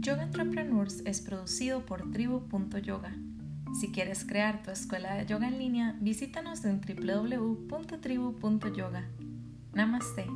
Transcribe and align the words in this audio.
Yoga 0.00 0.22
Entrepreneurs 0.22 1.02
es 1.04 1.20
producido 1.20 1.86
por 1.86 2.10
tribu.yoga. 2.10 3.14
Si 3.80 3.92
quieres 3.92 4.24
crear 4.24 4.60
tu 4.62 4.72
escuela 4.72 5.14
de 5.14 5.26
yoga 5.26 5.46
en 5.48 5.58
línea, 5.58 5.96
visítanos 6.00 6.64
en 6.64 6.80
www.tribu.yoga. 6.80 9.08
Namaste. 9.74 10.26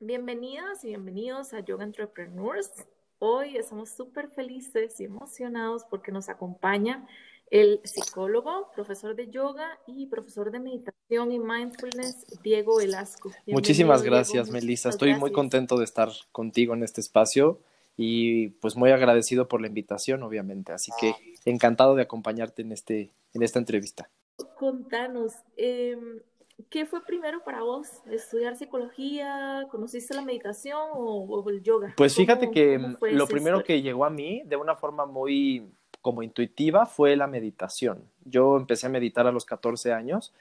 Bienvenidas 0.00 0.84
y 0.84 0.88
bienvenidos 0.88 1.52
a 1.52 1.60
Yoga 1.60 1.84
Entrepreneurs. 1.84 2.70
Hoy 3.18 3.56
estamos 3.56 3.90
súper 3.90 4.28
felices 4.28 5.00
y 5.00 5.04
emocionados 5.04 5.84
porque 5.90 6.12
nos 6.12 6.28
acompaña 6.28 7.06
el 7.50 7.80
psicólogo, 7.84 8.70
profesor 8.74 9.14
de 9.14 9.28
yoga 9.28 9.78
y 9.86 10.06
profesor 10.06 10.50
de 10.50 10.58
meditación 10.58 11.32
y 11.32 11.38
mindfulness, 11.38 12.26
Diego 12.42 12.78
Velasco. 12.78 13.30
Muchísimas 13.46 14.02
gracias, 14.02 14.50
Melissa. 14.50 14.88
Estoy 14.88 15.14
muy 15.14 15.32
contento 15.32 15.78
de 15.78 15.84
estar 15.84 16.10
contigo 16.32 16.74
en 16.74 16.82
este 16.82 17.00
espacio 17.00 17.60
y 17.96 18.48
pues 18.48 18.76
muy 18.76 18.90
agradecido 18.90 19.48
por 19.48 19.60
la 19.60 19.68
invitación, 19.68 20.22
obviamente. 20.22 20.72
Así 20.72 20.92
que 21.00 21.14
encantado 21.44 21.94
de 21.94 22.02
acompañarte 22.02 22.62
en, 22.62 22.72
este, 22.72 23.12
en 23.32 23.42
esta 23.42 23.58
entrevista. 23.58 24.10
Contanos, 24.58 25.32
em, 25.56 26.20
¿qué 26.68 26.84
fue 26.84 27.04
primero 27.04 27.42
para 27.44 27.62
vos? 27.62 27.88
¿Estudiar 28.10 28.56
psicología? 28.56 29.66
¿Conociste 29.70 30.14
la 30.14 30.22
meditación 30.22 30.80
o, 30.94 31.48
el 31.48 31.62
yoga? 31.62 31.94
Pues 31.96 32.14
fíjate 32.14 32.50
que 32.50 32.78
lo 33.00 33.26
primero 33.26 33.62
que 33.62 33.80
llegó 33.80 34.04
a 34.04 34.10
mí 34.10 34.42
de 34.44 34.56
una 34.56 34.74
forma 34.74 35.06
muy 35.06 35.64
como 36.06 36.22
intuitiva 36.22 36.86
fue 36.86 37.16
la 37.16 37.26
meditación. 37.26 37.98
Yo 38.24 38.56
empecé 38.56 38.86
a 38.86 38.90
meditar 38.90 39.26
a 39.26 39.32
los 39.32 39.44
14 39.44 39.92
años 39.92 40.32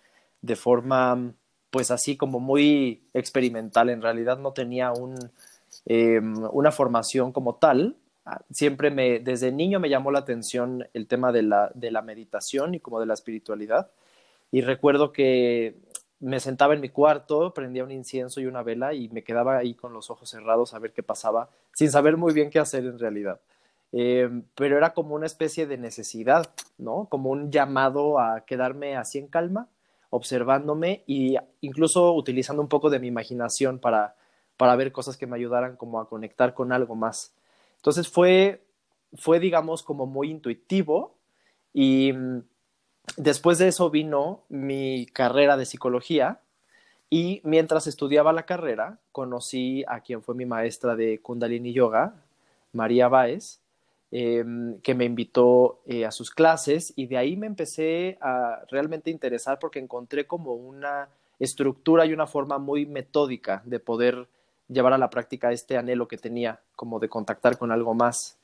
de 0.44 0.55
forma, 0.55 1.34
pues 1.72 1.90
así 1.90 2.18
como 2.18 2.40
muy 2.40 3.02
experimental. 3.16 3.90
En 3.90 4.04
realidad 4.04 4.38
no 4.38 4.54
tenía 4.54 4.94
em, 5.88 6.35
una 6.52 6.72
formación 6.72 7.32
como 7.32 7.55
tal. 7.55 7.96
Ah, 8.27 8.41
siempre 8.52 8.91
me, 8.91 9.18
desde 9.18 9.52
niño 9.52 9.80
me 9.80 9.90
llamó 9.90 10.12
la 10.12 10.20
atención 10.20 10.88
el 10.94 11.07
tema 11.07 11.32
de 11.32 11.41
la, 11.41 11.72
de 11.74 11.90
la 11.90 12.04
meditación 12.04 12.76
y 12.76 12.79
como 12.79 13.00
de 13.00 13.07
la 13.07 13.16
espiritualidad. 13.16 13.90
Y 14.52 14.62
recuerdo 14.62 15.12
que 15.12 15.77
me 16.20 16.40
sentaba 16.40 16.76
en 16.76 16.82
mi 16.82 16.90
cuarto, 16.90 17.55
prendía 17.55 17.84
un 17.84 17.91
incienso 17.91 18.40
y 18.40 18.46
una 18.46 18.62
vela 18.62 18.94
y 18.94 19.10
me 19.10 19.24
quedaba 19.24 19.57
ahí 19.57 19.74
con 19.74 19.94
los 19.94 20.12
ojos 20.12 20.29
cerrados 20.29 20.76
a 20.76 20.79
ver 20.79 20.94
qué 20.94 21.02
pasaba, 21.02 21.50
sin 21.74 21.90
saber 21.90 22.18
muy 22.18 22.34
bien 22.35 22.52
qué 22.52 22.60
hacer 22.60 22.85
en 22.85 23.00
realidad. 23.00 23.40
Eh, 23.98 24.29
pero 24.55 24.76
era 24.76 24.93
como 24.93 25.15
una 25.15 25.26
especie 25.26 25.68
de 25.68 25.77
necesidad, 25.77 26.54
¿no? 26.77 27.07
Como 27.10 27.29
un 27.29 27.49
llamado 27.49 28.20
a 28.20 28.41
quedarme 28.41 28.98
así 28.98 29.20
en 29.20 29.27
calma, 29.27 29.70
observándome 30.10 31.05
e 31.07 31.38
incluso 31.62 32.13
utilizando 32.13 32.62
un 32.62 32.68
poco 32.68 32.90
de 32.90 32.99
mi 32.99 33.07
imaginación 33.07 33.79
para, 33.79 34.18
para 34.57 34.76
ver 34.76 34.91
cosas 34.91 35.16
que 35.16 35.27
me 35.27 35.38
ayudaran 35.38 35.77
como 35.77 36.01
a 36.01 36.10
conectar 36.10 36.54
con 36.54 36.73
algo 36.73 36.96
más. 36.96 37.34
Entonces 37.77 38.10
fue, 38.10 38.66
fue 39.13 39.40
digamos, 39.40 39.82
como 39.82 40.05
muy 40.05 40.29
intuitivo 40.29 41.16
y 41.71 42.12
mm, 42.12 42.43
después 43.16 43.60
de 43.60 43.70
eso 43.70 43.90
vino 43.91 44.43
mi 44.49 45.05
carrera 45.05 45.55
de 45.55 45.66
psicología 45.66 46.41
y 47.10 47.40
mientras 47.46 47.88
estudiaba 47.88 48.34
la 48.34 48.46
carrera 48.46 48.99
conocí 49.13 49.85
a 49.88 50.01
quien 50.01 50.21
fue 50.21 50.35
mi 50.35 50.46
maestra 50.46 50.98
de 50.98 51.21
Kundalini 51.21 51.71
Yoga, 51.71 52.13
María 52.73 53.07
Báez, 53.07 53.62
Em, 54.11 54.79
que 54.81 54.93
me 54.93 55.03
invitó 55.03 55.81
eh, 55.87 56.05
a 56.05 56.11
sus 56.11 56.29
clases 56.29 56.93
y 56.95 57.07
de 57.07 57.17
ahí 57.17 57.35
me 57.35 57.48
empecé 57.48 58.17
a 58.21 58.61
realmente 58.70 59.09
interesar 59.09 59.57
porque 59.59 59.79
encontré 59.79 60.25
como 60.27 60.53
una 60.53 61.09
estructura 61.39 62.05
y 62.05 62.13
una 62.13 62.27
forma 62.27 62.59
muy 62.59 62.85
metódica 62.85 63.63
de 63.65 63.79
poder 63.79 64.28
llevar 64.69 64.94
a 64.94 65.00
la 65.00 65.09
práctica 65.09 65.51
este 65.51 65.75
anhelo 65.75 66.07
que 66.07 66.17
tenía 66.17 66.61
como 66.75 66.99
de 66.99 67.09
contactar 67.09 67.57
con 67.57 67.71
algo 67.71 67.94
más. 67.95 68.38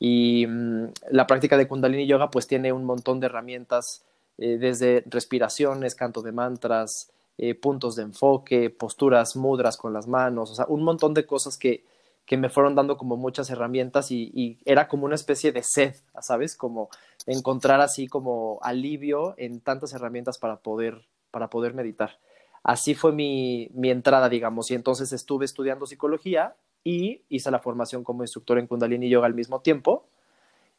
Y 0.00 0.46
mm, 0.46 0.88
la 1.12 1.26
práctica 1.26 1.56
de 1.56 1.68
Kundalini 1.68 2.06
Yoga 2.06 2.30
pues 2.30 2.46
tiene 2.48 2.72
un 2.72 2.84
montón 2.84 3.20
de 3.20 3.26
herramientas 3.26 4.04
eh, 4.36 4.58
desde 4.58 5.04
respiraciones, 5.06 5.94
canto 5.94 6.22
de 6.22 6.32
mantras, 6.32 7.12
eh, 7.38 7.54
puntos 7.54 7.94
de 7.96 8.02
enfoque, 8.02 8.68
posturas, 8.68 9.36
mudras 9.36 9.76
con 9.76 9.92
las 9.92 10.08
manos, 10.08 10.50
o 10.50 10.54
sea, 10.54 10.66
un 10.68 10.82
montón 10.82 11.14
de 11.14 11.24
cosas 11.24 11.56
que 11.56 11.84
que 12.26 12.36
me 12.36 12.48
fueron 12.48 12.74
dando 12.74 12.96
como 12.96 13.16
muchas 13.16 13.50
herramientas 13.50 14.10
y, 14.10 14.58
era 14.64 14.88
como 14.88 15.04
una 15.04 15.14
especie 15.14 15.52
de 15.52 15.62
sed, 15.62 15.94
¿sabes? 16.20 16.56
Como 16.56 16.88
encontrar 17.26 17.80
así 17.80 18.06
como 18.06 18.58
alivio 18.62 19.34
en 19.36 19.60
tantas 19.60 19.92
herramientas 19.92 20.38
para 20.38 20.56
poder, 20.56 21.06
para 21.30 21.50
poder 21.50 21.74
meditar. 21.74 22.18
Así 22.62 22.94
fue 22.94 23.12
mi, 23.12 23.68
mi 23.74 23.90
entrada, 23.90 24.28
digamos, 24.28 24.70
y 24.70 24.74
entonces 24.74 25.12
estuve 25.12 25.44
estudiando 25.44 25.86
psicología 25.86 26.56
y 26.82 27.22
hice 27.28 27.50
la 27.50 27.58
formación 27.58 28.04
como 28.04 28.22
instructor 28.22 28.58
en 28.58 28.66
Kundalini 28.66 29.08
Yoga 29.08 29.26
al 29.26 29.34
mismo 29.34 29.60
tiempo. 29.60 30.06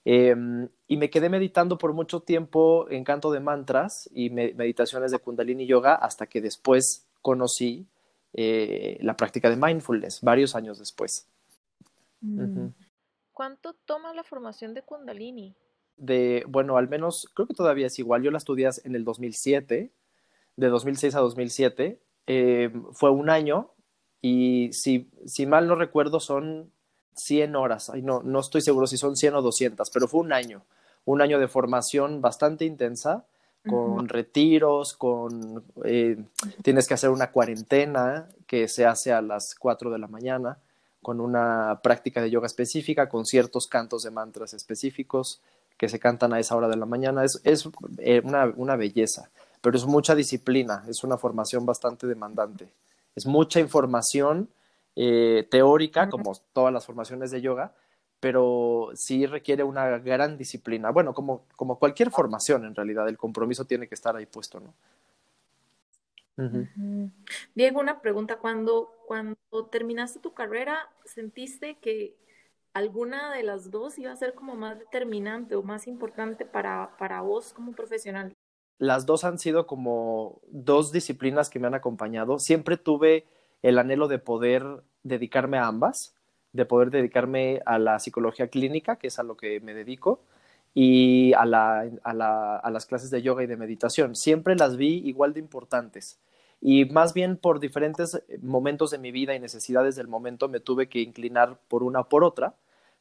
Em, 0.06 0.69
y 0.88 0.97
me 0.97 1.09
quedé 1.09 1.29
meditando 1.29 1.79
por 1.79 1.94
mucho 1.94 2.22
tiempo 2.22 2.88
en 2.91 3.03
canto 3.03 3.31
de 3.31 3.39
mantras 3.39 4.07
y 4.13 4.29
meditaciones 4.29 5.12
de 5.12 5.17
Kundalini 5.17 5.66
Yoga 5.66 5.95
hasta 5.95 6.27
que 6.27 6.41
después 6.41 7.07
conocí 7.23 7.88
eh, 8.33 9.00
la 9.01 9.17
práctica 9.17 9.50
de 9.50 9.56
mindfulness, 9.56 10.22
varios 10.22 10.56
años 10.56 10.77
después. 10.77 11.27
Mm. 12.25 12.74
¿Cuánto 13.31 13.74
toma 13.86 14.13
la 14.13 14.24
formación 14.24 14.74
de 14.74 14.81
Kundalini? 14.81 15.56
De, 15.97 16.44
bueno, 16.47 16.78
al 16.78 16.90
menos 16.90 17.30
creo 17.34 17.47
que 17.47 17.53
todavía 17.53 17.88
es 17.88 18.00
igual. 18.00 18.24
Yo 18.24 18.31
la 18.31 18.38
estudié 18.38 18.69
en 18.84 18.96
el 18.96 19.03
2007, 19.03 19.91
de 20.56 20.68
2006 20.68 21.16
a 21.16 21.19
2007. 21.19 22.02
Eh, 22.28 22.74
fue 22.94 23.12
un 23.12 23.30
año 23.30 23.72
y 24.22 24.72
si, 24.74 25.09
si 25.25 25.46
mal 25.46 25.68
no 25.68 25.75
recuerdo 25.75 26.19
son 26.19 26.72
100 27.16 27.56
horas. 27.56 27.90
Ay, 27.90 28.02
no, 28.02 28.22
no 28.24 28.40
estoy 28.40 28.62
seguro 28.62 28.88
si 28.88 28.97
son 28.97 29.16
100 29.16 29.36
o 29.36 29.42
200, 29.42 29.90
pero 29.92 30.07
fue 30.07 30.22
un 30.22 30.34
año. 30.34 30.66
Un 31.06 31.22
año 31.22 31.40
de 31.40 31.47
formación 31.47 32.22
bastante 32.22 32.66
intensa, 32.66 33.25
con 33.68 34.07
retiros, 34.07 34.94
con... 34.94 35.63
Eh, 35.84 36.24
tienes 36.62 36.88
que 36.88 36.94
hacer 36.94 37.09
una 37.09 37.31
cuarentena 37.31 38.30
que 38.47 38.68
se 38.68 38.86
hace 38.86 39.12
a 39.12 39.22
las 39.22 39.56
4 39.56 39.92
de 39.92 40.00
la 40.00 40.07
mañana 40.07 40.59
con 41.06 41.22
una 41.22 41.82
práctica 41.84 42.20
de 42.20 42.32
yoga 42.32 42.48
específica, 42.48 43.08
con 43.08 43.28
ciertos 43.28 43.68
cantos 43.68 44.02
de 44.02 44.10
mantras 44.10 44.56
específicos 44.56 45.40
que 45.78 45.88
se 45.88 46.00
cantan 46.00 46.34
a 46.34 46.40
esa 46.40 46.56
hora 46.56 46.68
de 46.68 46.78
la 46.78 46.88
mañana. 46.88 47.24
Es, 47.24 47.40
es 47.44 47.70
eh, 48.00 48.24
una, 48.26 48.52
una, 48.56 48.76
belleza, 48.76 49.30
pero 49.62 49.78
es 49.78 49.86
mucha 49.86 50.16
disciplina, 50.16 50.84
es 50.90 51.04
una 51.04 51.20
formación 51.20 51.64
bastante 51.64 52.08
demandante. 52.08 52.70
Es 53.16 53.28
mucha 53.28 53.60
información 53.60 54.50
eh, 54.96 55.48
teórica, 55.52 56.10
como 56.10 56.34
todas 56.54 56.74
las 56.74 56.88
formaciones 56.88 57.30
de 57.30 57.40
yoga, 57.40 57.72
pero 58.20 58.90
sí 58.96 59.28
requiere 59.28 59.64
una 59.64 60.00
gran 60.00 60.40
disciplina. 60.40 60.90
Bueno, 60.90 61.14
como, 61.14 61.44
como 61.56 61.78
cualquier 61.78 62.10
formación, 62.10 62.66
en 62.66 62.74
realidad, 62.74 63.08
el 63.08 63.20
compromiso 63.20 63.66
tiene 63.66 63.88
que 63.88 63.94
estar 63.94 64.16
ahí 64.16 64.26
puesto, 64.26 64.60
¿no? 64.60 64.74
Diego, 67.56 67.79
una 67.79 68.01
pregunta. 68.01 68.38
Cuando, 68.38 68.91
cuando 69.07 69.38
terminaste 69.72 70.19
tu 70.19 70.34
carrera, 70.34 70.90
¿sentiste 71.06 71.78
que 71.79 72.16
alguna 72.73 73.34
de 73.34 73.44
las 73.44 73.72
dos 73.72 73.97
iba 73.97 74.12
a 74.12 74.16
ser 74.18 74.34
como 74.34 74.56
más 74.56 74.78
determinante 74.79 75.56
o 75.56 75.63
más 75.63 75.88
importante 75.88 76.45
para, 76.45 76.95
para 76.97 77.22
vos 77.22 77.53
como 77.53 77.72
profesional? 77.72 78.34
Las 78.78 79.06
dos 79.06 79.24
han 79.24 79.40
sido 79.40 79.68
como 79.68 80.41
dos 80.47 80.91
disciplinas 80.91 81.50
que 81.50 81.59
me 81.59 81.68
han 81.68 81.75
acompañado. 81.75 82.40
Siempre 82.40 82.75
tuve 82.75 83.25
el 83.62 83.79
anhelo 83.79 84.09
de 84.09 84.19
poder 84.19 84.84
dedicarme 85.03 85.57
a 85.57 85.68
ambas, 85.68 86.13
de 86.51 86.66
poder 86.66 86.91
dedicarme 86.91 87.62
a 87.66 87.79
la 87.79 88.00
psicología 88.00 88.50
clínica, 88.50 88.97
que 88.97 89.07
es 89.07 89.19
a 89.19 89.24
lo 89.24 89.38
que 89.38 89.62
me 89.62 89.74
dedico, 89.74 90.19
y 90.75 91.34
a, 91.34 91.46
la, 91.46 91.90
a, 92.03 92.13
la, 92.13 92.58
a 92.58 92.69
las 92.69 92.86
clases 92.86 93.09
de 93.09 93.22
yoga 93.24 93.44
y 93.44 93.47
de 93.47 93.58
meditación. 93.58 94.16
Siempre 94.16 94.56
las 94.56 94.75
vi 94.78 95.02
igual 95.08 95.33
de 95.33 95.39
importantes 95.39 96.19
y 96.62 96.86
más 96.86 97.13
bien 97.13 97.38
por 97.38 97.60
diferentes 97.60 98.16
eh, 98.16 98.39
momentos 98.42 98.92
de 98.92 98.98
mi 98.98 99.12
vida 99.12 99.33
y 99.33 99.39
necesidades 99.39 99.95
del 99.95 100.07
momento 100.07 100.50
me 100.50 100.60
tuve 100.60 100.89
que 100.89 101.00
inclinar 101.00 101.57
por 101.68 101.81
una 101.81 102.01
o 102.01 102.10
por 102.10 102.24
otra, 102.24 102.56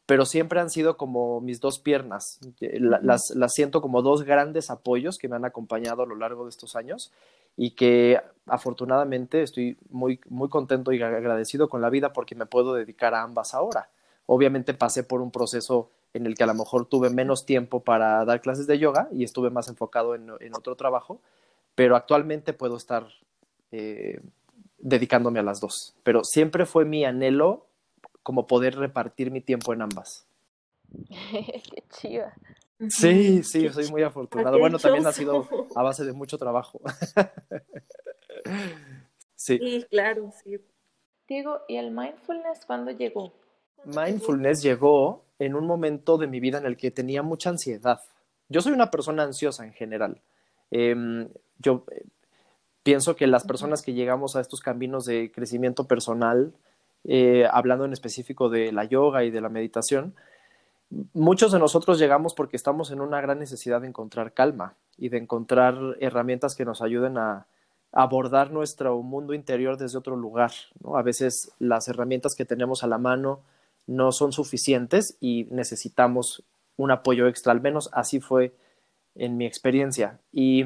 pero 0.06 0.24
siempre 0.24 0.60
han 0.60 0.70
sido 0.70 0.96
como 0.96 1.40
mis 1.40 1.60
dos 1.60 1.78
piernas. 1.80 2.38
Eh, 2.60 2.78
las, 2.78 3.30
las 3.34 3.52
siento 3.52 3.80
como 3.80 4.02
dos 4.02 4.22
grandes 4.22 4.70
apoyos 4.70 5.18
que 5.18 5.28
me 5.28 5.36
han 5.36 5.44
acompañado 5.44 6.02
a 6.02 6.06
lo 6.06 6.14
largo 6.14 6.44
de 6.44 6.50
estos 6.50 6.76
años 6.76 7.10
y 7.56 7.72
que 7.72 8.20
afortunadamente 8.46 9.42
estoy 9.42 9.78
muy, 9.90 10.20
muy 10.28 10.48
contento 10.48 10.92
y 10.92 11.02
agradecido 11.02 11.68
con 11.68 11.80
la 11.80 11.90
vida 11.90 12.12
porque 12.12 12.34
me 12.34 12.46
puedo 12.46 12.74
dedicar 12.74 13.14
a 13.14 13.22
ambas 13.22 13.54
ahora. 13.54 13.88
Obviamente 14.26 14.74
pasé 14.74 15.04
por 15.04 15.20
un 15.20 15.30
proceso 15.30 15.90
en 16.14 16.26
el 16.26 16.34
que 16.34 16.44
a 16.44 16.46
lo 16.46 16.54
mejor 16.54 16.86
tuve 16.86 17.10
menos 17.10 17.44
tiempo 17.44 17.84
para 17.84 18.24
dar 18.24 18.40
clases 18.40 18.66
de 18.66 18.78
yoga 18.78 19.08
y 19.12 19.24
estuve 19.24 19.50
más 19.50 19.68
enfocado 19.68 20.14
en, 20.14 20.30
en 20.40 20.54
otro 20.54 20.76
trabajo, 20.76 21.20
pero 21.74 21.96
actualmente 21.96 22.52
puedo 22.52 22.76
estar 22.76 23.08
eh, 23.72 24.20
dedicándome 24.78 25.40
a 25.40 25.42
las 25.42 25.60
dos. 25.60 25.96
Pero 26.04 26.22
siempre 26.22 26.66
fue 26.66 26.84
mi 26.84 27.04
anhelo 27.04 27.66
como 28.22 28.46
poder 28.46 28.76
repartir 28.76 29.32
mi 29.32 29.40
tiempo 29.40 29.72
en 29.72 29.82
ambas. 29.82 30.26
Qué 31.10 31.82
chiva. 31.90 32.32
Sí, 32.88 33.42
sí, 33.42 33.68
soy 33.70 33.88
muy 33.88 34.02
afortunado. 34.02 34.58
Bueno, 34.58 34.78
también 34.78 35.06
ha 35.06 35.12
sido 35.12 35.48
a 35.74 35.82
base 35.82 36.04
de 36.04 36.12
mucho 36.12 36.38
trabajo. 36.38 36.80
sí. 39.34 39.58
sí, 39.58 39.86
claro, 39.90 40.30
sí. 40.42 40.58
Diego, 41.26 41.60
¿y 41.68 41.76
el 41.76 41.90
mindfulness 41.90 42.66
cuándo 42.66 42.90
llegó? 42.90 43.32
Mindfulness 43.86 44.62
llegó 44.62 45.24
en 45.38 45.54
un 45.54 45.66
momento 45.66 46.18
de 46.18 46.26
mi 46.26 46.40
vida 46.40 46.58
en 46.58 46.66
el 46.66 46.76
que 46.76 46.90
tenía 46.90 47.22
mucha 47.22 47.50
ansiedad. 47.50 48.00
Yo 48.48 48.60
soy 48.60 48.72
una 48.72 48.90
persona 48.90 49.22
ansiosa 49.22 49.64
en 49.64 49.72
general. 49.72 50.20
Em, 50.70 51.28
yo 51.58 51.84
eh, 51.90 52.04
pienso 52.82 53.16
que 53.16 53.26
las 53.26 53.44
personas 53.44 53.82
que 53.82 53.94
llegamos 53.94 54.36
a 54.36 54.40
estos 54.40 54.60
caminos 54.60 55.04
de 55.04 55.32
crecimiento 55.32 55.86
personal, 55.86 56.54
eh, 57.04 57.46
hablando 57.50 57.84
en 57.84 57.92
específico 57.92 58.48
de 58.48 58.72
la 58.72 58.84
yoga 58.84 59.24
y 59.24 59.30
de 59.30 59.40
la 59.40 59.48
meditación, 59.48 60.14
muchos 61.12 61.52
de 61.52 61.58
nosotros 61.58 61.98
llegamos 61.98 62.34
porque 62.34 62.56
estamos 62.56 62.90
en 62.90 63.00
una 63.00 63.20
gran 63.20 63.38
necesidad 63.38 63.80
de 63.80 63.88
encontrar 63.88 64.32
calma 64.32 64.74
y 64.96 65.08
de 65.08 65.18
encontrar 65.18 65.76
herramientas 66.00 66.54
que 66.54 66.64
nos 66.64 66.82
ayuden 66.82 67.18
a, 67.18 67.46
abordar 67.94 68.50
nuestro 68.50 69.00
mundo 69.02 69.34
interior 69.34 69.78
desde 69.78 69.98
otro 69.98 70.16
lugar. 70.16 70.50
A 70.94 71.02
veces 71.02 71.52
las 71.60 71.86
herramientas 71.86 72.34
que 72.34 72.44
tenemos 72.44 72.82
a 72.82 72.88
la 72.88 72.98
mano 72.98 73.40
no 73.86 74.12
son 74.12 74.32
suficientes 74.32 75.16
y 75.20 75.44
necesitamos 75.50 76.44
un 76.76 76.90
apoyo 76.90 77.28
extra, 77.28 77.52
al 77.52 77.60
menos 77.60 77.90
así 77.92 78.20
fue 78.20 78.54
en 79.14 79.36
mi 79.36 79.46
experiencia. 79.46 80.18
Y 80.32 80.64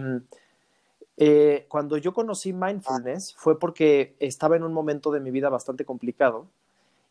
eh, 1.16 1.66
cuando 1.68 1.96
yo 1.96 2.12
conocí 2.14 2.52
mindfulness 2.52 3.34
fue 3.36 3.58
porque 3.58 4.16
estaba 4.20 4.56
en 4.56 4.62
un 4.62 4.72
momento 4.72 5.10
de 5.10 5.20
mi 5.20 5.30
vida 5.30 5.48
bastante 5.48 5.84
complicado 5.84 6.46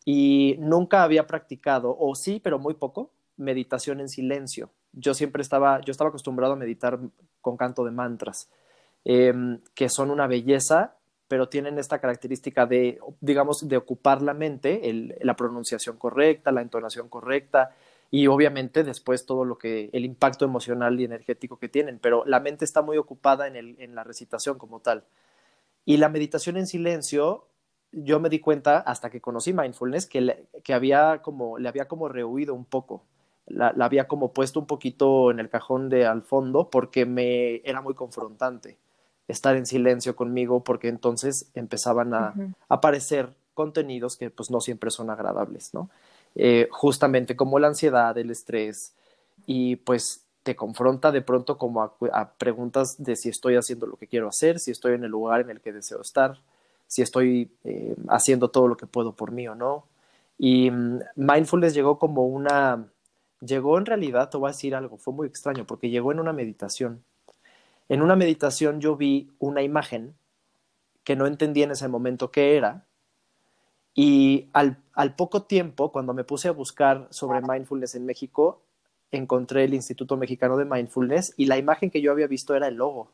y 0.06 0.56
nunca 0.60 1.04
había 1.04 1.28
practicado, 1.28 1.96
o 2.00 2.16
sí, 2.16 2.40
pero 2.42 2.60
muy 2.60 2.74
poco, 2.74 3.12
meditación 3.36 4.00
en 4.00 4.10
silencio. 4.10 4.70
Yo 4.94 5.14
siempre 5.14 5.42
estaba, 5.42 5.82
yo 5.82 5.92
estaba 5.92 6.10
acostumbrado 6.10 6.54
a 6.54 6.56
meditar 6.56 7.00
con 7.42 7.58
canto 7.58 7.84
de 7.84 7.92
mantras, 7.92 8.50
em, 9.04 9.60
que 9.76 9.90
son 9.90 10.10
una 10.10 10.28
belleza, 10.28 10.96
pero 11.28 11.50
tienen 11.50 11.78
esta 11.78 12.00
característica 12.00 12.66
de, 12.66 13.00
digamos, 13.20 13.68
de 13.68 13.78
ocupar 13.78 14.22
la 14.22 14.34
mente, 14.34 14.82
la 15.22 15.36
pronunciación 15.36 15.98
correcta, 15.98 16.52
la 16.52 16.62
entonación 16.62 17.10
correcta, 17.10 17.76
y 18.10 18.28
obviamente 18.28 18.84
después 18.84 19.26
todo 19.26 19.44
lo 19.44 19.58
que, 19.58 19.90
el 19.92 20.06
impacto 20.06 20.46
emocional 20.46 21.00
y 21.00 21.04
energético 21.04 21.60
que 21.60 21.68
tienen, 21.68 22.00
pero 22.00 22.24
la 22.26 22.40
mente 22.40 22.64
está 22.64 22.82
muy 22.82 22.98
ocupada 22.98 23.48
en, 23.48 23.96
la 23.96 24.04
recitación 24.04 24.58
como 24.58 24.80
tal. 24.80 25.04
Y 25.86 25.98
la 25.98 26.10
meditación 26.10 26.58
en 26.58 26.68
silencio 26.68 27.48
yo 27.92 28.20
me 28.20 28.30
di 28.30 28.40
cuenta 28.40 28.80
hasta 28.80 29.10
que 29.10 29.22
conocí 29.22 29.54
mindfulness 29.54 30.06
que, 30.06 30.22
le, 30.22 30.46
que 30.64 30.74
había 30.74 31.22
como, 31.22 31.58
le 31.58 31.68
había 31.70 31.88
como 31.88 32.08
rehuido 32.10 32.54
un 32.54 32.66
poco, 32.66 33.04
la, 33.46 33.74
había 33.80 34.08
como 34.08 34.34
puesto 34.34 34.60
un 34.60 34.68
poquito 34.68 35.32
en 35.32 35.40
el 35.40 35.50
cajón 35.50 35.90
de 35.90 36.06
al 36.06 36.22
fondo 36.22 36.70
porque 36.70 37.06
me 37.06 37.62
era 37.66 37.82
muy 37.82 37.94
confrontante 37.94 38.78
estar 39.28 39.56
en 39.56 39.66
silencio 39.66 40.16
conmigo 40.16 40.64
porque 40.64 40.88
entonces 40.88 41.50
empezaban 41.54 42.14
a 42.14 42.34
aparecer 42.70 43.34
contenidos 43.54 44.16
que 44.18 44.30
pues 44.30 44.52
no 44.52 44.62
siempre 44.62 44.92
son 44.92 45.10
agradables, 45.10 45.74
¿no? 45.74 45.90
Eh, 46.36 46.68
justamente 46.72 47.36
como 47.36 47.58
la 47.58 47.68
ansiedad, 47.68 48.16
el 48.18 48.30
estrés 48.30 48.94
y 49.48 49.78
pues 49.78 50.24
te 50.44 50.56
confronta 50.56 51.12
de 51.12 51.22
pronto 51.22 51.58
como 51.58 51.82
a 51.82 52.32
preguntas 52.38 52.96
de 53.04 53.16
si 53.16 53.30
estoy 53.30 53.56
haciendo 53.56 53.88
lo 53.88 53.98
que 53.98 54.08
quiero 54.08 54.30
hacer, 54.30 54.60
si 54.60 54.72
estoy 54.72 54.94
en 54.94 55.04
el 55.04 55.12
lugar 55.12 55.42
en 55.42 55.50
el 55.50 55.60
que 55.60 55.74
deseo 55.74 56.00
estar, 56.00 56.38
si 56.86 57.02
estoy 57.02 57.52
eh, 57.64 57.96
haciendo 58.08 58.50
todo 58.50 58.68
lo 58.68 58.78
que 58.78 58.86
puedo 58.86 59.14
por 59.14 59.32
mí 59.32 59.48
o 59.48 59.56
no. 59.56 59.86
Y 60.38 60.72
mm, 60.72 61.00
mindfulness 61.16 61.74
llegó 61.74 62.00
como 62.00 62.28
una, 62.28 62.88
llegó 63.42 63.78
en 63.78 63.86
realidad, 63.86 64.30
te 64.30 64.38
voy 64.38 64.50
a 64.50 64.52
decir 64.54 64.76
algo, 64.76 64.98
fue 64.98 65.14
muy 65.14 65.28
extraño 65.28 65.66
porque 65.66 65.90
llegó 65.90 66.12
en 66.12 66.20
una 66.20 66.34
meditación. 66.34 67.04
En 67.90 68.02
una 68.02 68.16
meditación 68.16 68.82
yo 68.82 68.96
vi 68.96 69.30
una 69.40 69.62
imagen 69.62 70.16
que 71.04 71.16
no 71.16 71.26
entendí 71.26 71.64
en 71.64 71.72
ese 71.72 71.88
momento 71.88 72.32
qué 72.32 72.58
era. 72.58 72.86
Y 73.94 74.50
al, 74.54 74.78
al 74.94 75.16
poco 75.16 75.44
tiempo, 75.44 75.92
cuando 75.92 76.14
me 76.14 76.24
puse 76.24 76.50
a 76.50 76.52
buscar 76.52 77.08
sobre 77.10 77.42
mindfulness 77.42 77.96
en 77.96 78.06
México, 78.06 78.62
encontré 79.12 79.64
el 79.64 79.74
Instituto 79.74 80.18
Mexicano 80.18 80.58
de 80.58 80.66
Mindfulness 80.66 81.34
y 81.38 81.46
la 81.46 81.58
imagen 81.58 81.90
que 81.90 82.02
yo 82.02 82.12
había 82.12 82.28
visto 82.28 82.56
era 82.56 82.68
el 82.68 82.76
logo 82.76 83.12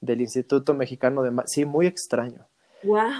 del 0.00 0.20
Instituto 0.20 0.74
Mexicano 0.74 1.22
de 1.22 1.32
Sí, 1.46 1.64
muy 1.64 1.86
extraño. 1.86 2.46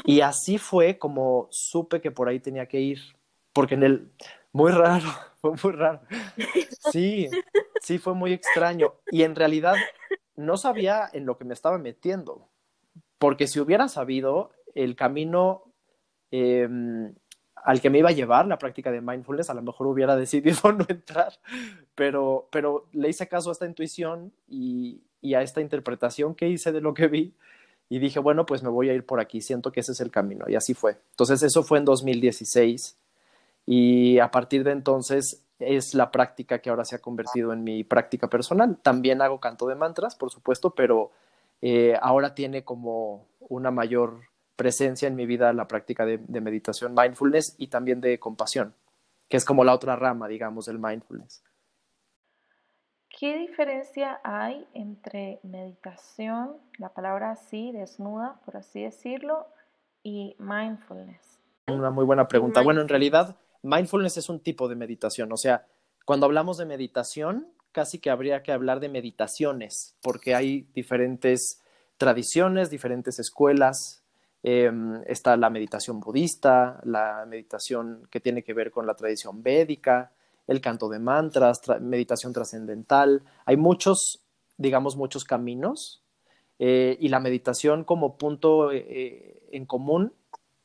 Y 0.05 0.21
así 0.21 0.59
fue 0.59 0.99
como 0.99 1.49
supe 1.51 2.01
que 2.01 2.11
por 2.11 2.29
ahí 2.29 2.41
tenía 2.41 2.67
que 2.67 2.81
ir, 2.81 3.01
porque 3.53 3.75
en 3.75 3.83
el, 3.83 4.11
muy 4.53 4.73
raro, 4.73 5.07
fue 5.41 5.53
muy 5.63 5.73
raro. 5.73 6.01
Sí, 6.93 7.29
sí, 7.83 7.99
fue 7.99 8.15
muy 8.15 8.33
extraño. 8.33 8.95
Y 9.11 9.23
en 9.23 9.35
realidad 9.35 9.75
no 10.37 10.57
sabía 10.57 11.09
en 11.13 11.27
lo 11.27 11.39
que 11.39 11.45
me 11.45 11.55
estaba 11.55 11.79
metiendo, 11.79 12.49
porque 13.19 13.47
si 13.47 13.61
hubiera 13.61 13.89
sabido 13.89 14.51
el 14.75 14.95
camino 14.95 15.65
em, 16.31 17.15
al 17.55 17.81
que 17.81 17.91
me 17.91 17.99
iba 17.99 18.11
a 18.11 18.13
llevar 18.13 18.47
la 18.47 18.59
práctica 18.59 18.93
de 18.93 19.01
mindfulness, 19.01 19.51
a 19.51 19.55
lo 19.55 19.63
mejor 19.63 19.87
hubiera 19.87 20.17
decidido 20.17 20.73
no 20.73 20.85
entrar, 20.89 21.33
pero, 21.95 22.49
pero 22.51 22.89
le 22.93 23.09
hice 23.09 23.29
caso 23.29 23.49
a 23.49 23.53
esta 23.53 23.67
intuición 23.67 24.33
y, 24.49 25.03
y 25.21 25.35
a 25.35 25.43
esta 25.43 25.61
interpretación 25.61 26.35
que 26.35 26.49
hice 26.49 26.73
de 26.73 26.81
lo 26.81 26.95
que 26.95 27.09
vi 27.09 27.35
y 27.89 27.99
dije, 27.99 28.19
bueno, 28.19 28.47
pues 28.47 28.63
me 28.63 28.69
voy 28.69 28.91
a 28.91 28.95
ir 28.95 29.07
por 29.07 29.21
aquí, 29.21 29.41
siento 29.41 29.73
que 29.73 29.81
ese 29.81 29.93
es 29.93 30.01
el 30.01 30.11
camino 30.11 30.45
y 30.49 30.55
así 30.57 30.75
fue. 30.75 30.99
Entonces 31.11 31.43
eso 31.43 31.63
fue 31.63 31.79
en 31.79 31.85
2016 31.85 32.99
y 33.65 34.19
a 34.19 34.31
partir 34.31 34.65
de 34.65 34.73
entonces 34.73 35.46
es 35.59 35.95
la 35.95 36.11
práctica 36.11 36.61
que 36.61 36.71
ahora 36.71 36.85
se 36.85 36.97
ha 36.97 37.01
convertido 37.01 37.53
en 37.53 37.65
mi 37.65 37.85
práctica 37.85 38.29
personal. 38.29 38.79
También 38.83 39.23
hago 39.23 39.41
canto 39.41 39.67
de 39.67 39.75
mantras, 39.75 40.15
por 40.17 40.31
supuesto, 40.31 40.71
pero 40.71 41.13
eh, 41.63 41.97
ahora 42.01 42.35
tiene 42.35 42.65
como 42.65 43.27
una 43.41 43.71
mayor 43.71 44.21
presencia 44.57 45.09
en 45.09 45.17
mi 45.17 45.27
vida 45.27 45.53
la 45.53 45.69
práctica 45.69 46.05
de, 46.07 46.19
de 46.19 46.41
meditación, 46.41 46.95
mindfulness 46.95 47.55
y 47.59 47.69
también 47.69 48.01
de 48.01 48.19
compasión, 48.19 48.75
que 49.29 49.37
es 49.37 49.45
como 49.45 49.65
la 49.65 49.75
otra 49.75 49.97
rama, 49.97 50.29
digamos, 50.29 50.67
del 50.67 50.79
mindfulness. 50.79 51.43
¿Qué 53.19 53.39
diferencia 53.39 54.21
hay 54.25 54.67
entre 54.75 55.41
meditación, 55.43 56.57
la 56.77 56.91
palabra 56.91 57.31
así, 57.31 57.73
desnuda, 57.73 58.39
por 58.45 58.59
así 58.59 58.83
decirlo, 58.83 59.47
y 60.03 60.37
mindfulness? 60.39 61.41
Una 61.69 61.91
muy 61.91 62.05
buena 62.05 62.29
pregunta. 62.29 62.61
Bueno, 62.61 62.83
en 62.83 62.89
realidad, 62.89 63.35
mindfulness 63.67 64.17
es 64.17 64.29
un 64.29 64.41
tipo 64.41 64.69
de 64.69 64.77
meditación. 64.77 65.33
O 65.33 65.37
sea, 65.37 65.67
cuando 66.05 66.27
hablamos 66.27 66.57
de 66.57 66.67
meditación, 66.67 67.49
casi 67.73 67.99
que 67.99 68.11
habría 68.11 68.43
que 68.43 68.53
hablar 68.53 68.81
de 68.81 68.89
meditaciones, 68.89 69.97
porque 70.01 70.35
hay 70.35 70.69
diferentes 70.75 71.61
tradiciones, 71.99 72.71
diferentes 72.71 73.19
escuelas. 73.19 74.03
Em, 74.43 75.03
está 75.07 75.37
la 75.37 75.51
meditación 75.51 76.01
budista, 76.01 76.81
la 76.85 77.27
meditación 77.27 78.07
que 78.11 78.21
tiene 78.21 78.45
que 78.45 78.55
ver 78.55 78.71
con 78.71 78.87
la 78.87 78.95
tradición 78.95 79.43
védica, 79.43 80.13
el 80.47 80.61
canto 80.61 80.89
de 80.89 81.01
mantras, 81.01 81.61
meditación 81.81 82.33
trascendental. 82.33 83.25
Hay 83.45 83.57
muchos, 83.57 84.23
digamos, 84.57 84.97
muchos 84.97 85.25
caminos 85.25 86.03
eh, 86.59 86.97
y 87.01 87.09
la 87.09 87.21
meditación 87.21 87.85
como 87.85 88.17
punto 88.17 88.73
eh, 88.73 88.87
eh, 88.89 89.49
en 89.53 89.67
común, 89.67 90.13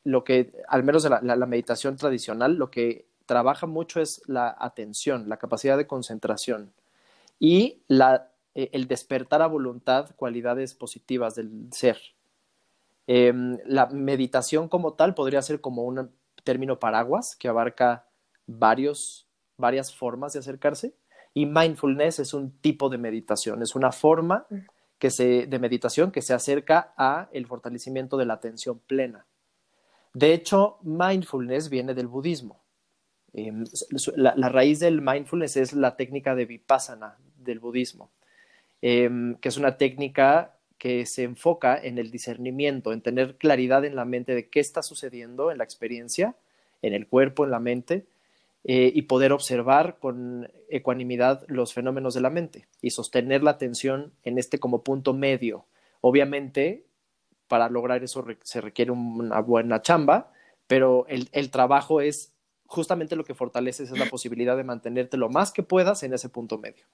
lo 0.04 0.24
que, 0.24 0.52
al 0.68 0.82
menos 0.82 1.04
la, 1.04 1.20
la, 1.22 1.46
meditación 1.46 1.96
tradicional, 1.96 2.56
lo 2.56 2.70
que 2.70 3.06
trabaja 3.26 3.66
mucho 3.66 4.00
es 4.00 4.22
la 4.26 4.56
atención, 4.58 5.28
la 5.28 5.36
capacidad 5.36 5.76
de 5.76 5.86
concentración 5.86 6.72
y 7.38 7.82
la, 7.88 8.30
el 8.54 8.88
despertar 8.88 9.42
a 9.42 9.46
voluntad 9.46 10.10
cualidades 10.16 10.74
positivas 10.74 11.34
del 11.34 11.68
ser. 11.72 11.98
Em, 13.06 13.58
la 13.64 13.86
meditación 13.86 14.68
como 14.68 14.94
tal 14.94 15.14
podría 15.14 15.42
ser 15.42 15.60
como 15.60 15.82
un 15.82 16.10
término 16.44 16.78
paraguas 16.78 17.36
que 17.36 17.48
abarca 17.48 18.06
varios 18.46 19.26
varias 19.56 19.94
formas 19.94 20.32
de 20.32 20.40
acercarse 20.40 20.94
y 21.34 21.46
mindfulness 21.46 22.18
es 22.18 22.34
un 22.34 22.50
tipo 22.58 22.88
de 22.88 22.98
meditación, 22.98 23.62
es 23.62 23.74
una 23.74 23.92
forma 23.92 24.46
que 24.98 25.10
se, 25.10 25.46
de 25.46 25.58
meditación 25.58 26.10
que 26.10 26.20
se 26.22 26.34
acerca 26.34 26.92
a 26.96 27.28
el 27.32 27.46
fortalecimiento 27.46 28.16
de 28.16 28.26
la 28.26 28.34
atención 28.34 28.80
plena. 28.80 29.24
De 30.14 30.34
hecho, 30.34 30.78
mindfulness 30.82 31.68
viene 31.68 31.94
del 31.94 32.06
budismo. 32.06 32.60
Em, 33.32 33.64
la, 34.16 34.48
raíz 34.48 34.80
del 34.80 35.00
mindfulness 35.00 35.56
es 35.56 35.72
la 35.72 35.96
técnica 35.96 36.34
de 36.34 36.44
vipassana 36.44 37.16
del 37.38 37.60
budismo, 37.60 38.10
em, 38.82 39.36
que 39.36 39.48
es 39.48 39.56
una 39.56 39.78
técnica 39.78 40.54
que 40.76 41.06
se 41.06 41.22
enfoca 41.22 41.78
en 41.80 41.98
el 41.98 42.10
discernimiento, 42.10 42.92
en 42.92 43.00
tener 43.00 43.36
claridad 43.36 43.84
en 43.84 43.96
la 43.96 44.04
mente 44.04 44.34
de 44.34 44.48
qué 44.48 44.60
está 44.60 44.82
sucediendo 44.82 45.50
en 45.50 45.58
la 45.58 45.64
experiencia, 45.64 46.34
en 46.82 46.92
el 46.92 47.06
cuerpo, 47.06 47.44
en 47.44 47.52
la 47.52 47.60
mente, 47.60 48.04
eh, 48.64 48.92
y 48.94 49.02
poder 49.02 49.32
observar 49.32 49.98
con 49.98 50.50
ecuanimidad 50.68 51.44
los 51.48 51.72
fenómenos 51.72 52.14
de 52.14 52.20
la 52.20 52.30
mente 52.30 52.66
y 52.80 52.90
sostener 52.90 53.42
la 53.42 53.52
atención 53.52 54.12
en 54.24 54.38
este 54.38 54.58
como 54.58 54.82
punto 54.82 55.14
medio. 55.14 55.64
Obviamente, 56.00 56.84
para 57.52 57.68
lograr 57.68 58.02
eso 58.02 58.24
se 58.44 58.62
requiere 58.62 58.92
una 58.92 59.38
buena 59.40 59.82
chamba, 59.82 60.32
pero 60.66 61.04
el, 61.08 61.28
el 61.32 61.50
trabajo 61.50 62.00
es 62.00 62.32
justamente 62.64 63.14
lo 63.14 63.24
que 63.24 63.34
fortalece 63.34 63.82
es 63.82 63.90
la 63.90 64.06
posibilidad 64.06 64.56
de 64.56 64.64
mantenerte 64.64 65.18
lo 65.18 65.28
más 65.28 65.52
que 65.52 65.62
puedas 65.62 66.02
en 66.02 66.14
ese 66.14 66.30
punto 66.30 66.56
medio. 66.56 66.86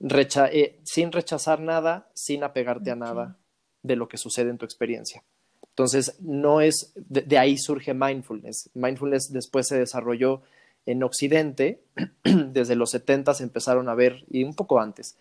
eh, 0.00 0.80
sin 0.82 1.12
rechazar 1.12 1.60
nada, 1.60 2.10
sin 2.14 2.42
apegarte 2.42 2.90
a 2.90 2.96
nada 2.96 3.36
de 3.84 3.94
lo 3.94 4.08
que 4.08 4.16
sucede 4.16 4.50
en 4.50 4.58
tu 4.58 4.64
experiencia. 4.64 5.22
Entonces, 5.68 6.16
no 6.18 6.60
es, 6.60 6.92
de, 6.96 7.38
ahí 7.38 7.56
surge 7.56 7.94
mindfulness. 7.94 8.70
Mindfulness 8.74 9.32
después 9.32 9.68
se 9.68 9.78
desarrolló 9.78 10.42
en 10.84 11.04
Occidente, 11.04 11.80
desde 12.24 12.74
los 12.74 12.90
70 12.90 13.34
se 13.34 13.44
empezaron 13.44 13.88
a 13.88 13.94
ver, 13.94 14.24
y 14.28 14.42
un 14.42 14.54
poco 14.56 14.80
antes, 14.80 15.16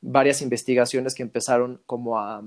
varias 0.00 0.42
investigaciones 0.42 1.14
que 1.14 1.22
empezaron 1.22 1.80
como 1.86 2.18
a 2.18 2.42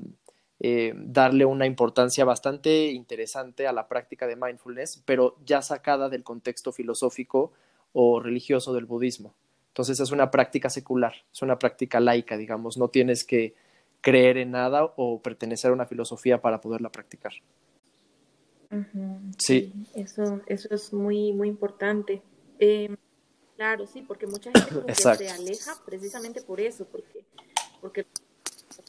eh, 0.60 0.94
darle 0.96 1.46
una 1.46 1.66
importancia 1.66 2.24
bastante 2.24 2.92
interesante 2.92 3.68
a 3.68 3.74
la 3.74 3.88
práctica 3.88 4.26
de 4.26 4.38
mindfulness, 4.38 5.04
pero 5.06 5.36
ya 5.46 5.62
sacada 5.62 6.08
del 6.08 6.24
contexto 6.24 6.72
filosófico 6.72 7.52
o 7.92 8.22
religioso 8.22 8.74
del 8.74 8.86
budismo. 8.86 9.34
Entonces 9.70 10.00
es 10.00 10.12
una 10.12 10.32
práctica 10.32 10.70
secular, 10.70 11.14
es 11.34 11.42
una 11.42 11.60
práctica 11.60 12.00
laica, 12.00 12.38
digamos, 12.38 12.78
no 12.78 12.88
tienes 12.88 13.26
que 13.26 13.56
creer 14.00 14.38
en 14.38 14.52
nada 14.52 14.94
o 14.96 15.22
pertenecer 15.22 15.72
a 15.72 15.74
una 15.74 15.86
filosofía 15.86 16.42
para 16.42 16.62
poderla 16.62 16.90
practicar. 16.90 17.34
sí. 19.38 19.74
Eso, 19.94 20.42
eso 20.48 20.74
es 20.74 20.94
muy, 20.94 21.34
muy 21.34 21.50
importante. 21.50 22.22
Em, 22.60 22.96
claro, 23.58 23.86
sí, 23.88 24.04
porque 24.04 24.28
mucha 24.28 24.52
gente 24.52 24.96
se 24.96 25.30
aleja 25.30 25.74
precisamente 25.86 26.42
por 26.42 26.62
eso, 26.62 26.86
porque, 26.86 27.26
porque 27.82 28.06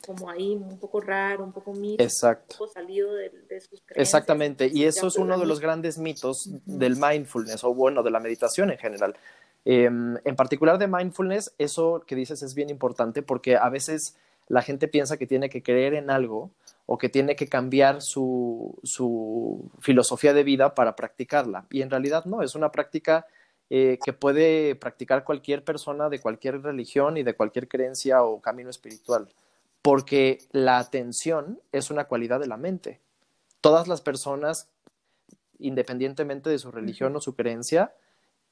como 0.07 0.31
ahí 0.31 0.55
un 0.55 0.79
poco 0.79 1.01
raro, 1.01 1.45
un 1.45 1.53
poco 1.53 1.73
mito, 1.73 2.03
Exacto. 2.03 2.55
un 2.55 2.59
poco 2.59 2.73
salido 2.73 3.13
de, 3.13 3.31
sus 3.61 3.81
creencias. 3.83 3.97
Exactamente, 3.97 4.71
y 4.73 4.85
eso 4.85 5.09
es 5.09 5.17
uno 5.17 5.39
de 5.39 5.47
los 5.47 5.61
grandes 5.61 5.99
mitos 5.99 6.49
del 6.65 6.97
mindfulness, 6.97 7.65
o 7.65 7.75
bueno, 7.75 8.03
de 8.03 8.11
la 8.11 8.21
meditación 8.21 8.71
en 8.71 8.79
general. 8.79 9.17
Em, 9.65 10.17
en 10.25 10.37
particular 10.37 10.79
de 10.79 10.87
mindfulness, 10.87 11.53
eso 11.59 12.05
que 12.07 12.15
dices 12.15 12.43
es 12.43 12.55
bien 12.55 12.71
importante 12.71 13.23
porque 13.23 13.57
a 13.57 13.69
veces 13.69 14.17
la 14.49 14.63
gente 14.63 14.87
piensa 14.87 15.17
que 15.17 15.27
tiene 15.27 15.49
que 15.51 15.63
creer 15.63 15.95
en 15.95 16.09
algo 16.09 16.51
o 16.87 16.99
que 16.99 17.09
tiene 17.09 17.35
que 17.35 17.49
cambiar 17.49 18.01
su, 18.01 18.79
su 18.85 19.69
filosofía 19.81 20.33
de 20.33 20.45
vida 20.45 20.75
para 20.75 20.95
practicarla. 20.95 21.67
Y 21.71 21.83
en 21.83 21.91
realidad 21.91 22.27
no, 22.27 22.43
es 22.43 22.55
una 22.55 22.71
práctica 22.71 23.27
eh, 23.69 23.99
que 24.05 24.13
puede 24.13 24.77
practicar 24.77 25.25
cualquier 25.25 25.65
persona 25.65 26.09
de 26.09 26.21
cualquier 26.21 26.63
religión 26.63 27.17
y 27.17 27.25
de 27.25 27.35
cualquier 27.35 27.67
creencia 27.67 28.23
o 28.23 28.41
camino 28.41 28.71
espiritual, 28.71 29.29
porque 29.87 30.39
la 30.51 30.79
atención 30.79 31.61
es 31.71 31.93
una 31.93 32.07
cualidad 32.09 32.41
de 32.41 32.49
la 32.49 32.57
mente. 32.57 33.01
Todas 33.61 33.87
las 33.87 34.01
personas, 34.01 34.69
independientemente 35.61 36.51
de 36.51 36.59
su 36.59 36.73
religión 36.73 37.15
o 37.15 37.21
su 37.21 37.37
creencia, 37.37 37.95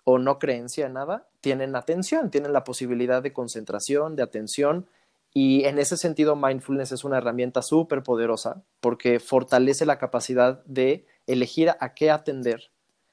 o 0.05 0.19
no 0.19 0.39
creencia 0.39 0.87
en 0.87 0.93
nada, 0.93 1.27
tienen 1.41 1.75
atención, 1.75 2.31
tienen 2.31 2.53
la 2.53 2.63
posibilidad 2.63 3.21
de 3.21 3.33
concentración, 3.33 4.15
de 4.15 4.23
atención, 4.23 4.87
y 5.33 5.65
en 5.65 5.81
ese 5.81 5.97
sentido 5.97 6.37
mindfulness 6.37 6.93
es 6.93 7.03
una 7.03 7.19
herramienta 7.19 7.63
súper 7.63 8.05
poderosa 8.05 8.63
porque 8.79 9.19
fortalece 9.19 9.87
la 9.87 9.99
capacidad 9.99 10.65
de 10.67 11.05
elegir 11.27 11.71
a 11.81 11.95
qué 11.95 12.13
atender. 12.13 12.71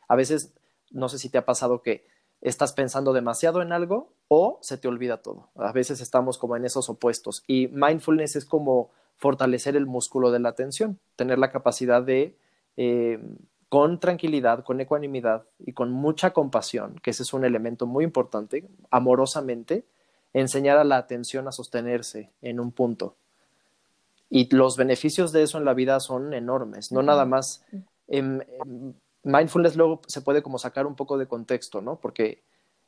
A 0.07 0.15
veces 0.15 0.53
no 0.91 1.09
sé 1.09 1.17
si 1.17 1.29
te 1.29 1.39
ha 1.39 1.45
pasado 1.45 1.81
que 1.81 2.05
estás 2.39 2.73
pensando 2.73 3.13
demasiado 3.13 3.63
en 3.63 3.71
algo 3.71 4.13
o 4.33 4.59
se 4.61 4.77
te 4.77 4.87
olvida 4.87 5.17
todo. 5.17 5.49
A 5.55 5.73
veces 5.73 5.99
estamos 5.99 6.37
como 6.37 6.55
en 6.55 6.63
esos 6.63 6.89
opuestos 6.89 7.43
y 7.47 7.67
mindfulness 7.67 8.37
es 8.37 8.45
como 8.45 8.89
fortalecer 9.17 9.75
el 9.75 9.85
músculo 9.85 10.31
de 10.31 10.39
la 10.39 10.47
atención, 10.47 10.97
tener 11.17 11.37
la 11.37 11.51
capacidad 11.51 12.01
de, 12.01 12.37
eh, 12.77 13.19
con 13.67 13.99
tranquilidad, 13.99 14.63
con 14.63 14.79
ecuanimidad 14.79 15.43
y 15.59 15.73
con 15.73 15.91
mucha 15.91 16.31
compasión, 16.31 16.95
que 17.03 17.09
ese 17.09 17.23
es 17.23 17.33
un 17.33 17.43
elemento 17.43 17.87
muy 17.87 18.05
importante, 18.05 18.69
amorosamente, 18.89 19.83
enseñar 20.31 20.77
a 20.77 20.85
la 20.85 20.95
atención 20.95 21.49
a 21.49 21.51
sostenerse 21.51 22.31
en 22.41 22.61
un 22.61 22.71
punto. 22.71 23.17
Y 24.29 24.47
los 24.55 24.77
beneficios 24.77 25.33
de 25.33 25.43
eso 25.43 25.57
en 25.57 25.65
la 25.65 25.73
vida 25.73 25.99
son 25.99 26.33
enormes, 26.33 26.93
no 26.93 27.03
nada 27.03 27.25
más 27.25 27.65
mindfulness 29.23 29.75
luego 29.75 30.01
se 30.07 30.21
puede 30.21 30.41
como 30.41 30.57
sacar 30.57 30.87
un 30.87 30.95
poco 30.95 31.17
de 31.17 31.27
contexto, 31.27 31.81
¿no? 31.81 31.99
Porque 31.99 32.43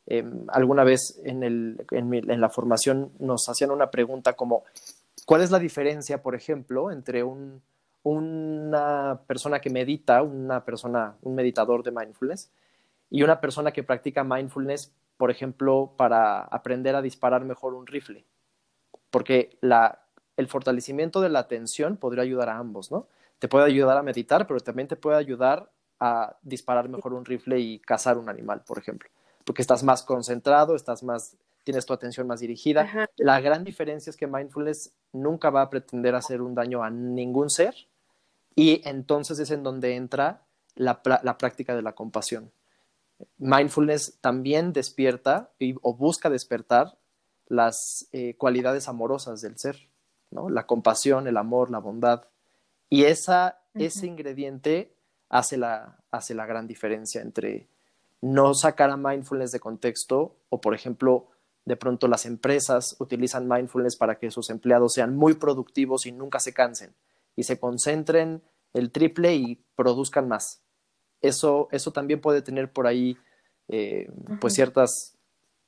em, 0.06 0.46
alguna 0.50 0.84
vez 0.84 1.22
en, 1.24 1.44
el, 1.44 1.86
en, 1.92 2.42
la 2.42 2.50
formación 2.50 3.12
nos 3.20 3.48
hacían 3.50 3.72
una 3.72 3.92
pregunta 3.92 4.34
como, 4.34 4.64
¿cuál 5.26 5.42
es 5.42 5.52
la 5.52 5.60
diferencia, 5.60 6.22
por 6.22 6.36
ejemplo, 6.36 6.92
entre 6.92 7.24
un, 7.24 7.62
una 8.04 9.22
persona 9.28 9.60
que 9.60 9.70
medita, 9.70 10.22
una 10.22 10.66
persona, 10.66 11.16
un 11.22 11.36
meditador 11.36 11.84
de 11.84 11.92
mindfulness, 11.92 12.52
y 13.10 13.24
una 13.24 13.40
persona 13.40 13.72
que 13.72 13.84
practica 13.84 14.24
mindfulness, 14.24 14.94
por 15.18 15.32
ejemplo, 15.32 15.94
para 15.98 16.42
aprender 16.42 16.96
a 16.96 17.02
disparar 17.02 17.46
mejor 17.46 17.74
un 17.74 17.88
rifle? 17.88 18.26
Porque 19.10 19.58
la, 19.62 20.04
el 20.38 20.48
fortalecimiento 20.48 21.22
de 21.22 21.30
la 21.30 21.40
atención 21.40 21.98
podría 21.98 22.24
ayudar 22.24 22.50
a 22.50 22.58
ambos, 22.58 22.92
¿no? 22.92 23.08
Te 23.40 23.48
puede 23.48 23.66
ayudar 23.66 23.98
a 23.98 24.04
meditar, 24.04 24.48
pero 24.48 24.60
también 24.60 24.88
te 24.88 24.96
puede 24.96 25.18
ayudar 25.18 25.70
a 26.00 26.38
disparar 26.42 26.90
mejor 26.90 27.14
un 27.14 27.26
rifle 27.26 27.60
y 27.60 27.80
cazar 27.80 28.18
un 28.18 28.30
animal, 28.30 28.62
por 28.66 28.78
ejemplo, 28.78 29.10
porque 29.46 29.62
estás 29.62 29.84
más 29.84 30.04
concentrado, 30.04 30.76
estás 30.76 31.04
más, 31.04 31.38
tienes 31.64 31.86
tu 31.86 31.94
atención 31.94 32.28
más 32.28 32.40
dirigida. 32.40 33.10
La 33.18 33.40
gran 33.42 33.64
diferencia 33.64 34.10
es 34.10 34.18
que 34.18 34.28
mindfulness 34.28 34.94
nunca 35.12 35.50
va 35.50 35.62
a 35.62 35.70
pretender 35.70 36.16
hacer 36.16 36.42
un 36.42 36.56
daño 36.56 36.84
a 36.84 36.90
ningún 36.90 37.50
ser 37.50 37.76
y 38.56 38.82
entonces 38.88 39.40
es 39.40 39.52
en 39.52 39.64
donde 39.64 39.96
entra 39.96 40.44
la, 40.76 41.02
práctica 41.02 41.76
de 41.76 41.82
la 41.82 41.94
compasión. 41.94 42.52
Mindfulness 43.38 44.20
también 44.22 44.74
despierta 44.74 45.52
o 45.82 45.96
busca 45.96 46.30
despertar 46.30 46.98
las 47.48 48.08
eh, 48.12 48.36
cualidades 48.38 48.88
amorosas 48.88 49.42
del 49.42 49.58
ser, 49.58 49.90
¿no? 50.32 50.50
La 50.50 50.66
compasión, 50.66 51.28
el 51.28 51.38
amor, 51.38 51.70
la 51.70 51.80
bondad. 51.80 52.28
Y 52.90 53.06
esa, 53.06 53.62
ese 53.74 54.08
ingrediente 54.08 54.96
hace 55.30 55.58
la, 55.58 56.00
hace 56.12 56.36
la 56.36 56.46
gran 56.46 56.68
diferencia 56.68 57.22
entre 57.22 57.68
no 58.24 58.54
sacar 58.54 58.90
a 58.90 58.96
mindfulness 58.96 59.52
de 59.52 59.60
contexto 59.60 60.38
o, 60.48 60.62
por 60.62 60.74
ejemplo, 60.74 61.28
de 61.66 61.76
pronto 61.76 62.08
las 62.08 62.26
empresas 62.26 62.96
utilizan 63.00 63.50
mindfulness 63.50 63.98
para 63.98 64.18
que 64.18 64.32
sus 64.32 64.50
empleados 64.50 64.94
sean 64.94 65.14
muy 65.14 65.34
productivos 65.34 66.06
y 66.06 66.14
nunca 66.14 66.40
se 66.40 66.54
cansen 66.54 66.96
y 67.36 67.44
se 67.44 67.60
concentren 67.60 68.42
el 68.72 68.92
triple 68.92 69.36
y 69.36 69.66
produzcan 69.76 70.30
más. 70.30 70.64
Eso, 71.20 71.68
eso 71.72 71.92
también 71.92 72.22
puede 72.22 72.42
tener 72.42 72.72
por 72.72 72.88
ahí 72.88 73.18
eh, 73.68 74.10
pues 74.40 74.54
ciertas 74.54 75.18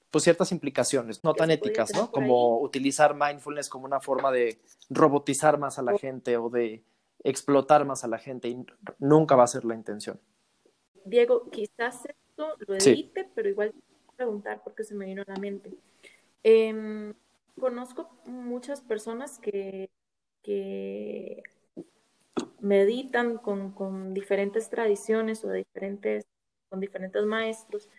pues 0.10 0.24
ciertas 0.24 0.54
implicaciones 0.54 1.26
no 1.26 1.34
tan 1.34 1.52
éticas, 1.52 1.94
¿no? 1.94 2.10
Como 2.10 2.62
utilizar 2.62 3.16
mindfulness 3.16 3.68
como 3.68 3.84
una 3.84 4.00
forma 4.00 4.32
de 4.32 4.62
robotizar 4.90 5.60
más 5.60 5.78
a 5.78 5.82
la 5.82 5.98
gente 5.98 6.38
o 6.38 6.50
de 6.50 6.86
explotar 7.22 7.84
más 7.84 8.06
a 8.06 8.08
la 8.08 8.18
gente 8.18 8.48
y 8.48 8.66
nunca 9.00 9.36
va 9.36 9.44
a 9.44 9.48
ser 9.48 9.66
la 9.66 9.76
intención. 9.76 10.22
Diego, 11.04 11.50
quizás 11.50 12.04
esto 12.36 12.56
lo 12.68 12.76
edite, 12.76 13.30
pero 13.34 13.50
igual 13.50 13.74
preguntar 14.18 14.62
porque 14.64 14.84
se 14.84 14.94
me 14.94 15.06
vino 15.06 15.24
a 15.26 15.32
la 15.32 15.40
mente. 15.40 15.72
Em, 16.44 17.14
conozco 17.60 18.10
muchas 18.26 18.82
personas 18.82 19.40
que, 19.40 19.90
que 20.44 21.44
meditan 22.60 23.38
con, 23.38 23.72
con, 23.72 24.14
diferentes 24.14 24.70
tradiciones 24.70 25.44
o 25.46 25.52
diferentes, 25.52 26.26
con 26.70 26.80
diferentes 26.80 27.24
maestros 27.26 27.90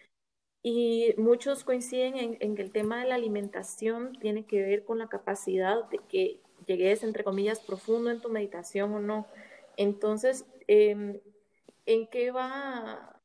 y 0.63 1.15
muchos 1.17 1.65
coinciden 1.65 2.17
en, 2.17 2.37
en, 2.41 2.57
que 2.57 2.63
el 2.63 2.73
tema 2.73 3.01
de 3.01 3.09
la 3.09 3.15
alimentación 3.15 4.13
tiene 4.21 4.45
que 4.45 4.63
ver 4.63 4.85
con 4.85 4.99
la 4.99 5.09
capacidad 5.09 5.85
de 5.89 5.99
que 6.09 6.41
llegues, 6.67 7.05
entre 7.05 7.25
comillas, 7.25 7.61
profundo 7.61 8.11
en 8.11 8.21
tu 8.21 8.29
meditación 8.29 8.93
o 8.93 9.01
no. 9.01 9.27
Entonces, 9.77 10.45
em, 10.67 11.21
¿en 11.87 12.07
qué 12.09 12.33
va 12.33 13.16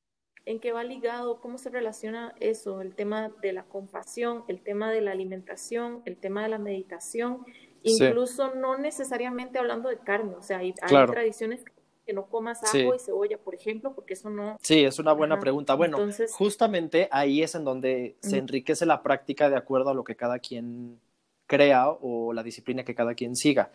en 0.45 0.59
qué 0.59 0.71
va 0.71 0.83
ligado, 0.83 1.39
cómo 1.39 1.57
se 1.57 1.69
relaciona 1.69 2.33
eso, 2.39 2.81
el 2.81 2.95
tema 2.95 3.31
de 3.41 3.53
la 3.53 3.63
compasión, 3.63 4.43
el 4.47 4.61
tema 4.61 4.91
de 4.91 5.01
la 5.01 5.11
alimentación, 5.11 6.01
el 6.05 6.17
tema 6.17 6.43
de 6.43 6.49
la 6.49 6.57
meditación, 6.57 7.45
incluso 7.83 8.53
no 8.55 8.77
necesariamente 8.77 9.59
hablando 9.59 9.89
de 9.89 9.97
carne, 9.97 10.35
o 10.35 10.41
sea, 10.41 10.59
hay, 10.59 10.73
tradiciones 10.73 11.63
que 12.05 12.13
no 12.13 12.25
comas 12.25 12.63
ajo 12.63 12.95
y 12.95 12.99
cebolla, 12.99 13.37
por 13.37 13.53
ejemplo, 13.53 13.93
porque 13.93 14.13
eso 14.13 14.29
no... 14.29 14.57
Sí, 14.61 14.83
es 14.83 14.97
una 14.97 15.13
buena 15.13 15.39
pregunta. 15.39 15.75
Bueno, 15.75 15.99
justamente 16.31 17.07
ahí 17.11 17.43
es 17.43 17.53
en 17.53 17.63
donde 17.63 18.15
se 18.21 18.37
enriquece 18.37 18.87
la 18.87 19.03
práctica 19.03 19.49
de 19.49 19.57
acuerdo 19.57 19.91
a 19.91 19.93
lo 19.93 20.03
que 20.03 20.15
cada 20.15 20.39
quien 20.39 20.99
crea 21.45 21.89
o 21.89 22.33
la 22.33 22.41
disciplina 22.41 22.83
que 22.83 22.95
cada 22.95 23.13
quien 23.13 23.35
siga. 23.35 23.71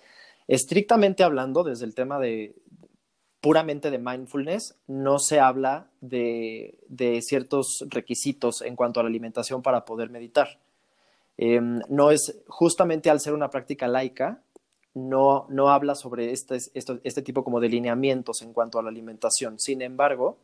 Estrictamente 0.48 1.22
hablando, 1.22 1.62
desde 1.62 1.84
el 1.84 1.94
tema 1.94 2.18
de 2.18 2.54
puramente 3.46 3.92
de 3.92 3.98
mindfulness, 3.98 4.74
no 4.88 5.20
se 5.20 5.38
habla 5.38 5.86
de, 6.00 6.80
ciertos 7.22 7.84
requisitos 7.90 8.60
en 8.60 8.74
cuanto 8.74 8.98
a 8.98 9.04
la 9.04 9.08
alimentación 9.08 9.62
para 9.62 9.84
poder 9.84 10.10
meditar. 10.10 10.58
Em, 11.36 11.80
no 11.88 12.10
es 12.10 12.42
justamente 12.48 13.08
al 13.08 13.20
ser 13.20 13.34
una 13.34 13.48
práctica 13.48 13.86
laica, 13.86 14.42
no, 14.94 15.46
habla 15.68 15.94
sobre 15.94 16.32
este, 16.32 16.56
este 16.74 17.22
tipo 17.22 17.44
como 17.44 17.60
de 17.60 17.68
lineamientos 17.68 18.42
en 18.42 18.52
cuanto 18.52 18.80
a 18.80 18.82
la 18.82 18.88
alimentación. 18.88 19.60
Sin 19.60 19.80
embargo, 19.80 20.38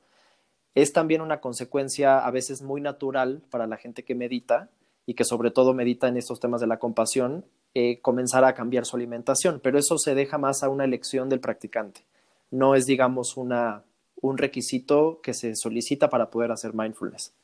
es 0.77 0.93
también 0.93 1.23
una 1.23 1.41
consecuencia 1.41 2.25
a 2.25 2.31
veces 2.31 2.63
muy 2.63 2.81
natural 2.81 3.43
para 3.51 3.67
la 3.67 3.79
gente 3.79 4.05
que 4.05 4.15
medita 4.15 4.71
y 5.07 5.15
que 5.15 5.25
sobre 5.25 5.51
todo 5.51 5.75
medita 5.75 6.07
en 6.07 6.19
estos 6.19 6.39
temas 6.39 6.61
de 6.61 6.69
la 6.69 6.79
compasión, 6.79 7.45
eh, 7.75 8.01
comenzar 8.01 8.45
a 8.45 8.55
cambiar 8.55 8.87
su 8.87 8.95
alimentación, 8.95 9.59
pero 9.61 9.77
eso 9.77 9.99
se 9.99 10.15
deja 10.15 10.39
más 10.39 10.63
a 10.63 10.69
una 10.69 10.85
elección 10.85 11.29
del 11.29 11.41
practicante. 11.41 12.05
No 12.53 12.77
es, 12.77 12.87
digamos, 12.87 13.37
una, 13.37 13.85
un 14.21 14.39
requisito 14.39 15.21
que 15.21 15.35
se 15.35 15.57
solicita 15.57 16.09
para 16.09 16.31
poder 16.31 16.53
hacer 16.53 16.73
mindfulness. 16.73 17.35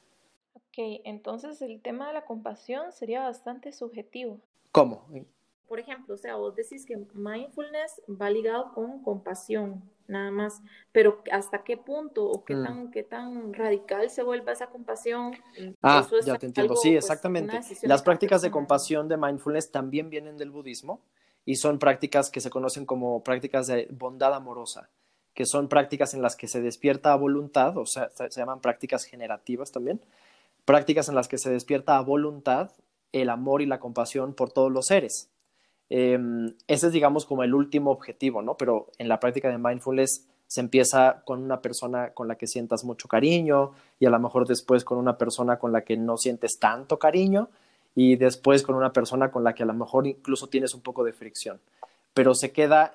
Ok, 0.54 1.00
entonces 1.04 1.60
el 1.60 1.82
tema 1.82 2.06
de 2.06 2.14
la 2.14 2.24
compasión 2.24 2.92
sería 2.92 3.24
bastante 3.24 3.72
subjetivo. 3.72 4.40
¿Cómo? 4.70 5.06
Por 5.66 5.80
ejemplo, 5.80 6.14
o 6.14 6.16
sea, 6.16 6.36
vos 6.36 6.54
decís 6.54 6.86
que 6.86 6.96
mindfulness 7.14 8.00
va 8.08 8.30
ligado 8.30 8.72
con 8.72 9.02
compasión, 9.02 9.82
nada 10.06 10.30
más, 10.30 10.62
pero 10.92 11.22
¿hasta 11.32 11.64
qué 11.64 11.76
punto 11.76 12.24
o 12.26 12.44
qué, 12.44 12.54
mm. 12.54 12.64
tan, 12.64 12.90
qué 12.90 13.02
tan 13.02 13.52
radical 13.52 14.08
se 14.08 14.22
vuelve 14.22 14.52
esa 14.52 14.68
compasión? 14.68 15.32
Ah, 15.82 16.06
ya 16.24 16.38
te 16.38 16.46
entiendo, 16.46 16.76
sí, 16.76 16.90
pues, 16.90 17.04
exactamente. 17.04 17.60
Las 17.82 18.02
prácticas 18.02 18.40
de 18.40 18.50
compasión 18.50 19.08
de 19.08 19.16
mindfulness 19.16 19.70
también 19.70 20.08
vienen 20.08 20.36
del 20.38 20.50
budismo 20.50 21.02
y 21.44 21.56
son 21.56 21.78
prácticas 21.78 22.30
que 22.30 22.40
se 22.40 22.50
conocen 22.50 22.86
como 22.86 23.22
prácticas 23.22 23.66
de 23.66 23.88
bondad 23.90 24.34
amorosa, 24.34 24.90
que 25.38 25.46
son 25.46 25.68
prácticas 25.68 26.14
en 26.14 26.20
las 26.20 26.34
que 26.34 26.48
se 26.48 26.60
despierta 26.60 27.12
a 27.12 27.16
voluntad, 27.16 27.78
o 27.78 27.86
sea, 27.86 28.10
se 28.12 28.40
llaman 28.40 28.60
prácticas 28.60 29.04
generativas 29.04 29.70
también, 29.70 30.00
prácticas 30.64 31.08
en 31.08 31.14
las 31.14 31.28
que 31.28 31.38
se 31.38 31.48
despierta 31.48 31.96
a 31.96 32.00
voluntad 32.00 32.72
el 33.12 33.30
amor 33.30 33.62
y 33.62 33.66
la 33.66 33.78
compasión 33.78 34.34
por 34.34 34.50
todos 34.50 34.72
los 34.72 34.86
seres. 34.86 35.30
Em, 35.90 36.56
ese 36.66 36.88
es, 36.88 36.92
digamos, 36.92 37.24
como 37.24 37.44
el 37.44 37.54
último 37.54 37.92
objetivo, 37.92 38.42
¿no? 38.42 38.56
Pero 38.56 38.88
en 38.98 39.06
la 39.06 39.20
práctica 39.20 39.48
de 39.48 39.58
mindfulness 39.58 40.26
se 40.48 40.60
empieza 40.60 41.22
con 41.24 41.40
una 41.40 41.62
persona 41.62 42.10
con 42.14 42.26
la 42.26 42.34
que 42.34 42.48
sientas 42.48 42.82
mucho 42.82 43.06
cariño 43.06 43.74
y 44.00 44.06
a 44.06 44.10
lo 44.10 44.18
mejor 44.18 44.44
después 44.44 44.82
con 44.82 44.98
una 44.98 45.18
persona 45.18 45.60
con 45.60 45.70
la 45.70 45.84
que 45.84 45.96
no 45.96 46.16
sientes 46.16 46.58
tanto 46.58 46.98
cariño 46.98 47.48
y 47.94 48.16
después 48.16 48.64
con 48.64 48.74
una 48.74 48.92
persona 48.92 49.30
con 49.30 49.44
la 49.44 49.54
que 49.54 49.62
a 49.62 49.66
lo 49.66 49.74
mejor 49.74 50.08
incluso 50.08 50.48
tienes 50.48 50.74
un 50.74 50.80
poco 50.80 51.04
de 51.04 51.12
fricción. 51.12 51.60
Pero 52.14 52.34
se 52.34 52.52
queda, 52.52 52.94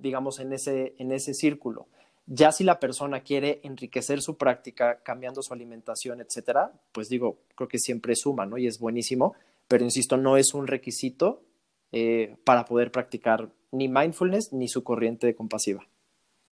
digamos, 0.00 0.40
en 0.40 0.52
ese, 0.52 0.94
en 0.98 1.12
ese 1.12 1.34
círculo. 1.34 1.88
Ya 2.26 2.52
si 2.52 2.64
la 2.64 2.78
persona 2.78 3.20
quiere 3.20 3.60
enriquecer 3.64 4.22
su 4.22 4.36
práctica 4.36 5.02
cambiando 5.02 5.42
su 5.42 5.52
alimentación, 5.52 6.20
etcétera, 6.20 6.72
pues 6.92 7.08
digo, 7.08 7.38
creo 7.54 7.68
que 7.68 7.78
siempre 7.78 8.14
suma, 8.14 8.46
¿no? 8.46 8.58
Y 8.58 8.66
es 8.66 8.78
buenísimo, 8.78 9.34
pero 9.68 9.84
insisto, 9.84 10.16
no 10.16 10.36
es 10.36 10.54
un 10.54 10.66
requisito 10.66 11.42
eh, 11.90 12.36
para 12.44 12.64
poder 12.64 12.92
practicar 12.92 13.50
ni 13.72 13.88
mindfulness 13.88 14.52
ni 14.52 14.68
su 14.68 14.84
corriente 14.84 15.34
compasiva. 15.34 15.86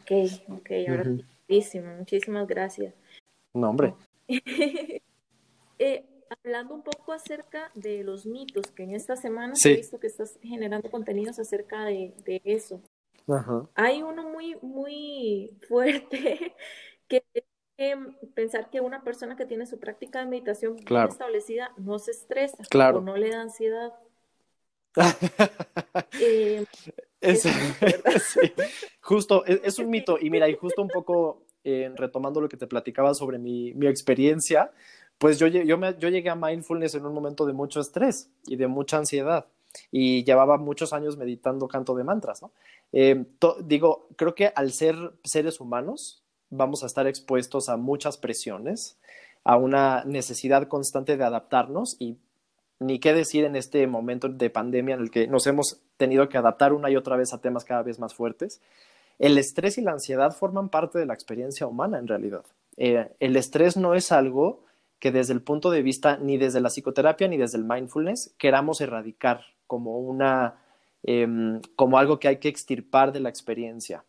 Ok, 0.02 0.11
ok, 0.49 0.71
ahora 0.88 1.05
muchísimas, 1.49 1.99
muchísimas 1.99 2.47
gracias. 2.47 2.95
No, 3.55 3.71
hombre. 3.71 3.95
eh, 5.79 6.05
hablando 6.31 6.75
un 6.75 6.83
poco 6.83 7.13
acerca 7.13 7.71
de 7.75 8.05
los 8.05 8.27
mitos, 8.27 8.67
que 8.69 8.85
en 8.85 8.95
esta 8.95 9.17
semana 9.17 9.55
he 9.65 9.77
visto 9.77 9.99
que 9.99 10.07
estás 10.07 10.39
generando 10.43 10.91
contenidos 10.91 11.39
acerca 11.39 11.85
de, 11.85 12.15
de 12.25 12.41
eso. 12.45 12.81
Ajá. 13.29 13.69
Hay 13.75 14.03
uno 14.03 14.29
muy, 14.29 14.57
muy 14.63 15.51
fuerte 15.69 16.55
que 17.09 17.25
es 17.35 17.45
pensar 18.35 18.71
que 18.71 18.81
una 18.81 19.03
persona 19.03 19.37
que 19.37 19.47
tiene 19.47 19.67
su 19.67 19.79
práctica 19.79 20.21
de 20.21 20.27
meditación 20.27 20.77
establecida 20.79 21.73
no 21.79 21.99
se 21.99 22.11
estresa 22.11 22.63
o 22.95 23.01
no 23.01 23.17
le 23.17 23.31
da 23.31 23.43
ansiedad. 23.43 23.93
Eh, 26.21 26.65
es, 27.21 27.45
justo, 29.01 29.45
es, 29.47 29.79
un 29.79 29.89
mito. 29.89 30.19
Y 30.21 30.31
mira, 30.31 30.49
y 30.49 30.55
justo 30.55 30.83
un 30.83 30.89
poco 30.89 31.47
eh, 31.65 31.91
retomando 31.97 32.41
lo 32.41 32.49
que 32.49 32.57
te 32.57 32.67
platicaba 32.67 33.15
sobre 33.15 33.39
mi, 33.39 33.73
mi 33.75 33.87
experiencia, 33.87 34.73
pues 35.21 35.39
yo, 35.39 35.47
yo, 35.49 35.77
me, 35.77 35.95
yo 35.99 36.09
llegué 36.09 36.31
a 36.31 36.35
mindfulness 36.35 36.95
en 36.95 37.05
un 37.05 37.12
momento 37.12 37.45
de 37.45 37.53
mucho 37.53 37.79
estrés 37.79 38.31
y 38.47 38.57
de 38.57 38.69
mucha 38.69 38.97
ansiedad. 38.97 39.45
Y 39.93 40.25
llevaba 40.25 40.57
muchos 40.57 40.95
años 40.95 41.19
meditando 41.19 41.69
canto 41.69 41.95
de 41.95 42.05
mantras, 42.05 42.41
¿no? 42.41 42.53
Eh, 42.93 43.27
digo, 43.62 44.09
creo 44.17 44.35
que 44.35 44.50
al 44.57 44.73
ser 44.73 44.97
seres 45.23 45.61
humanos 45.61 46.25
vamos 46.49 46.83
a 46.83 46.87
estar 46.87 47.07
expuestos 47.07 47.68
a 47.68 47.77
muchas 47.77 48.16
presiones, 48.16 48.99
a 49.44 49.59
una 49.59 50.05
necesidad 50.07 50.68
constante 50.68 51.18
de 51.18 51.25
adaptarnos 51.25 51.97
y 51.99 52.16
ni 52.79 52.99
qué 52.99 53.12
decir 53.12 53.44
en 53.44 53.57
este 53.57 53.87
momento 53.87 54.31
de 54.31 54.49
pandemia 54.49 54.94
en 54.94 55.03
el 55.03 55.11
que 55.11 55.27
nos 55.27 55.47
hemos 55.47 55.83
tenido 55.99 56.31
que 56.31 56.38
adaptar 56.38 56.73
una 56.73 56.90
y 56.90 56.97
otra 56.97 57.16
vez 57.16 57.35
a 57.35 57.42
temas 57.42 57.66
cada 57.66 57.83
vez 57.83 57.99
más 57.99 58.14
fuertes. 58.14 58.62
El 59.18 59.37
estrés 59.37 59.77
y 59.77 59.83
la 59.83 59.92
ansiedad 59.92 60.35
forman 60.35 60.71
parte 60.71 60.99
de 60.99 61.05
la 61.05 61.12
experiencia 61.12 61.66
humana 61.66 61.99
en 61.99 62.09
realidad. 62.09 62.47
Eh, 62.79 63.12
el 63.21 63.37
estrés 63.37 63.77
no 63.77 63.94
es 63.94 64.12
algo 64.12 64.64
que 65.01 65.11
desde 65.11 65.33
el 65.33 65.43
punto 65.43 65.71
de 65.71 65.83
vista 65.83 66.19
ni 66.19 66.39
desde 66.39 66.61
la 66.61 66.69
psicoterapia 66.69 67.27
ni 67.27 67.37
desde 67.37 67.59
el 67.59 67.65
mindfulness 67.65 68.35
queramos 68.39 68.81
erradicar 68.81 69.43
como 69.67 69.99
una 69.99 70.63
em, 71.03 71.61
como 71.75 71.99
algo 71.99 72.21
que 72.21 72.29
hay 72.29 72.37
que 72.37 72.49
extirpar 72.49 73.13
de 73.13 73.21
la 73.21 73.29
experiencia. 73.29 74.05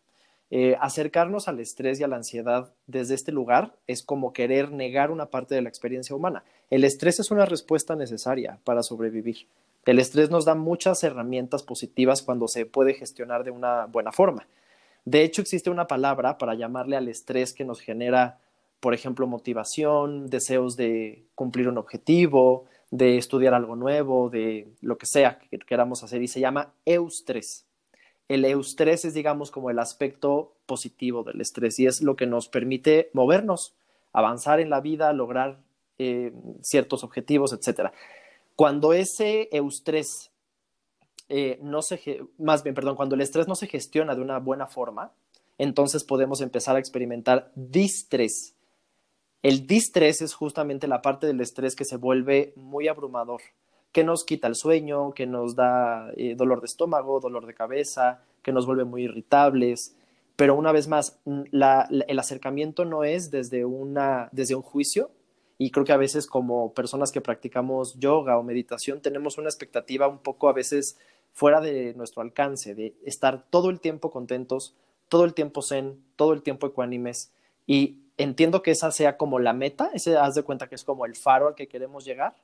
Eh, 0.54 0.76
acercarnos 0.80 1.48
al 1.48 1.60
estrés 1.60 1.98
y 1.98 2.04
a 2.04 2.08
la 2.08 2.16
ansiedad 2.16 2.74
desde 2.86 3.14
este 3.14 3.32
lugar 3.32 3.74
es 3.86 4.02
como 4.02 4.34
querer 4.34 4.70
negar 4.70 5.10
una 5.10 5.30
parte 5.30 5.54
de 5.54 5.62
la 5.62 5.70
experiencia 5.70 6.14
humana. 6.14 6.44
El 6.68 6.84
estrés 6.84 7.18
es 7.20 7.30
una 7.30 7.46
respuesta 7.46 7.96
necesaria 7.96 8.58
para 8.62 8.82
sobrevivir. 8.82 9.46
El 9.86 9.98
estrés 9.98 10.30
nos 10.30 10.44
da 10.44 10.54
muchas 10.54 11.02
herramientas 11.04 11.62
positivas 11.62 12.20
cuando 12.20 12.48
se 12.48 12.66
puede 12.66 12.92
gestionar 12.92 13.44
de 13.44 13.50
una 13.50 13.86
buena 13.86 14.12
forma. 14.12 14.46
De 15.04 15.22
hecho, 15.22 15.42
existe 15.42 15.70
una 15.70 15.86
palabra 15.86 16.38
para 16.38 16.54
llamarle 16.54 16.96
al 16.96 17.08
estrés 17.08 17.52
que 17.52 17.64
nos 17.64 17.80
genera, 17.80 18.38
por 18.82 18.92
ejemplo, 18.92 19.26
motivación, 19.26 20.26
deseos 20.26 20.76
de 20.76 21.24
cumplir 21.34 21.68
un 21.68 21.78
objetivo, 21.78 22.66
de 22.90 23.16
estudiar 23.16 23.54
algo 23.54 23.76
nuevo, 23.76 24.28
de 24.28 24.68
lo 24.82 24.98
que 24.98 25.06
sea 25.06 25.38
que 25.38 25.58
queramos 25.60 26.02
hacer, 26.02 26.20
y 26.20 26.28
se 26.28 26.40
llama 26.40 26.74
eustrés 26.84 27.64
el 28.32 28.46
eustrés 28.46 29.04
es, 29.04 29.12
digamos, 29.12 29.50
como 29.50 29.70
el 29.70 29.78
aspecto 29.78 30.54
positivo 30.64 31.22
del 31.22 31.40
estrés 31.40 31.78
y 31.78 31.86
es 31.86 32.00
lo 32.00 32.16
que 32.16 32.26
nos 32.26 32.48
permite 32.48 33.10
movernos, 33.12 33.74
avanzar 34.12 34.58
en 34.58 34.70
la 34.70 34.80
vida, 34.80 35.12
lograr 35.12 35.58
eh, 35.98 36.32
ciertos 36.62 37.04
objetivos, 37.04 37.52
etc. 37.52 37.90
Cuando 38.56 38.94
ese 38.94 39.48
eustrés 39.52 40.30
eh, 41.28 41.58
no 41.62 41.82
se, 41.82 42.22
más 42.38 42.62
bien, 42.62 42.74
perdón, 42.74 42.96
cuando 42.96 43.14
el 43.14 43.20
estrés 43.20 43.48
no 43.48 43.54
se 43.54 43.66
gestiona 43.66 44.14
de 44.14 44.22
una 44.22 44.38
buena 44.38 44.66
forma, 44.66 45.12
entonces 45.58 46.02
podemos 46.02 46.40
empezar 46.40 46.76
a 46.76 46.78
experimentar 46.78 47.52
distrés. 47.54 48.51
El 49.42 49.66
distrés 49.66 50.22
es 50.22 50.34
justamente 50.34 50.86
la 50.86 51.02
parte 51.02 51.26
del 51.26 51.40
estrés 51.40 51.74
que 51.74 51.84
se 51.84 51.96
vuelve 51.96 52.52
muy 52.56 52.88
abrumador 52.88 53.40
que 53.92 54.04
nos 54.04 54.24
quita 54.24 54.48
el 54.48 54.54
sueño, 54.54 55.12
que 55.12 55.26
nos 55.26 55.54
da 55.54 56.10
eh, 56.16 56.34
dolor 56.34 56.60
de 56.60 56.66
estómago, 56.66 57.20
dolor 57.20 57.46
de 57.46 57.54
cabeza, 57.54 58.22
que 58.42 58.52
nos 58.52 58.66
vuelve 58.66 58.84
muy 58.84 59.04
irritables. 59.04 59.94
Pero 60.34 60.56
una 60.56 60.72
vez 60.72 60.88
más, 60.88 61.20
el 61.26 62.18
acercamiento 62.18 62.86
no 62.86 63.04
es 63.04 63.30
desde, 63.30 63.66
un 63.66 64.62
juicio, 64.62 65.10
y 65.58 65.70
creo 65.70 65.84
que 65.84 65.92
a 65.92 65.98
veces 65.98 66.26
como 66.26 66.72
personas 66.72 67.12
que 67.12 67.20
practicamos 67.20 67.94
yoga 67.98 68.38
o 68.38 68.42
meditación 68.42 69.02
tenemos 69.02 69.36
una 69.36 69.48
expectativa 69.48 70.08
un 70.08 70.18
poco 70.18 70.48
a 70.48 70.54
veces 70.54 70.96
fuera 71.32 71.60
de 71.60 71.94
nuestro 71.94 72.22
alcance, 72.22 72.74
de 72.74 72.96
estar 73.04 73.44
todo 73.50 73.68
el 73.68 73.78
tiempo 73.78 74.10
contentos, 74.10 74.74
todo 75.08 75.24
el 75.24 75.34
tiempo 75.34 75.60
zen, 75.60 76.02
todo 76.16 76.32
el 76.32 76.42
tiempo 76.42 76.66
ecuánimes. 76.66 77.30
Y 77.66 77.98
entiendo 78.22 78.62
que 78.62 78.70
esa 78.70 78.90
sea 78.90 79.16
como 79.16 79.38
la 79.38 79.52
meta, 79.52 79.90
ese 79.94 80.16
haz 80.16 80.34
de 80.34 80.42
cuenta 80.42 80.68
que 80.68 80.74
es 80.74 80.84
como 80.84 81.06
el 81.06 81.16
faro 81.16 81.48
al 81.48 81.54
que 81.54 81.68
queremos 81.68 82.04
llegar, 82.04 82.34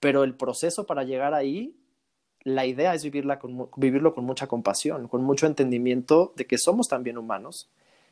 pero 0.00 0.24
el 0.24 0.34
proceso 0.34 0.86
para 0.86 1.04
llegar 1.04 1.34
ahí, 1.34 1.74
la 2.42 2.66
idea 2.66 2.94
es 2.94 3.02
vivirla 3.02 3.40
vivirlo 3.76 4.14
con 4.14 4.24
mucha 4.24 4.46
compasión, 4.46 5.08
con 5.08 5.24
mucho 5.24 5.46
entendimiento 5.46 6.32
de 6.36 6.46
que 6.46 6.58
somos 6.58 6.88
también 6.88 7.18
humanos, 7.18 7.68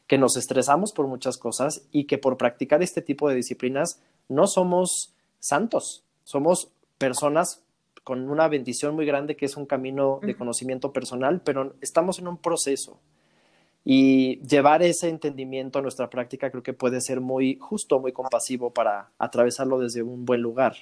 que 0.06 0.18
nos 0.18 0.36
estresamos 0.36 0.92
por 0.92 1.06
muchas 1.06 1.38
cosas 1.38 1.86
y 1.92 2.04
que 2.04 2.18
por 2.18 2.36
practicar 2.36 2.82
este 2.82 3.00
tipo 3.00 3.28
de 3.28 3.36
disciplinas 3.36 4.00
no 4.28 4.46
somos 4.46 5.14
santos, 5.38 6.04
somos 6.24 6.68
personas 6.98 7.62
con 8.02 8.28
una 8.28 8.48
bendición 8.48 8.94
muy 8.94 9.06
grande 9.06 9.36
que 9.36 9.46
es 9.46 9.56
un 9.56 9.66
camino 9.66 10.20
de 10.22 10.36
conocimiento 10.36 10.92
personal, 10.92 11.40
pero 11.42 11.74
estamos 11.80 12.18
en 12.18 12.28
un 12.28 12.36
proceso. 12.36 12.98
Y 13.84 14.40
llevar 14.40 14.82
ese 14.82 15.08
entendimiento 15.10 15.78
a 15.78 15.82
nuestra 15.82 16.08
práctica 16.08 16.50
creo 16.50 16.62
que 16.62 16.72
puede 16.72 17.00
ser 17.00 17.20
muy 17.20 17.58
justo, 17.60 18.00
muy 18.00 18.12
compasivo 18.12 18.72
para 18.72 19.10
atravesarlo 19.18 19.78
desde 19.78 20.02
un 20.02 20.24
buen 20.24 20.40
lugar 20.40 20.74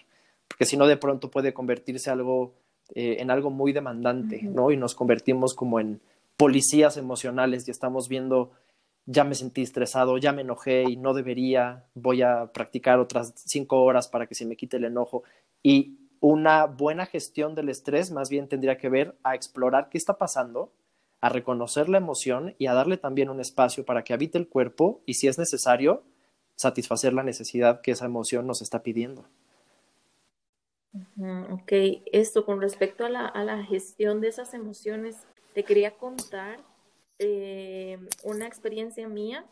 porque 0.52 0.66
si 0.66 0.76
no 0.76 0.86
de 0.86 0.98
pronto 0.98 1.30
puede 1.30 1.54
convertirse 1.54 2.10
algo, 2.10 2.52
eh, 2.94 3.16
en 3.20 3.30
algo 3.30 3.48
muy 3.48 3.72
demandante, 3.72 4.42
¿no? 4.42 4.70
Y 4.70 4.76
nos 4.76 4.94
convertimos 4.94 5.54
como 5.54 5.80
en 5.80 6.02
policías 6.36 6.98
emocionales 6.98 7.66
y 7.66 7.70
estamos 7.70 8.06
viendo, 8.06 8.50
ya 9.06 9.24
me 9.24 9.34
sentí 9.34 9.62
estresado, 9.62 10.18
ya 10.18 10.32
me 10.32 10.42
enojé 10.42 10.84
y 10.86 10.98
no 10.98 11.14
debería, 11.14 11.86
voy 11.94 12.20
a 12.20 12.52
practicar 12.52 12.98
otras 12.98 13.32
cinco 13.46 13.82
horas 13.82 14.08
para 14.08 14.26
que 14.26 14.34
se 14.34 14.44
me 14.44 14.56
quite 14.56 14.76
el 14.76 14.84
enojo. 14.84 15.22
Y 15.62 15.96
una 16.20 16.66
buena 16.66 17.06
gestión 17.06 17.54
del 17.54 17.70
estrés 17.70 18.10
más 18.10 18.28
bien 18.28 18.46
tendría 18.46 18.76
que 18.76 18.90
ver 18.90 19.16
a 19.22 19.34
explorar 19.34 19.88
qué 19.88 19.96
está 19.96 20.18
pasando, 20.18 20.70
a 21.22 21.28
reconocer 21.28 21.88
la 21.88 21.98
emoción 21.98 22.54
y 22.58 22.66
a 22.66 22.74
darle 22.74 22.98
también 22.98 23.30
un 23.30 23.40
espacio 23.40 23.84
para 23.86 24.02
que 24.02 24.12
habite 24.12 24.36
el 24.38 24.48
cuerpo 24.48 25.00
y 25.06 25.14
si 25.14 25.28
es 25.28 25.38
necesario, 25.38 26.02
satisfacer 26.56 27.12
la 27.12 27.22
necesidad 27.22 27.80
que 27.80 27.92
esa 27.92 28.06
emoción 28.06 28.46
nos 28.46 28.60
está 28.60 28.82
pidiendo. 28.82 29.24
ok, 31.50 31.72
esto 32.12 32.44
con 32.44 32.60
respecto 32.60 33.06
a 33.06 33.08
la, 33.08 33.26
a 33.26 33.44
la, 33.44 33.64
gestión 33.64 34.20
de 34.20 34.28
esas 34.28 34.52
emociones, 34.52 35.16
te 35.54 35.62
quería 35.62 35.92
contar 35.92 36.58
eh, 37.20 37.98
una 38.24 38.46
experiencia 38.46 39.06
mía 39.08 39.46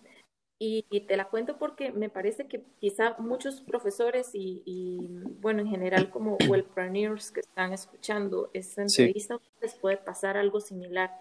y, 0.59 0.83
te 1.06 1.16
la 1.16 1.28
cuento 1.28 1.56
porque 1.56 1.90
me 1.90 2.11
parece 2.11 2.46
que 2.46 2.62
quizá 2.80 3.16
muchos 3.18 3.62
profesores 3.62 4.30
y, 4.35 5.09
bueno, 5.40 5.61
en 5.62 5.68
general 5.68 6.11
como 6.11 6.37
webpreneurs 6.50 7.30
que 7.30 7.40
están 7.40 7.72
escuchando 7.72 8.50
esta 8.52 8.83
entrevista 8.83 9.40
les 9.62 9.74
puede 9.74 9.96
pasar 9.96 10.37
algo 10.37 10.61
similar. 10.61 11.12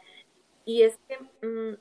Y 0.69 0.83
es 0.83 0.99
que 1.07 1.17
mm, 1.47 1.79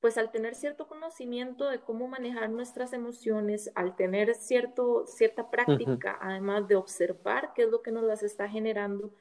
pues 0.00 0.18
al 0.18 0.30
tener 0.30 0.54
cierto 0.54 0.86
conocimiento 0.86 1.70
de 1.70 1.80
cómo 1.80 2.08
manejar 2.08 2.50
nuestras 2.50 2.92
emociones, 2.92 3.72
al 3.74 3.96
tener 3.96 4.34
cierto, 4.34 5.06
cierta 5.06 5.50
práctica, 5.50 6.18
además 6.20 6.68
de 6.68 6.76
observar 6.76 7.54
qué 7.54 7.62
es 7.62 7.70
lo 7.70 7.80
que 7.80 7.90
nos 7.90 8.04
las 8.04 8.22
está 8.22 8.50
generando, 8.50 9.14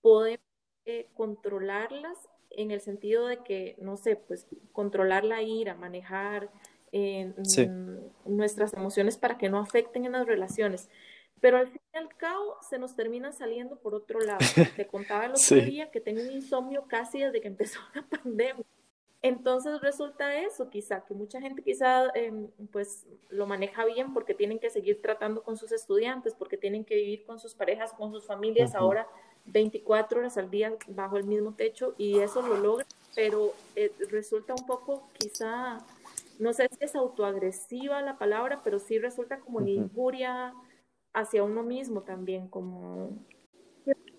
podemos 0.00 0.40
eh, 0.86 1.10
controlarlas 1.12 2.30
en 2.48 2.70
el 2.70 2.80
sentido 2.80 3.26
de 3.26 3.42
que, 3.44 3.76
no 3.82 3.98
sé, 3.98 4.16
pues 4.16 4.46
controlar 4.72 5.24
la 5.24 5.42
ira, 5.42 5.74
manejar 5.74 6.50
eh, 6.90 7.34
mm, 7.36 8.34
nuestras 8.34 8.72
emociones 8.72 9.18
para 9.18 9.36
que 9.36 9.50
no 9.50 9.58
afecten 9.58 10.06
en 10.06 10.12
las 10.12 10.26
relaciones. 10.26 10.88
Pero 11.40 11.58
al 11.58 11.68
fin 11.68 11.80
y 11.94 11.96
al 11.96 12.08
cabo 12.16 12.56
se 12.68 12.78
nos 12.78 12.96
terminan 12.96 13.32
saliendo 13.32 13.76
por 13.76 13.94
otro 13.94 14.20
lado. 14.20 14.38
Te 14.76 14.86
contaba 14.86 15.26
el 15.26 15.32
otro 15.32 15.56
día 15.56 15.90
que 15.90 16.00
tengo 16.00 16.20
un 16.20 16.32
insomnio 16.32 16.84
casi 16.88 17.20
desde 17.20 17.40
que 17.40 17.48
empezó 17.48 17.80
la 17.94 18.02
pandemia. 18.02 18.64
Entonces 19.20 19.80
resulta 19.80 20.38
eso, 20.40 20.70
quizá, 20.70 21.04
que 21.04 21.12
mucha 21.12 21.40
gente 21.40 21.62
quizá 21.62 22.08
em, 22.14 22.48
pues 22.70 23.04
lo 23.30 23.46
maneja 23.46 23.84
bien 23.84 24.14
porque 24.14 24.32
tienen 24.32 24.60
que 24.60 24.70
seguir 24.70 25.02
tratando 25.02 25.42
con 25.42 25.56
sus 25.56 25.72
estudiantes, 25.72 26.34
porque 26.34 26.56
tienen 26.56 26.84
que 26.84 26.94
vivir 26.94 27.24
con 27.26 27.40
sus 27.40 27.52
parejas, 27.52 27.92
con 27.94 28.12
sus 28.12 28.24
familias 28.24 28.76
ahora 28.76 29.08
24 29.46 30.20
horas 30.20 30.38
al 30.38 30.50
día 30.50 30.72
bajo 30.88 31.16
el 31.16 31.24
mismo 31.24 31.52
techo 31.52 31.94
y 31.98 32.20
eso 32.20 32.42
lo 32.42 32.58
logra, 32.58 32.86
pero 33.16 33.54
eh, 33.74 33.90
resulta 34.10 34.54
un 34.54 34.66
poco 34.66 35.02
quizá, 35.14 35.78
no 36.38 36.52
sé 36.52 36.68
si 36.78 36.84
es 36.84 36.94
autoagresiva 36.94 38.00
la 38.02 38.18
palabra, 38.18 38.60
pero 38.62 38.78
sí 38.78 39.00
resulta 39.00 39.40
como 39.40 39.58
una 39.58 39.70
injuria 39.70 40.54
hacia 41.12 41.42
uno 41.42 41.62
mismo 41.62 42.02
también, 42.02 42.48
como 42.48 43.18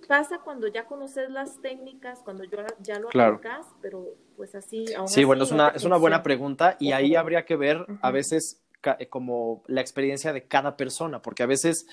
pasa 0.10 0.40
cuando 0.44 0.68
ya 0.68 0.86
conoces 0.86 1.30
las 1.30 1.62
técnicas, 1.62 2.22
cuando 2.24 2.44
ya 2.82 3.00
lo 3.00 3.10
claro. 3.10 3.40
pero 3.80 4.16
pues 4.36 4.56
así. 4.56 4.86
sí, 5.06 5.24
bueno, 5.24 5.44
es 5.44 5.52
una, 5.52 5.70
es 5.70 5.84
una 5.84 5.98
buena 5.98 6.24
pregunta 6.24 6.78
y 6.80 6.94
ahí 6.94 7.16
habría 7.16 7.46
que 7.46 7.56
ver 7.56 7.86
a 8.02 8.10
veces 8.10 8.64
eh, 8.98 9.08
como 9.08 9.64
la 9.68 9.82
experiencia 9.82 10.34
de 10.34 10.48
cada 10.48 10.78
persona, 10.78 11.22
porque 11.22 11.44
a 11.44 11.46
veces 11.46 11.86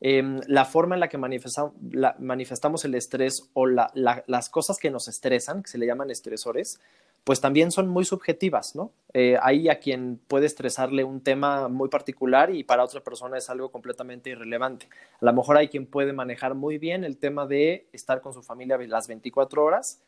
em, 0.00 0.40
la 0.46 0.64
forma 0.64 0.94
en 0.94 1.00
la 1.00 1.08
que 1.08 1.18
manifestamos 1.18 2.84
el 2.84 2.94
estrés 2.94 3.50
o 3.54 3.66
las 3.66 4.48
cosas 4.48 4.78
que 4.78 4.90
nos 4.92 5.08
estresan, 5.08 5.64
que 5.64 5.70
se 5.70 5.78
le 5.78 5.86
llaman 5.86 6.10
estresores, 6.10 6.80
pues 7.26 7.40
también 7.40 7.72
son 7.72 7.88
muy 7.88 8.04
subjetivas, 8.04 8.76
¿no? 8.76 8.92
Eh, 9.12 9.36
hay 9.42 9.68
a 9.68 9.80
quien 9.80 10.20
puede 10.28 10.46
estresarle 10.46 11.02
un 11.02 11.20
tema 11.20 11.66
muy 11.66 11.88
particular 11.88 12.54
y 12.54 12.62
para 12.62 12.84
otra 12.84 13.00
persona 13.00 13.36
es 13.36 13.50
algo 13.50 13.72
completamente 13.72 14.30
irrelevante. 14.30 14.88
A 15.20 15.24
lo 15.24 15.32
mejor 15.32 15.56
hay 15.56 15.66
quien 15.66 15.86
puede 15.86 16.12
manejar 16.12 16.54
muy 16.54 16.78
bien 16.78 17.02
el 17.02 17.16
tema 17.16 17.44
de 17.44 17.88
estar 17.92 18.20
con 18.20 18.32
su 18.32 18.44
familia 18.44 18.78
las 18.78 19.08
24 19.08 19.64
horas, 19.64 20.00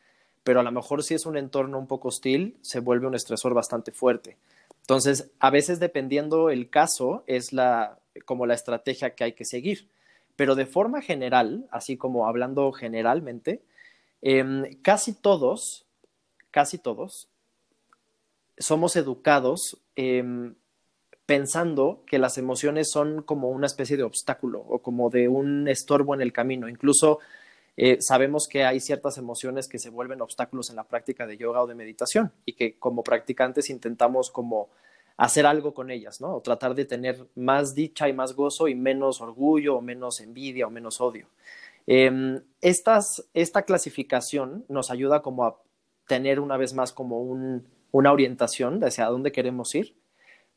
pero 0.45 0.61
a 0.61 0.63
lo 0.63 0.71
mejor 0.71 1.03
si 1.03 1.15
es 1.15 1.27
un 1.27 1.37
entorno 1.37 1.77
un 1.77 1.89
poco 1.89 2.07
hostil, 2.07 2.57
se 2.61 2.79
vuelve 2.79 3.09
un 3.09 3.17
estresor 3.17 3.53
bastante 3.53 3.91
fuerte. 3.91 4.37
Entonces, 4.83 5.33
a 5.41 5.51
veces 5.51 5.81
dependiendo 5.81 6.51
el 6.51 6.71
caso, 6.71 7.25
es 7.27 7.53
la, 7.53 7.99
como 8.27 8.47
la 8.47 8.55
estrategia 8.55 9.17
que 9.17 9.25
hay 9.25 9.33
que 9.33 9.45
seguir. 9.45 9.89
Pero 10.37 10.55
de 10.55 10.67
forma 10.67 11.03
general, 11.03 11.67
así 11.73 11.97
como 11.97 12.29
hablando 12.29 12.71
generalmente, 12.71 13.61
em, 14.23 14.73
casi 14.83 15.15
todos 15.15 15.88
casi 16.51 16.79
todos, 16.79 17.29
somos 18.59 18.97
educados 18.97 19.79
em, 19.97 20.55
pensando 21.27 22.03
que 22.07 22.19
las 22.19 22.39
emociones 22.39 22.91
son 22.91 23.23
como 23.23 23.51
una 23.51 23.67
especie 23.67 23.97
de 23.97 24.03
obstáculo 24.03 24.61
o 24.61 24.81
como 24.81 25.11
de 25.11 25.29
un 25.29 25.69
estorbo 25.69 26.15
en 26.15 26.23
el 26.23 26.33
camino. 26.33 26.69
Incluso 26.69 27.19
eh, 27.77 27.99
sabemos 28.01 28.49
que 28.49 28.65
hay 28.65 28.81
ciertas 28.81 29.19
emociones 29.19 29.69
que 29.69 29.79
se 29.79 29.91
vuelven 29.91 30.23
obstáculos 30.23 30.71
en 30.71 30.77
la 30.77 30.85
práctica 30.85 31.27
de 31.27 31.37
yoga 31.37 31.63
o 31.63 31.67
de 31.67 31.75
meditación 31.75 32.33
y 32.45 32.55
que 32.55 32.79
como 32.79 33.03
practicantes 33.03 33.71
intentamos 33.71 34.31
como 34.31 34.71
hacer 35.17 35.47
algo 35.47 35.75
con 35.75 35.91
ellas, 35.91 36.21
¿no? 36.21 36.35
O 36.35 36.41
tratar 36.41 36.75
de 36.75 36.85
tener 36.85 37.27
más 37.35 37.75
dicha 37.75 38.09
y 38.09 38.13
más 38.13 38.35
gozo 38.35 38.67
y 38.67 38.75
menos 38.75 39.21
orgullo 39.21 39.77
o 39.77 39.81
menos 39.83 40.21
envidia 40.21 40.67
o 40.67 40.71
menos 40.71 41.01
odio. 41.01 41.27
Em, 41.87 42.41
esta 42.61 43.63
clasificación 43.63 44.65
nos 44.69 44.91
ayuda 44.91 45.23
como 45.23 45.45
a 45.45 45.61
tener 46.09 46.41
una 46.41 46.57
vez 46.57 46.75
más 46.75 46.93
como 46.93 47.21
una 47.21 48.13
orientación 48.13 48.81
de 48.81 48.89
hacia 48.89 49.07
dónde 49.07 49.31
queremos 49.31 49.75
ir, 49.75 49.97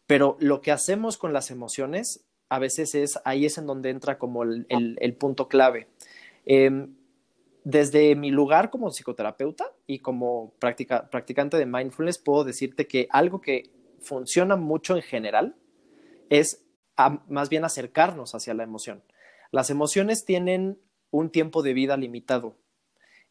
pero 0.07 0.37
lo 0.39 0.61
que 0.61 0.71
hacemos 0.71 1.17
con 1.17 1.33
las 1.33 1.51
emociones 1.51 2.25
a 2.49 2.59
veces 2.59 2.95
es, 2.95 3.19
ahí 3.23 3.45
es 3.45 3.57
en 3.57 3.65
donde 3.65 3.91
entra 3.91 4.17
como 4.17 4.43
el, 4.43 5.15
punto 5.17 5.47
clave. 5.47 5.87
Em, 6.45 6.95
desde 7.63 8.15
mi 8.15 8.31
lugar 8.31 8.71
como 8.71 8.89
psicoterapeuta 8.89 9.71
y 9.87 9.99
como 9.99 10.53
practicante 10.59 11.57
de 11.57 11.65
mindfulness, 11.65 12.17
puedo 12.17 12.43
decirte 12.43 12.87
que 12.87 13.07
algo 13.09 13.39
que 13.39 13.71
funciona 14.01 14.55
mucho 14.55 14.95
en 14.95 15.01
general 15.01 15.55
es 16.29 16.65
más 17.29 17.49
bien 17.49 17.63
acercarnos 17.63 18.35
hacia 18.35 18.53
la 18.53 18.63
emoción. 18.63 19.03
Las 19.51 19.69
emociones 19.69 20.25
tienen 20.25 20.77
un 21.09 21.29
tiempo 21.29 21.61
de 21.61 21.73
vida 21.73 21.97
limitado. 21.97 22.57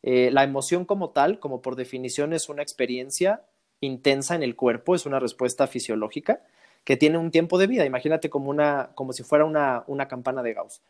Eh, 0.03 0.31
la 0.31 0.45
emoción 0.45 0.85
como 0.85 1.11
tal, 1.11 1.39
como 1.39 1.61
por 1.61 1.77
definición 1.77 2.33
es 2.33 2.49
una 2.49 2.63
experiencia 2.63 3.45
intensa 3.81 4.35
en 4.35 4.43
el 4.43 4.57
cuerpo, 4.57 4.95
es 4.95 5.07
una 5.07 5.19
respuesta 5.19 5.67
fisiológica 5.67 6.43
que 6.85 6.97
tiene 6.97 7.19
un 7.19 7.31
tiempo 7.31 7.59
de 7.59 7.67
vida. 7.67 7.85
Imagínate 7.85 8.31
como, 8.31 8.51
una, 8.51 8.91
como 8.95 9.13
si 9.13 9.23
fuera 9.23 9.45
una, 9.45 9.85
una 9.87 10.09
campana 10.09 10.43
de 10.43 10.55
Gauss. 10.55 10.83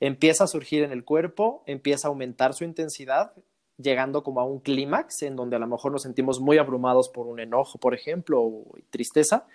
Empieza 0.00 0.44
a 0.44 0.48
surgir 0.48 0.82
en 0.82 0.92
el 0.92 1.04
cuerpo, 1.04 1.62
empieza 1.66 2.08
a 2.08 2.10
aumentar 2.10 2.54
su 2.54 2.64
intensidad, 2.64 3.32
llegando 3.76 4.22
como 4.22 4.40
a 4.40 4.44
un 4.44 4.60
clímax 4.60 5.22
en 5.22 5.36
donde 5.36 5.56
a 5.56 5.58
lo 5.60 5.66
mejor 5.66 5.92
nos 5.92 6.02
sentimos 6.02 6.40
muy 6.40 6.58
abrumados 6.58 7.08
por 7.08 7.26
un 7.26 7.40
enojo, 7.40 7.78
por 7.78 7.94
ejemplo, 7.94 8.42
o 8.42 8.64
tristeza, 8.90 9.46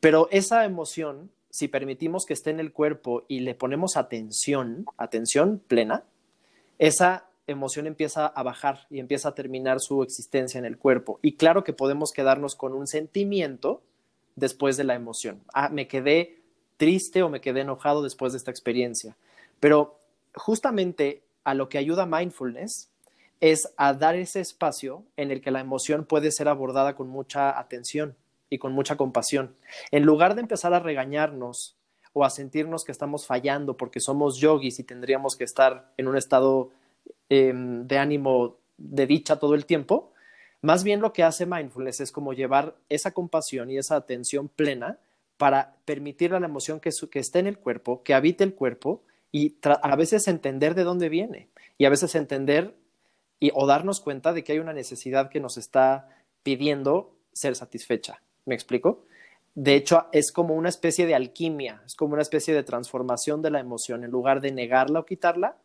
pero 0.00 0.28
esa 0.30 0.64
emoción, 0.64 1.30
si 1.50 1.68
permitimos 1.68 2.26
que 2.26 2.34
esté 2.34 2.50
en 2.50 2.60
el 2.60 2.72
cuerpo 2.72 3.24
y 3.28 3.40
le 3.40 3.54
ponemos 3.54 3.96
atención, 3.96 4.84
atención 4.98 5.62
plena, 5.66 6.04
esa 6.78 7.25
emoción 7.46 7.86
empieza 7.86 8.26
a 8.26 8.42
bajar 8.42 8.86
y 8.90 8.98
empieza 8.98 9.30
a 9.30 9.34
terminar 9.34 9.80
su 9.80 10.02
existencia 10.02 10.58
en 10.58 10.64
el 10.64 10.78
cuerpo. 10.78 11.18
Y 11.22 11.36
claro 11.36 11.64
que 11.64 11.72
podemos 11.72 12.12
quedarnos 12.12 12.56
con 12.56 12.72
un 12.72 12.86
sentimiento 12.86 13.82
después 14.34 14.76
de 14.76 14.84
la 14.84 14.94
emoción. 14.94 15.40
Ah, 15.54 15.68
me 15.68 15.88
quedé 15.88 16.40
triste 16.76 17.22
o 17.22 17.28
me 17.28 17.40
quedé 17.40 17.60
enojado 17.60 18.02
después 18.02 18.32
de 18.32 18.38
esta 18.38 18.50
experiencia. 18.50 19.16
Pero 19.60 19.98
justamente 20.34 21.22
a 21.44 21.54
lo 21.54 21.68
que 21.68 21.78
ayuda 21.78 22.06
mindfulness 22.06 22.90
es 23.40 23.72
a 23.76 23.94
dar 23.94 24.14
ese 24.14 24.40
espacio 24.40 25.04
en 25.16 25.30
el 25.30 25.40
que 25.40 25.50
la 25.50 25.60
emoción 25.60 26.04
puede 26.04 26.32
ser 26.32 26.48
abordada 26.48 26.96
con 26.96 27.08
mucha 27.08 27.58
atención 27.58 28.16
y 28.50 28.58
con 28.58 28.72
mucha 28.72 28.96
compasión. 28.96 29.54
En 29.90 30.04
lugar 30.04 30.34
de 30.34 30.42
empezar 30.42 30.74
a 30.74 30.80
regañarnos 30.80 31.76
o 32.12 32.24
a 32.24 32.30
sentirnos 32.30 32.84
que 32.84 32.92
estamos 32.92 33.26
fallando 33.26 33.76
porque 33.76 34.00
somos 34.00 34.38
yogis 34.38 34.78
y 34.78 34.84
tendríamos 34.84 35.36
que 35.36 35.44
estar 35.44 35.92
en 35.96 36.08
un 36.08 36.16
estado 36.16 36.70
Em, 37.28 37.86
de 37.88 37.98
ánimo 37.98 38.58
de 38.76 39.06
dicha 39.06 39.36
todo 39.36 39.54
el 39.54 39.66
tiempo, 39.66 40.12
más 40.62 40.84
bien 40.84 41.00
lo 41.00 41.12
que 41.12 41.24
hace 41.24 41.44
mindfulness 41.44 42.00
es 42.00 42.12
como 42.12 42.32
llevar 42.34 42.76
esa 42.88 43.12
compasión 43.12 43.70
y 43.70 43.78
esa 43.78 43.96
atención 43.96 44.48
plena 44.48 44.98
para 45.36 45.76
permitir 45.84 46.34
a 46.34 46.40
la 46.40 46.46
emoción 46.46 46.78
que, 46.78 46.90
que 47.10 47.18
esté 47.18 47.40
en 47.40 47.48
el 47.48 47.58
cuerpo, 47.58 48.02
que 48.04 48.14
habite 48.14 48.44
el 48.44 48.54
cuerpo 48.54 49.02
y 49.32 49.56
a 49.62 49.96
veces 49.96 50.28
entender 50.28 50.74
de 50.74 50.84
dónde 50.84 51.08
viene 51.08 51.48
y 51.78 51.84
a 51.84 51.90
veces 51.90 52.14
entender 52.14 52.76
o 53.52 53.66
darnos 53.66 54.00
cuenta 54.00 54.32
de 54.32 54.44
que 54.44 54.52
hay 54.52 54.58
una 54.60 54.72
necesidad 54.72 55.28
que 55.28 55.40
nos 55.40 55.56
está 55.56 56.08
pidiendo 56.42 57.16
ser 57.32 57.56
satisfecha. 57.56 58.22
¿Me 58.44 58.54
explico? 58.54 59.04
De 59.54 59.74
hecho, 59.74 60.06
es 60.12 60.32
como 60.32 60.54
una 60.54 60.68
especie 60.68 61.06
de 61.06 61.14
alquimia, 61.14 61.82
es 61.84 61.96
como 61.96 62.12
una 62.12 62.22
especie 62.22 62.54
de 62.54 62.62
transformación 62.62 63.42
de 63.42 63.50
la 63.50 63.60
emoción. 63.60 64.04
En 64.04 64.10
lugar 64.10 64.40
de 64.40 64.52
negarla 64.52 65.00
o 65.00 65.06
quitarla, 65.06 65.56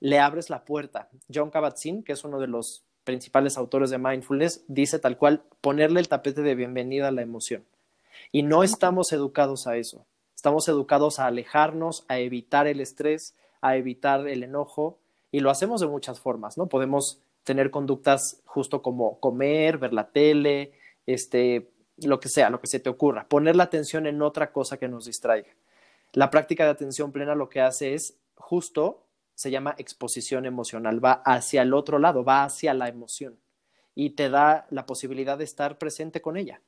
le 0.00 0.18
abres 0.18 0.50
la 0.50 0.64
puerta. 0.64 1.08
John 1.32 1.50
Kabat-Zinn, 1.50 2.02
que 2.02 2.12
es 2.12 2.24
uno 2.24 2.38
de 2.38 2.46
los 2.46 2.84
principales 3.04 3.56
autores 3.56 3.90
de 3.90 3.98
mindfulness, 3.98 4.64
dice 4.68 4.98
tal 4.98 5.16
cual 5.16 5.44
ponerle 5.60 6.00
el 6.00 6.08
tapete 6.08 6.42
de 6.42 6.54
bienvenida 6.54 7.08
a 7.08 7.12
la 7.12 7.22
emoción. 7.22 7.64
Y 8.32 8.42
no 8.42 8.62
estamos 8.62 9.12
educados 9.12 9.66
a 9.66 9.76
eso. 9.76 10.06
Estamos 10.34 10.68
educados 10.68 11.18
a 11.18 11.26
alejarnos, 11.26 12.04
a 12.08 12.18
evitar 12.18 12.66
el 12.66 12.80
estrés, 12.80 13.34
a 13.60 13.76
evitar 13.76 14.28
el 14.28 14.42
enojo, 14.42 14.98
y 15.32 15.40
lo 15.40 15.50
hacemos 15.50 15.80
de 15.80 15.86
muchas 15.86 16.20
formas, 16.20 16.58
¿no? 16.58 16.66
Podemos 16.66 17.20
tener 17.44 17.70
conductas 17.70 18.42
justo 18.44 18.82
como 18.82 19.20
comer, 19.20 19.78
ver 19.78 19.92
la 19.92 20.10
tele, 20.10 20.72
este, 21.06 21.70
lo 21.98 22.20
que 22.20 22.28
sea, 22.28 22.50
lo 22.50 22.60
que 22.60 22.66
se 22.66 22.80
te 22.80 22.90
ocurra, 22.90 23.28
poner 23.28 23.56
la 23.56 23.64
atención 23.64 24.06
en 24.06 24.20
otra 24.22 24.52
cosa 24.52 24.78
que 24.78 24.88
nos 24.88 25.06
distraiga. 25.06 25.50
La 26.12 26.30
práctica 26.30 26.64
de 26.64 26.70
atención 26.70 27.12
plena 27.12 27.34
lo 27.34 27.48
que 27.48 27.60
hace 27.60 27.94
es 27.94 28.16
justo 28.34 29.05
se 29.36 29.50
llama 29.50 29.74
exposición 29.78 30.46
emocional, 30.46 31.04
va 31.04 31.12
hacia 31.24 31.60
el 31.62 31.74
otro 31.74 31.98
lado, 31.98 32.24
va 32.24 32.42
hacia 32.42 32.72
la 32.72 32.88
emoción 32.88 33.38
y 33.94 34.10
te 34.10 34.30
da 34.30 34.66
la 34.70 34.86
posibilidad 34.86 35.36
de 35.36 35.44
estar 35.44 35.78
presente 35.78 36.22
con 36.22 36.38
ella. 36.38 36.62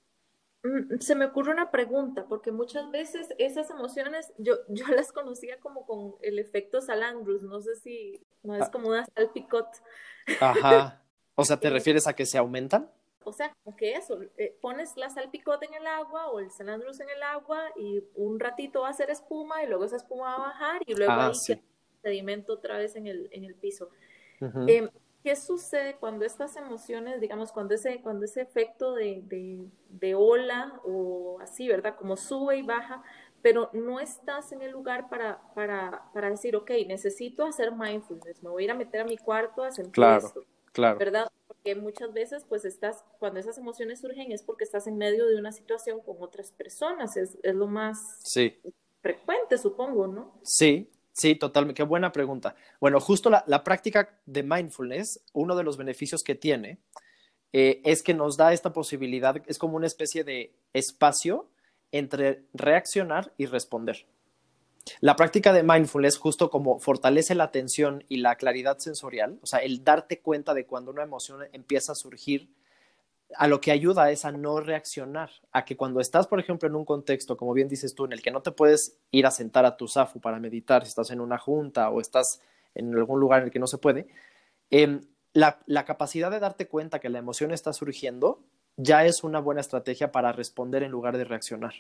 Mm, 0.62 0.98
se 1.00 1.14
me 1.14 1.24
ocurre 1.24 1.52
una 1.52 1.70
pregunta, 1.70 2.26
porque 2.28 2.52
muchas 2.52 2.90
veces 2.90 3.28
esas 3.38 3.70
emociones 3.70 4.32
yo, 4.36 4.56
yo 4.68 4.86
las 4.88 5.12
conocía 5.12 5.58
como 5.60 5.86
con 5.86 6.16
el 6.20 6.38
efecto 6.38 6.82
Salandrus, 6.82 7.42
no 7.42 7.60
sé 7.62 7.74
si 7.76 8.20
no 8.42 8.54
es 8.54 8.64
ah. 8.64 8.70
como 8.70 8.90
una 8.90 9.06
salpicot. 9.14 9.66
Ajá. 10.38 11.02
O 11.36 11.44
sea, 11.44 11.58
¿te 11.58 11.70
refieres 11.70 12.06
a 12.06 12.12
que 12.12 12.26
se 12.26 12.36
aumentan? 12.36 12.90
O 13.24 13.32
sea, 13.32 13.50
como 13.64 13.76
que 13.76 13.94
eso, 13.94 14.20
eh, 14.36 14.56
pones 14.60 14.94
la 14.96 15.08
salpicot 15.08 15.62
en 15.62 15.72
el 15.72 15.86
agua 15.86 16.28
o 16.28 16.38
el 16.38 16.50
salandrus 16.50 17.00
en 17.00 17.08
el 17.08 17.22
agua 17.22 17.62
y 17.76 18.02
un 18.14 18.38
ratito 18.38 18.82
va 18.82 18.88
a 18.88 18.90
hacer 18.90 19.10
espuma 19.10 19.62
y 19.62 19.68
luego 19.68 19.84
esa 19.84 19.96
espuma 19.96 20.24
va 20.24 20.34
a 20.34 20.48
bajar 20.48 20.82
y 20.86 20.94
luego 20.94 21.12
ah, 21.12 21.26
ahí 21.28 21.62
sedimento 22.02 22.54
otra 22.54 22.78
vez 22.78 22.96
en 22.96 23.06
el, 23.06 23.28
en 23.32 23.44
el 23.44 23.54
piso. 23.54 23.90
Em, 24.66 24.88
¿Qué 25.24 25.34
sucede 25.34 25.96
cuando 25.98 26.24
estas 26.24 26.56
emociones, 26.56 27.20
digamos, 27.20 27.50
cuando 27.50 27.74
ese, 27.74 28.00
cuando 28.00 28.24
ese 28.24 28.40
efecto 28.40 28.94
de, 28.94 29.22
de, 29.90 30.14
ola 30.14 30.80
o 30.84 31.38
así, 31.40 31.66
¿verdad? 31.66 31.96
Como 31.96 32.16
sube 32.16 32.56
y 32.58 32.62
baja, 32.62 33.02
pero 33.42 33.68
no 33.72 33.98
estás 33.98 34.52
en 34.52 34.62
el 34.62 34.70
lugar 34.70 35.08
para, 35.08 35.40
para, 35.54 36.10
para 36.12 36.30
decir, 36.30 36.54
ok, 36.54 36.70
necesito 36.86 37.44
hacer 37.44 37.72
mindfulness, 37.72 38.42
me 38.42 38.50
voy 38.50 38.62
a 38.62 38.64
ir 38.66 38.70
a 38.70 38.74
meter 38.74 39.00
a 39.00 39.04
mi 39.04 39.16
cuarto 39.16 39.64
a 39.64 39.72
sentir 39.72 39.92
claro, 39.92 40.32
Claro. 40.72 40.98
¿Verdad? 40.98 41.28
Porque 41.48 41.74
muchas 41.74 42.12
veces, 42.12 42.44
pues 42.48 42.64
estás, 42.64 43.04
cuando 43.18 43.40
esas 43.40 43.58
emociones 43.58 44.00
surgen 44.00 44.30
es 44.30 44.42
porque 44.42 44.62
estás 44.62 44.86
en 44.86 44.96
medio 44.96 45.26
de 45.26 45.36
una 45.36 45.50
situación 45.50 46.00
con 46.00 46.16
otras 46.20 46.52
personas, 46.52 47.16
es, 47.16 47.36
es 47.42 47.54
lo 47.54 47.66
más 47.66 48.20
sí. 48.22 48.56
frecuente, 49.02 49.58
supongo, 49.58 50.06
¿no? 50.06 50.38
Sí, 50.44 50.88
Sí, 51.18 51.34
totalmente. 51.34 51.78
Qué 51.78 51.82
buena 51.82 52.12
pregunta. 52.12 52.54
Bueno, 52.80 53.00
justo 53.00 53.28
la, 53.28 53.64
práctica 53.64 54.20
de 54.24 54.44
mindfulness, 54.44 55.20
uno 55.32 55.56
de 55.56 55.64
los 55.64 55.76
beneficios 55.76 56.22
que 56.22 56.36
tiene 56.36 56.78
eh, 57.52 57.80
es 57.84 58.04
que 58.04 58.14
nos 58.14 58.36
da 58.36 58.52
esta 58.52 58.72
posibilidad, 58.72 59.42
es 59.46 59.58
como 59.58 59.76
una 59.76 59.88
especie 59.88 60.22
de 60.22 60.54
espacio 60.72 61.50
entre 61.90 62.44
reaccionar 62.54 63.32
y 63.36 63.46
responder. 63.46 64.06
La 65.00 65.16
práctica 65.16 65.52
de 65.52 65.64
mindfulness 65.64 66.18
justo 66.18 66.50
como 66.50 66.78
fortalece 66.78 67.34
la 67.34 67.44
atención 67.44 68.04
y 68.08 68.18
la 68.18 68.36
claridad 68.36 68.78
sensorial, 68.78 69.40
o 69.42 69.46
sea, 69.46 69.58
el 69.58 69.82
darte 69.82 70.20
cuenta 70.20 70.54
de 70.54 70.66
cuando 70.66 70.92
una 70.92 71.02
emoción 71.02 71.40
empieza 71.52 71.92
a 71.92 71.96
surgir 71.96 72.48
a 73.36 73.46
lo 73.46 73.60
que 73.60 73.70
ayuda 73.70 74.10
es 74.10 74.24
a 74.24 74.32
no 74.32 74.60
reaccionar, 74.60 75.30
a 75.52 75.64
que 75.64 75.76
cuando 75.76 76.00
estás, 76.00 76.26
por 76.26 76.40
ejemplo, 76.40 76.68
en 76.68 76.74
un 76.74 76.84
contexto, 76.84 77.36
como 77.36 77.52
bien 77.52 77.68
dices 77.68 77.94
tú, 77.94 78.04
en 78.06 78.12
el 78.12 78.22
que 78.22 78.30
no 78.30 78.42
te 78.42 78.52
puedes 78.52 78.98
ir 79.10 79.26
a 79.26 79.30
sentar 79.30 79.66
a 79.66 79.76
tu 79.76 79.86
SAFU 79.86 80.20
para 80.20 80.40
meditar, 80.40 80.82
si 80.84 80.88
estás 80.88 81.10
en 81.10 81.20
una 81.20 81.38
junta 81.38 81.90
o 81.90 82.00
estás 82.00 82.40
en 82.74 82.94
algún 82.94 83.20
lugar 83.20 83.40
en 83.40 83.46
el 83.46 83.50
que 83.50 83.58
no 83.58 83.66
se 83.66 83.78
puede, 83.78 84.08
em, 84.70 85.02
la, 85.32 85.60
la, 85.66 85.84
capacidad 85.84 86.30
de 86.30 86.40
darte 86.40 86.68
cuenta 86.68 87.00
que 87.00 87.10
la 87.10 87.18
emoción 87.18 87.52
está 87.52 87.72
surgiendo 87.72 88.42
ya 88.76 89.04
es 89.04 89.24
una 89.24 89.40
buena 89.40 89.60
estrategia 89.60 90.12
para 90.12 90.32
responder 90.32 90.82
en 90.82 90.92
lugar 90.92 91.18
de 91.18 91.24
reaccionar. 91.24 91.74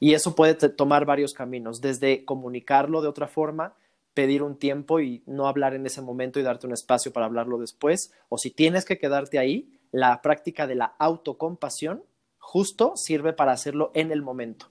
Y 0.00 0.14
eso 0.14 0.34
puede 0.34 0.54
tomar 0.54 1.06
varios 1.06 1.32
caminos, 1.32 1.80
desde 1.80 2.24
comunicarlo 2.24 3.00
de 3.00 3.08
otra 3.08 3.28
forma, 3.28 3.74
pedir 4.16 4.42
un 4.42 4.56
tiempo 4.56 4.98
y 4.98 5.22
no 5.26 5.46
hablar 5.46 5.74
en 5.74 5.84
ese 5.84 6.00
momento 6.00 6.40
y 6.40 6.42
darte 6.42 6.66
un 6.66 6.72
espacio 6.72 7.12
para 7.12 7.26
hablarlo 7.26 7.58
después, 7.58 8.14
o 8.30 8.38
si 8.38 8.50
tienes 8.50 8.86
que 8.86 8.96
quedarte 8.96 9.38
ahí, 9.38 9.78
la 9.92 10.22
práctica 10.22 10.66
de 10.66 10.74
la 10.74 10.94
autocompasión 10.98 12.02
justo 12.38 12.96
sirve 12.96 13.34
para 13.34 13.52
hacerlo 13.52 13.90
en 13.92 14.10
el 14.12 14.22
momento. 14.22 14.70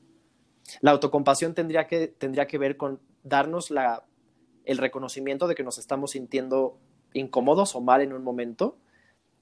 La 0.81 0.89
autocompasión 0.89 1.53
tendría 1.53 1.85
que, 1.85 2.07
tendría 2.07 2.47
que 2.47 2.57
ver 2.57 2.75
con 2.75 2.99
darnos 3.21 3.69
la, 3.69 4.03
el 4.65 4.79
reconocimiento 4.79 5.47
de 5.47 5.53
que 5.53 5.63
nos 5.63 5.77
estamos 5.77 6.11
sintiendo 6.11 6.79
incómodos 7.13 7.75
o 7.75 7.81
mal 7.81 8.01
en 8.01 8.13
un 8.13 8.23
momento 8.23 8.79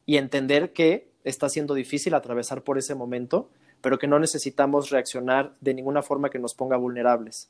y 0.06 0.18
entender 0.18 0.74
que 0.74 1.14
está 1.24 1.48
siendo 1.48 1.76
difícil 1.76 2.14
atravesar 2.14 2.66
por 2.66 2.78
ese 2.78 2.94
momento, 2.94 3.52
pero 3.80 3.98
que 3.98 4.08
no 4.08 4.20
necesitamos 4.20 4.90
reaccionar 4.90 5.56
de 5.62 5.74
ninguna 5.74 6.02
forma 6.02 6.30
que 6.30 6.40
nos 6.40 6.56
ponga 6.56 6.76
vulnerables. 6.76 7.50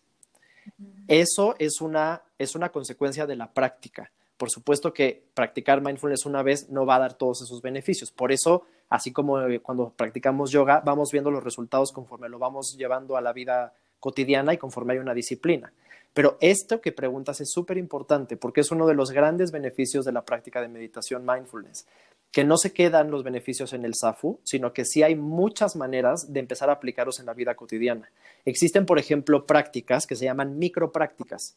Eso 1.07 1.55
es 1.59 1.81
una, 1.81 2.23
es 2.43 2.55
una 2.55 2.69
consecuencia 2.69 3.25
de 3.25 3.35
la 3.35 3.51
práctica. 3.51 4.11
Por 4.37 4.49
supuesto 4.49 4.93
que 4.93 5.25
practicar 5.33 5.81
mindfulness 5.81 6.25
una 6.25 6.43
vez 6.43 6.69
no 6.69 6.85
va 6.85 6.95
a 6.95 6.99
dar 6.99 7.13
todos 7.13 7.41
esos 7.41 7.61
beneficios. 7.61 8.11
Por 8.11 8.31
eso, 8.31 8.63
así 8.89 9.11
como 9.11 9.39
eh, 9.41 9.59
cuando 9.59 9.91
practicamos 9.91 10.51
yoga, 10.51 10.81
vamos 10.85 11.11
viendo 11.11 11.31
los 11.31 11.43
resultados 11.43 11.91
conforme 11.91 12.29
lo 12.29 12.39
vamos 12.39 12.75
llevando 12.77 13.15
a 13.15 13.21
la 13.21 13.33
vida 13.33 13.73
cotidiana 13.99 14.53
y 14.53 14.57
conforme 14.57 14.93
hay 14.93 14.99
una 14.99 15.13
disciplina. 15.13 15.71
Pero 16.13 16.37
esto 16.41 16.79
que 16.79 16.91
preguntas 16.91 17.41
es 17.41 17.51
súper 17.51 17.77
importante 17.77 18.37
porque 18.37 18.61
es 18.61 18.71
uno 18.71 18.85
de 18.85 18.93
los 18.93 19.11
grandes 19.11 19.51
beneficios 19.51 20.05
de 20.05 20.11
la 20.11 20.25
práctica 20.25 20.61
de 20.61 20.67
meditación 20.67 21.25
mindfulness, 21.25 21.87
que 22.31 22.43
no 22.43 22.57
se 22.57 22.73
quedan 22.73 23.11
los 23.11 23.23
beneficios 23.23 23.73
en 23.73 23.85
el 23.85 23.95
SAFU, 23.95 24.39
sino 24.43 24.73
que 24.73 24.85
sí 24.85 25.03
hay 25.03 25.15
muchas 25.15 25.75
maneras 25.75 26.33
de 26.33 26.39
empezar 26.39 26.69
a 26.69 26.73
aplicarlos 26.73 27.19
en 27.19 27.27
la 27.27 27.33
vida 27.33 27.55
cotidiana. 27.55 28.11
Existen, 28.45 28.85
por 28.85 28.99
ejemplo, 28.99 29.45
prácticas 29.45 30.05
que 30.05 30.15
se 30.15 30.25
llaman 30.25 30.57
microprácticas, 30.57 31.55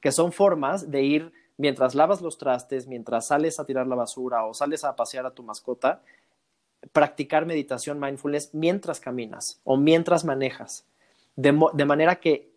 que 0.00 0.12
son 0.12 0.32
formas 0.32 0.90
de 0.90 1.02
ir 1.02 1.32
mientras 1.56 1.94
lavas 1.94 2.22
los 2.22 2.38
trastes, 2.38 2.86
mientras 2.86 3.26
sales 3.26 3.60
a 3.60 3.66
tirar 3.66 3.86
la 3.86 3.94
basura 3.94 4.44
o 4.46 4.54
sales 4.54 4.84
a 4.84 4.96
pasear 4.96 5.26
a 5.26 5.34
tu 5.34 5.42
mascota, 5.42 6.02
practicar 6.92 7.44
meditación 7.44 8.00
mindfulness 8.00 8.54
mientras 8.54 9.00
caminas 9.00 9.60
o 9.64 9.76
mientras 9.76 10.24
manejas, 10.24 10.86
de, 11.36 11.52
manera 11.52 12.16
que 12.16 12.50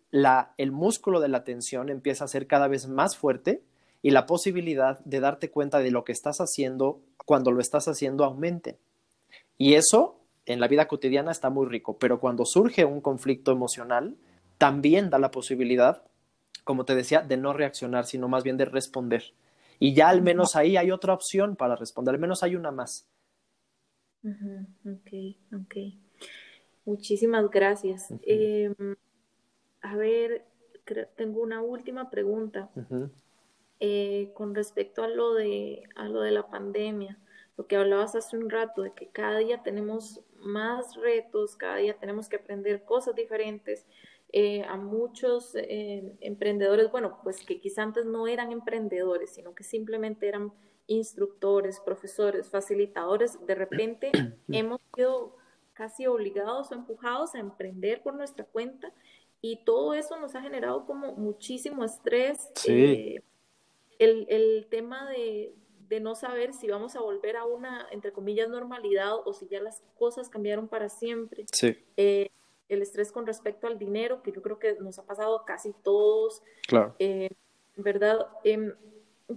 el 0.56 0.72
músculo 0.72 1.20
de 1.20 1.28
la 1.28 1.38
atención 1.38 1.90
empieza 1.90 2.24
a 2.24 2.28
ser 2.28 2.46
cada 2.46 2.68
vez 2.68 2.88
más 2.88 3.16
fuerte 3.16 3.62
y 4.00 4.10
la 4.10 4.26
posibilidad 4.26 4.98
de 5.00 5.20
darte 5.20 5.50
cuenta 5.50 5.78
de 5.78 5.90
lo 5.90 6.04
que 6.04 6.12
estás 6.12 6.38
haciendo 6.38 7.00
cuando 7.24 7.50
lo 7.50 7.60
estás 7.60 7.88
haciendo 7.88 8.24
aumente. 8.24 8.78
Y 9.56 9.74
eso 9.74 10.20
en 10.46 10.60
la 10.60 10.68
vida 10.68 10.88
cotidiana 10.88 11.32
está 11.32 11.50
muy 11.50 11.66
rico, 11.66 11.98
pero 11.98 12.20
cuando 12.20 12.44
surge 12.44 12.84
un 12.84 13.00
conflicto 13.00 13.52
emocional, 13.52 14.16
también 14.58 15.10
da 15.10 15.18
la 15.18 15.30
posibilidad 15.30 16.02
como 16.64 16.84
te 16.84 16.94
decía, 16.94 17.20
de 17.20 17.36
no 17.36 17.52
reaccionar, 17.52 18.06
sino 18.06 18.28
más 18.28 18.42
bien 18.42 18.56
de 18.56 18.64
responder. 18.64 19.34
Y 19.78 19.94
ya 19.94 20.08
al 20.08 20.22
menos 20.22 20.56
ahí 20.56 20.76
hay 20.76 20.90
otra 20.90 21.14
opción 21.14 21.56
para 21.56 21.76
responder, 21.76 22.14
al 22.14 22.20
menos 22.20 22.42
hay 22.42 22.56
una 22.56 22.70
más. 22.70 23.08
Ok, 24.24 25.36
ok. 25.52 25.76
Muchísimas 26.84 27.50
gracias. 27.50 28.08
Em, 28.22 28.96
a 29.80 29.96
ver, 29.96 30.44
tengo 31.16 31.42
una 31.42 31.62
última 31.62 32.10
pregunta 32.10 32.70
eh, 33.80 34.30
con 34.34 34.54
respecto 34.54 35.02
a 35.02 35.08
lo, 35.08 35.34
de, 35.34 35.82
a 35.94 36.08
lo 36.08 36.20
de 36.20 36.30
la 36.30 36.48
pandemia. 36.48 37.18
Lo 37.56 37.66
que 37.66 37.76
hablabas 37.76 38.14
hace 38.16 38.36
un 38.36 38.50
rato, 38.50 38.82
de 38.82 38.92
que 38.92 39.08
cada 39.08 39.38
día 39.38 39.62
tenemos 39.62 40.20
más 40.38 40.96
retos, 40.96 41.56
cada 41.56 41.76
día 41.76 41.96
tenemos 41.98 42.28
que 42.28 42.36
aprender 42.36 42.84
cosas 42.84 43.14
diferentes. 43.14 43.86
Eh, 44.36 44.64
a 44.64 44.76
muchos 44.76 45.54
eh, 45.54 46.16
emprendedores, 46.20 46.90
bueno, 46.90 47.20
pues 47.22 47.44
que 47.46 47.60
quizá 47.60 47.84
antes 47.84 48.04
no 48.04 48.26
eran 48.26 48.50
emprendedores, 48.50 49.30
sino 49.30 49.54
que 49.54 49.62
simplemente 49.62 50.26
eran 50.26 50.52
instructores, 50.88 51.80
profesores, 51.80 52.50
facilitadores, 52.50 53.38
de 53.46 53.54
repente 53.54 54.10
hemos 54.48 54.80
sido 54.94 55.36
casi 55.72 56.08
obligados 56.08 56.72
o 56.72 56.74
empujados 56.74 57.34
a 57.36 57.38
emprender 57.38 58.02
por 58.02 58.14
nuestra 58.14 58.44
cuenta 58.44 58.92
y 59.40 59.64
todo 59.64 59.94
eso 59.94 60.18
nos 60.18 60.34
ha 60.34 60.42
generado 60.42 60.84
como 60.84 61.12
muchísimo 61.12 61.84
estrés. 61.84 62.50
Eh, 62.66 63.22
el, 64.00 64.26
el, 64.28 64.66
tema 64.68 65.08
de, 65.10 65.54
de, 65.88 66.00
no 66.00 66.16
saber 66.16 66.54
si 66.54 66.66
vamos 66.66 66.96
a 66.96 67.00
volver 67.00 67.36
a 67.36 67.44
una, 67.44 67.86
entre 67.92 68.12
comillas, 68.12 68.48
normalidad 68.48 69.14
o 69.24 69.32
si 69.32 69.46
ya 69.46 69.60
las 69.60 69.84
cosas 69.96 70.28
cambiaron 70.28 70.66
para 70.66 70.88
siempre. 70.88 71.44
Sí 71.52 71.76
el 72.68 72.82
estrés 72.82 73.12
con 73.12 73.26
respecto 73.26 73.66
al 73.66 73.78
dinero, 73.78 74.22
que 74.22 74.32
yo 74.32 74.42
creo 74.42 74.58
que 74.58 74.74
nos 74.80 74.98
ha 74.98 75.06
pasado 75.06 75.44
casi 75.44 75.72
todos. 75.82 76.42
Claro. 76.66 76.94
Eh, 76.98 77.30
¿Verdad? 77.76 78.26
Em, 78.44 78.72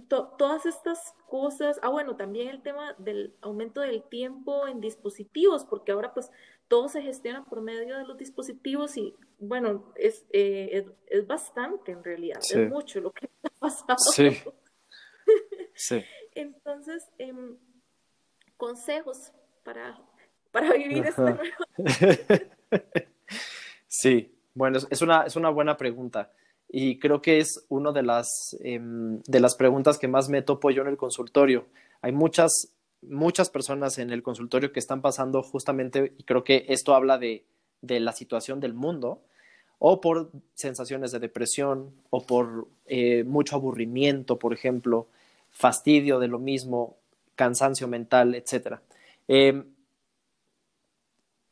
todas 0.06 0.66
estas 0.66 1.14
cosas, 1.26 1.78
ah, 1.82 1.88
bueno, 1.88 2.16
también 2.16 2.48
el 2.48 2.62
tema 2.62 2.94
del 2.98 3.34
aumento 3.40 3.80
del 3.80 4.02
tiempo 4.02 4.68
en 4.68 4.80
dispositivos, 4.80 5.64
porque 5.64 5.92
ahora 5.92 6.12
pues 6.12 6.30
todo 6.68 6.88
se 6.88 7.02
gestiona 7.02 7.44
por 7.44 7.62
medio 7.62 7.96
de 7.96 8.04
los 8.04 8.18
dispositivos 8.18 8.96
y 8.96 9.14
bueno, 9.38 9.92
es, 9.96 10.26
eh, 10.30 10.86
es, 11.06 11.26
bastante 11.26 11.92
en 11.92 12.04
realidad, 12.04 12.38
es 12.38 12.68
mucho 12.68 13.00
lo 13.00 13.12
que 13.12 13.28
ha 13.42 13.48
pasado. 13.58 13.98
Sí. 13.98 14.28
sí. 15.74 16.04
Entonces, 16.34 17.08
em, 17.18 17.56
consejos 18.56 19.32
para, 19.64 19.98
para 20.50 20.74
vivir 20.74 21.06
este 21.06 21.22
nuevo. 21.22 21.42
Sí, 23.88 24.34
bueno, 24.54 24.78
es 24.90 25.02
una, 25.02 25.22
es 25.22 25.36
una 25.36 25.50
buena 25.50 25.76
pregunta 25.76 26.30
y 26.68 26.98
creo 26.98 27.22
que 27.22 27.38
es 27.38 27.64
una 27.68 27.92
de 27.92 28.02
las, 28.02 28.56
em, 28.60 29.22
de 29.22 29.40
las 29.40 29.54
preguntas 29.56 29.98
que 29.98 30.08
más 30.08 30.28
me 30.28 30.42
topo 30.42 30.70
yo 30.70 30.82
en 30.82 30.88
el 30.88 30.96
consultorio. 30.96 31.66
Hay 32.02 32.12
muchas, 32.12 32.74
muchas 33.02 33.48
personas 33.48 33.98
en 33.98 34.10
el 34.10 34.22
consultorio 34.22 34.72
que 34.72 34.78
están 34.78 35.00
pasando 35.00 35.42
justamente, 35.42 36.12
y 36.18 36.24
creo 36.24 36.44
que 36.44 36.66
esto 36.68 36.94
habla 36.94 37.16
de, 37.18 37.44
de 37.80 38.00
la 38.00 38.12
situación 38.12 38.60
del 38.60 38.74
mundo, 38.74 39.22
o 39.78 40.00
por 40.00 40.30
sensaciones 40.54 41.12
de 41.12 41.20
depresión 41.20 41.94
o 42.10 42.26
por 42.26 42.68
eh, 42.86 43.24
mucho 43.24 43.56
aburrimiento, 43.56 44.38
por 44.38 44.52
ejemplo, 44.52 45.06
fastidio 45.50 46.18
de 46.18 46.28
lo 46.28 46.38
mismo, 46.38 46.96
cansancio 47.36 47.88
mental, 47.88 48.34
etc. 48.34 48.80
Em, 49.28 49.64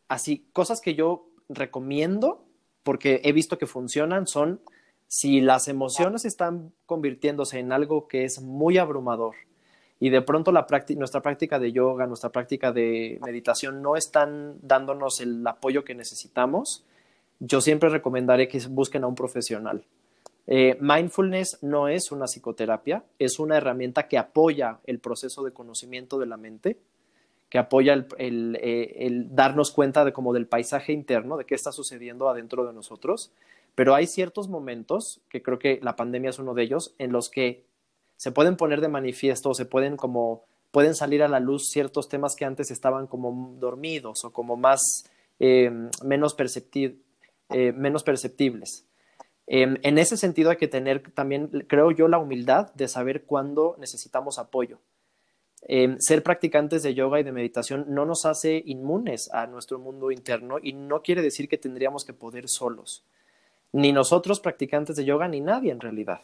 así, 0.08 0.46
cosas 0.52 0.80
que 0.80 0.94
yo 0.94 1.28
recomiendo 1.48 2.44
porque 2.82 3.20
he 3.24 3.32
visto 3.32 3.58
que 3.58 3.66
funcionan 3.66 4.26
son 4.26 4.60
si 5.08 5.40
las 5.40 5.68
emociones 5.68 6.24
están 6.24 6.72
convirtiéndose 6.84 7.58
en 7.58 7.72
algo 7.72 8.08
que 8.08 8.24
es 8.24 8.40
muy 8.40 8.78
abrumador 8.78 9.34
y 9.98 10.10
de 10.10 10.22
pronto 10.22 10.52
nuestra 10.52 11.22
práctica 11.22 11.58
de 11.58 11.72
yoga, 11.72 12.06
nuestra 12.06 12.30
práctica 12.30 12.72
de 12.72 13.18
meditación 13.24 13.80
no 13.80 13.96
están 13.96 14.58
dándonos 14.60 15.20
el 15.20 15.46
apoyo 15.46 15.84
que 15.84 15.94
necesitamos, 15.94 16.84
yo 17.40 17.60
siempre 17.60 17.88
recomendaré 17.88 18.48
que 18.48 18.60
busquen 18.68 19.04
a 19.04 19.06
un 19.06 19.14
profesional. 19.14 19.84
Eh, 20.46 20.76
mindfulness 20.80 21.58
no 21.62 21.88
es 21.88 22.12
una 22.12 22.26
psicoterapia, 22.26 23.04
es 23.18 23.38
una 23.38 23.56
herramienta 23.56 24.06
que 24.06 24.18
apoya 24.18 24.78
el 24.84 25.00
proceso 25.00 25.42
de 25.44 25.52
conocimiento 25.52 26.18
de 26.18 26.26
la 26.26 26.36
mente, 26.36 26.78
que 27.48 27.58
apoya 27.58 27.92
el, 28.18 28.58
eh, 28.60 29.24
darnos 29.30 29.70
cuenta 29.70 30.04
de 30.04 30.12
como 30.12 30.32
del 30.32 30.46
paisaje 30.46 30.92
interno, 30.92 31.36
de 31.36 31.44
qué 31.44 31.54
está 31.54 31.72
sucediendo 31.72 32.28
adentro 32.28 32.66
de 32.66 32.72
nosotros. 32.72 33.32
Pero 33.74 33.94
hay 33.94 34.06
ciertos 34.06 34.48
momentos, 34.48 35.20
que 35.28 35.42
creo 35.42 35.58
que 35.58 35.78
la 35.82 35.96
pandemia 35.96 36.30
es 36.30 36.38
uno 36.38 36.54
de 36.54 36.62
ellos, 36.62 36.94
en 36.98 37.12
los 37.12 37.28
que 37.28 37.64
se 38.16 38.32
pueden 38.32 38.56
poner 38.56 38.80
de 38.80 38.88
manifiesto, 38.88 39.54
se 39.54 39.66
pueden 39.66 39.96
como 39.96 40.44
pueden 40.70 40.94
salir 40.94 41.22
a 41.22 41.28
la 41.28 41.40
luz 41.40 41.70
ciertos 41.70 42.08
temas 42.08 42.34
que 42.36 42.44
antes 42.44 42.70
estaban 42.70 43.06
como 43.06 43.54
dormidos 43.58 44.24
o 44.24 44.32
como 44.32 44.56
más 44.56 44.80
eh, 45.38 45.70
menos 46.02 46.34
perceptibles 46.34 47.00
eh, 47.50 47.72
menos 47.72 48.02
perceptibles. 48.02 48.86
Em, 49.46 49.76
en 49.82 49.98
ese 49.98 50.16
sentido 50.16 50.50
hay 50.50 50.56
que 50.56 50.66
tener 50.66 51.12
también, 51.12 51.48
creo 51.68 51.92
yo, 51.92 52.08
la 52.08 52.18
humildad 52.18 52.74
de 52.74 52.88
saber 52.88 53.24
cuándo 53.24 53.76
necesitamos 53.78 54.40
apoyo. 54.40 54.80
Em, 55.68 55.98
ser 55.98 56.22
practicantes 56.22 56.84
de 56.84 56.94
yoga 56.94 57.18
y 57.18 57.24
de 57.24 57.32
meditación 57.32 57.86
no 57.88 58.04
nos 58.06 58.24
hace 58.24 58.62
inmunes 58.66 59.28
a 59.32 59.48
nuestro 59.48 59.80
mundo 59.80 60.12
interno 60.12 60.58
y 60.62 60.72
no 60.72 61.02
quiere 61.02 61.22
decir 61.22 61.48
que 61.48 61.58
tendríamos 61.58 62.04
que 62.04 62.12
poder 62.12 62.48
solos. 62.48 63.04
Ni 63.72 63.92
nosotros 63.92 64.38
practicantes 64.38 64.94
de 64.94 65.04
yoga, 65.04 65.26
ni 65.26 65.40
nadie 65.40 65.72
en 65.72 65.80
realidad. 65.80 66.20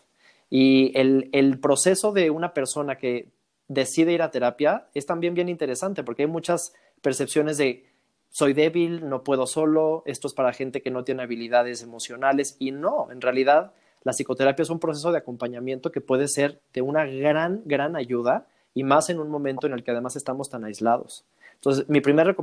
Y 0.48 0.96
el, 0.96 1.28
el 1.32 1.58
proceso 1.58 2.12
de 2.12 2.30
una 2.30 2.54
persona 2.54 2.98
que 2.98 3.30
decide 3.66 4.12
ir 4.12 4.22
a 4.22 4.30
terapia 4.30 4.86
es 4.94 5.06
también 5.06 5.34
bien 5.34 5.48
interesante 5.48 6.04
porque 6.04 6.22
hay 6.22 6.28
muchas 6.28 6.72
percepciones 7.00 7.56
de 7.58 7.86
soy 8.30 8.52
débil, 8.52 9.08
no 9.08 9.24
puedo 9.24 9.46
solo, 9.46 10.04
esto 10.06 10.28
es 10.28 10.34
para 10.34 10.52
gente 10.52 10.82
que 10.82 10.92
no 10.92 11.02
tiene 11.02 11.24
habilidades 11.24 11.82
emocionales 11.82 12.56
y 12.60 12.70
no, 12.70 13.10
en 13.10 13.20
realidad 13.20 13.72
la 14.04 14.12
psicoterapia 14.12 14.62
es 14.62 14.70
un 14.70 14.78
proceso 14.78 15.10
de 15.10 15.18
acompañamiento 15.18 15.90
que 15.90 16.00
puede 16.00 16.28
ser 16.28 16.60
de 16.72 16.80
una 16.80 17.04
gran, 17.06 17.62
gran 17.64 17.96
ayuda 17.96 18.46
y 18.74 18.84
más 18.84 19.10
en 19.10 19.20
un 19.20 19.28
momento 19.28 19.66
en 19.66 19.72
el 19.72 19.84
que 19.84 19.90
además 19.90 20.16
estamos 20.16 20.48
tan 20.50 20.64
aislados. 20.64 21.24
Entonces, 21.54 21.88
mi 21.88 22.00
primera 22.00 22.34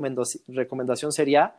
recomendación 0.47 1.11
sería, 1.11 1.55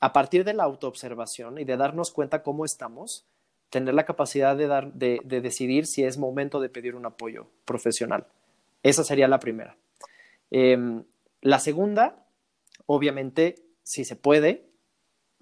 a 0.00 0.12
partir 0.12 0.44
de 0.44 0.54
la 0.54 0.64
autoobservación 0.64 1.58
y 1.58 1.64
de 1.64 1.76
darnos 1.76 2.10
cuenta 2.10 2.42
cómo 2.42 2.64
estamos, 2.64 3.24
tener 3.70 3.94
la 3.94 4.04
capacidad 4.04 4.56
de, 4.56 4.66
dar, 4.66 4.92
de, 4.92 5.20
decidir 5.24 5.86
si 5.86 6.04
es 6.04 6.18
momento 6.18 6.60
de 6.60 6.68
pedir 6.68 6.94
un 6.94 7.06
apoyo 7.06 7.46
profesional. 7.64 8.26
Esa 8.82 9.04
sería 9.04 9.28
la 9.28 9.38
primera. 9.38 9.76
Em, 10.50 11.04
la 11.40 11.58
segunda 11.58 12.22
obviamente, 12.86 13.56
si 13.82 14.04
se 14.04 14.16
puede, 14.16 14.66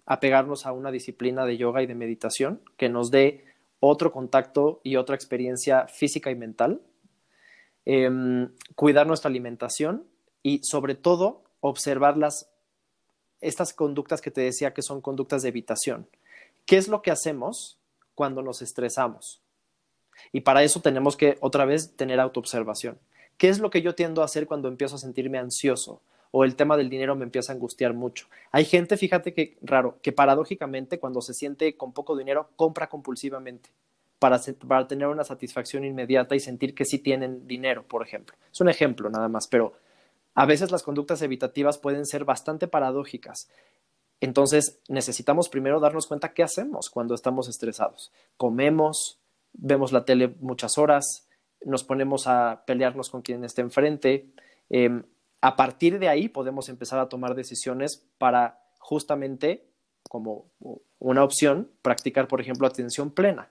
apegarnos 0.06 0.66
a 0.66 0.72
una 0.72 0.90
disciplina 0.90 1.44
de 1.44 1.56
yoga 1.56 1.82
y 1.82 1.86
de 1.86 1.94
meditación 1.94 2.60
que 2.76 2.88
nos 2.88 3.10
dé 3.10 3.44
otro 3.80 4.12
contacto 4.12 4.80
y 4.82 4.96
otra 4.96 5.14
experiencia 5.14 5.86
física 5.86 6.30
y 6.30 6.34
mental, 6.34 6.80
em, 7.84 8.50
cuidar 8.74 9.06
nuestra 9.06 9.28
alimentación 9.28 10.04
y 10.42 10.62
sobre 10.62 10.94
todo 10.94 11.42
observar 11.60 12.16
las, 12.16 12.50
estas 13.40 13.72
conductas 13.72 14.20
que 14.20 14.30
te 14.30 14.40
decía 14.40 14.72
que 14.72 14.82
son 14.82 15.00
conductas 15.00 15.42
de 15.42 15.48
evitación. 15.48 16.08
¿Qué 16.66 16.76
es 16.76 16.88
lo 16.88 17.02
que 17.02 17.10
hacemos 17.10 17.78
cuando 18.14 18.42
nos 18.42 18.62
estresamos? 18.62 19.40
Y 20.32 20.40
para 20.42 20.62
eso 20.62 20.80
tenemos 20.80 21.16
que 21.16 21.38
otra 21.40 21.64
vez 21.64 21.96
tener 21.96 22.20
autoobservación. 22.20 22.98
¿Qué 23.38 23.48
es 23.48 23.58
lo 23.58 23.70
que 23.70 23.82
yo 23.82 23.94
tiendo 23.94 24.22
a 24.22 24.26
hacer 24.26 24.46
cuando 24.46 24.68
empiezo 24.68 24.96
a 24.96 24.98
sentirme 24.98 25.38
ansioso? 25.38 26.02
o 26.32 26.44
el 26.44 26.54
tema 26.54 26.76
del 26.76 26.90
dinero 26.90 27.16
me 27.16 27.24
empieza 27.24 27.52
a 27.52 27.56
angustiar 27.56 27.94
mucho. 27.94 28.28
Hay 28.52 28.64
gente, 28.64 28.96
fíjate 28.96 29.34
que 29.34 29.58
raro, 29.62 29.98
que 30.02 30.12
paradójicamente 30.12 31.00
cuando 31.00 31.20
se 31.22 31.34
siente 31.34 31.76
con 31.76 31.92
poco 31.92 32.16
dinero, 32.16 32.50
compra 32.56 32.88
compulsivamente 32.88 33.70
para, 34.20 34.87
tener 34.87 35.09
una 35.09 35.24
satisfacción 35.24 35.85
inmediata 35.85 36.37
y 36.37 36.40
sentir 36.40 36.74
que 36.74 36.85
sí 36.85 36.98
tienen 36.98 37.48
dinero, 37.48 37.85
por 37.88 38.06
ejemplo. 38.06 38.37
Es 38.52 38.61
un 38.61 38.68
ejemplo 38.68 39.09
nada 39.09 39.28
más, 39.28 39.48
pero 39.48 39.72
a 40.35 40.44
veces 40.44 40.70
las 40.70 40.83
conductas 40.83 41.22
evitativas 41.22 41.78
pueden 41.78 42.04
ser 42.06 42.24
bastante 42.24 42.68
paradójicas. 42.68 43.48
Entonces 44.20 44.78
necesitamos 44.88 45.48
primero 45.48 45.80
darnos 45.80 46.06
cuenta 46.06 46.35
qué 46.35 46.42
hacemos 46.42 46.90
cuando 46.90 47.14
estamos 47.14 47.48
estresados. 47.48 48.12
Comemos, 48.37 49.18
vemos 49.54 49.90
la 49.90 50.04
tele 50.04 50.37
muchas 50.40 50.76
horas, 50.76 51.26
nos 51.64 51.83
ponemos 51.83 52.26
a 52.26 52.62
pelearnos 52.66 53.09
con 53.09 53.22
quien 53.22 53.42
esté 53.42 53.62
enfrente, 53.62 54.26
eh, 54.68 55.02
a 55.40 55.56
partir 55.56 55.98
de 55.98 56.11
ahí 56.11 56.28
podemos 56.28 56.68
empezar 56.68 56.98
a 56.98 57.09
tomar 57.09 57.35
decisiones 57.35 58.04
para 58.18 58.61
justamente, 58.78 59.64
como 60.02 60.44
una 60.98 61.24
opción, 61.24 61.70
practicar, 61.80 62.28
por 62.28 62.42
ejemplo, 62.42 62.66
atención 62.66 63.11
plena. 63.11 63.48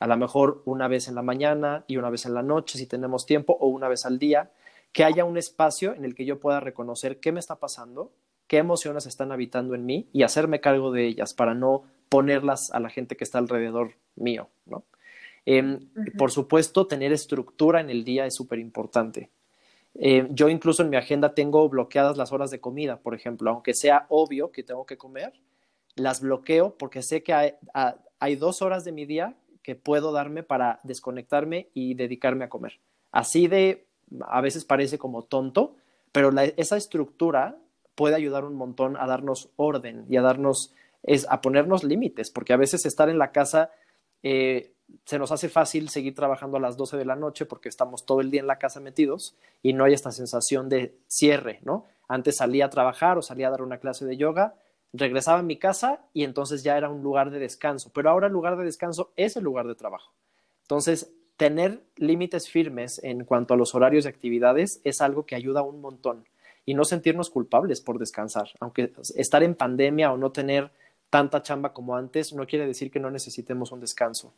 A 0.00 0.06
lo 0.06 0.16
mejor 0.16 0.62
una 0.64 0.88
vez 0.88 1.08
en 1.08 1.14
la 1.14 1.22
mañana 1.22 1.84
y 1.86 1.96
una 1.96 2.10
vez 2.10 2.26
en 2.26 2.34
la 2.34 2.42
noche, 2.42 2.78
si 2.78 2.86
tenemos 2.86 3.26
tiempo, 3.26 3.56
o 3.58 3.68
una 3.68 3.88
vez 3.88 4.06
al 4.06 4.18
día, 4.18 4.50
que 4.92 5.04
haya 5.04 5.24
un 5.24 5.38
espacio 5.38 5.94
en 5.94 6.04
el 6.04 6.14
que 6.14 6.24
yo 6.24 6.40
pueda 6.40 6.60
reconocer 6.60 7.20
qué 7.20 7.32
me 7.32 7.40
está 7.40 7.56
pasando, 7.56 8.12
qué 8.46 8.58
emociones 8.58 9.06
están 9.06 9.32
habitando 9.32 9.74
en 9.74 9.86
mí 9.86 10.08
y 10.12 10.22
hacerme 10.22 10.60
cargo 10.60 10.92
de 10.92 11.06
ellas 11.06 11.34
para 11.34 11.54
no 11.54 11.84
ponerlas 12.08 12.70
a 12.70 12.80
la 12.80 12.90
gente 12.90 13.16
que 13.16 13.24
está 13.24 13.38
alrededor 13.38 13.94
mío. 14.14 14.48
¿no? 14.66 14.84
Em, 15.46 15.80
por 16.16 16.30
supuesto, 16.30 16.86
tener 16.86 17.12
estructura 17.12 17.80
en 17.80 17.90
el 17.90 18.04
día 18.04 18.26
es 18.26 18.34
súper 18.34 18.58
importante. 18.58 19.30
Eh, 19.94 20.26
yo 20.30 20.48
incluso 20.48 20.82
en 20.82 20.90
mi 20.90 20.96
agenda 20.96 21.34
tengo 21.34 21.68
bloqueadas 21.68 22.16
las 22.16 22.32
horas 22.32 22.50
de 22.50 22.60
comida, 22.60 22.98
por 22.98 23.14
ejemplo, 23.14 23.50
aunque 23.50 23.74
sea 23.74 24.06
obvio 24.08 24.50
que 24.50 24.64
tengo 24.64 24.86
que 24.86 24.96
comer, 24.96 25.32
las 25.94 26.20
bloqueo 26.20 26.76
porque 26.76 27.02
sé 27.02 27.22
que 27.22 27.32
hay, 27.32 28.36
dos 28.36 28.62
horas 28.62 28.84
de 28.84 28.92
mi 28.92 29.06
día 29.06 29.36
que 29.64 29.74
puedo 29.74 30.12
darme 30.12 30.44
para 30.44 30.78
desconectarme 30.84 31.70
y 31.74 31.94
dedicarme 31.94 32.44
a 32.44 32.48
comer. 32.48 32.78
Así 33.10 33.48
de, 33.48 33.86
a 34.20 34.40
veces 34.40 34.64
parece 34.64 34.98
como 34.98 35.24
tonto, 35.24 35.74
pero 36.12 36.30
esa 36.56 36.76
estructura 36.76 37.56
puede 37.96 38.14
ayudar 38.14 38.44
un 38.44 38.54
montón 38.54 38.96
a 38.96 39.06
darnos 39.06 39.50
orden 39.56 40.04
y 40.08 40.16
a 40.16 40.22
darnos, 40.22 40.74
es, 41.02 41.26
a 41.28 41.40
ponernos 41.40 41.82
límites, 41.82 42.30
porque 42.30 42.52
a 42.52 42.58
veces 42.58 42.86
estar 42.86 43.08
en 43.08 43.18
la 43.18 43.32
casa 43.32 43.70
eh, 44.22 44.74
se 45.04 45.18
nos 45.18 45.32
hace 45.32 45.48
fácil 45.48 45.88
seguir 45.88 46.14
trabajando 46.14 46.58
a 46.58 46.60
las 46.60 46.76
12 46.76 46.96
de 46.98 47.04
la 47.04 47.16
noche 47.16 47.46
porque 47.46 47.68
estamos 47.68 48.04
todo 48.04 48.20
el 48.20 48.30
día 48.30 48.40
en 48.40 48.46
la 48.46 48.58
casa 48.58 48.80
metidos 48.80 49.34
y 49.62 49.72
no 49.72 49.84
hay 49.84 49.94
esta 49.94 50.12
sensación 50.12 50.68
de 50.68 50.94
cierre, 51.06 51.60
¿no? 51.62 51.86
Antes 52.06 52.36
salía 52.36 52.66
a 52.66 52.70
trabajar 52.70 53.16
o 53.16 53.22
salía 53.22 53.48
a 53.48 53.50
dar 53.50 53.62
una 53.62 53.78
clase 53.78 54.04
de 54.04 54.18
yoga, 54.18 54.54
regresaba 54.94 55.40
a 55.40 55.42
mi 55.42 55.58
casa 55.58 56.00
y 56.14 56.24
entonces 56.24 56.62
ya 56.62 56.78
era 56.78 56.88
un 56.88 57.02
lugar 57.02 57.30
de 57.30 57.38
descanso, 57.38 57.90
pero 57.92 58.08
ahora 58.08 58.28
el 58.28 58.32
lugar 58.32 58.56
de 58.56 58.64
descanso 58.64 59.12
es 59.16 59.36
el 59.36 59.44
lugar 59.44 59.66
de 59.66 59.74
trabajo. 59.74 60.12
Entonces, 60.62 61.12
tener 61.36 61.82
límites 61.96 62.48
firmes 62.48 62.98
en 63.02 63.24
cuanto 63.24 63.52
a 63.52 63.56
los 63.56 63.74
horarios 63.74 64.04
de 64.04 64.10
actividades 64.10 64.80
es 64.84 65.00
algo 65.02 65.26
que 65.26 65.34
ayuda 65.34 65.62
un 65.62 65.80
montón 65.80 66.24
y 66.64 66.74
no 66.74 66.84
sentirnos 66.84 67.28
culpables 67.28 67.82
por 67.82 67.98
descansar, 67.98 68.48
aunque 68.60 68.92
estar 69.16 69.42
en 69.42 69.54
pandemia 69.54 70.12
o 70.12 70.16
no 70.16 70.32
tener 70.32 70.70
tanta 71.10 71.42
chamba 71.42 71.72
como 71.72 71.96
antes 71.96 72.32
no 72.32 72.46
quiere 72.46 72.66
decir 72.66 72.90
que 72.90 73.00
no 73.00 73.10
necesitemos 73.10 73.70
un 73.72 73.80
descanso 73.80 74.32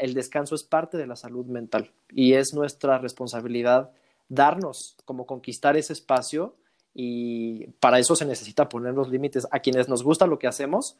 el 0.00 0.14
descanso 0.14 0.54
es 0.54 0.62
parte 0.62 0.96
de 0.96 1.06
la 1.06 1.16
salud 1.16 1.46
mental 1.46 1.90
y 2.10 2.34
es 2.34 2.54
nuestra 2.54 2.98
responsabilidad 2.98 3.90
darnos, 4.28 4.96
como 5.04 5.26
conquistar 5.26 5.76
ese 5.76 5.92
espacio 5.92 6.54
y 6.98 7.66
para 7.78 7.98
eso 7.98 8.16
se 8.16 8.24
necesita 8.24 8.70
poner 8.70 8.94
los 8.94 9.10
límites. 9.10 9.46
A 9.50 9.60
quienes 9.60 9.86
nos 9.86 10.02
gusta 10.02 10.26
lo 10.26 10.38
que 10.38 10.46
hacemos, 10.46 10.96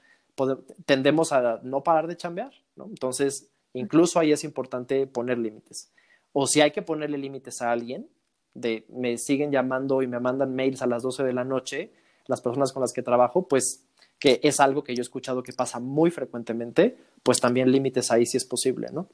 tendemos 0.85 1.33
a 1.33 1.59
no 1.63 1.83
parar 1.83 2.07
de 2.07 2.19
chambear, 2.19 2.53
¿no? 2.77 2.85
Entonces, 2.85 3.49
incluso 3.73 4.19
ahí 4.21 4.31
es 4.31 4.45
importante 4.45 5.07
poner 5.07 5.39
límites. 5.39 5.91
O 6.35 6.47
si 6.47 6.61
hay 6.61 6.71
que 6.73 6.83
ponerle 6.83 7.17
límites 7.17 7.63
a 7.63 7.73
alguien, 7.73 8.11
de 8.53 8.85
me 8.91 9.17
siguen 9.17 9.51
llamando 9.51 10.03
y 10.03 10.07
me 10.07 10.21
mandan 10.21 10.55
mails 10.55 10.83
a 10.83 10.87
las 10.87 11.03
12 11.03 11.25
de 11.25 11.33
la 11.33 11.45
noche, 11.45 11.95
las 12.27 12.43
personas 12.43 12.75
con 12.75 12.83
las 12.83 12.93
que 12.93 13.01
trabajo, 13.01 13.49
pues 13.49 13.83
que 14.19 14.39
es 14.43 14.61
algo 14.61 14.85
que 14.85 14.95
yo 14.95 15.01
he 15.01 15.03
escuchado 15.03 15.43
que 15.43 15.55
pasa 15.55 15.81
muy 15.81 16.11
frecuentemente, 16.11 16.99
pues 17.23 17.41
también 17.41 17.73
límites 17.73 18.11
ahí 18.11 18.27
si 18.27 18.37
es 18.37 18.45
posible, 18.45 18.89
¿no? 18.93 19.09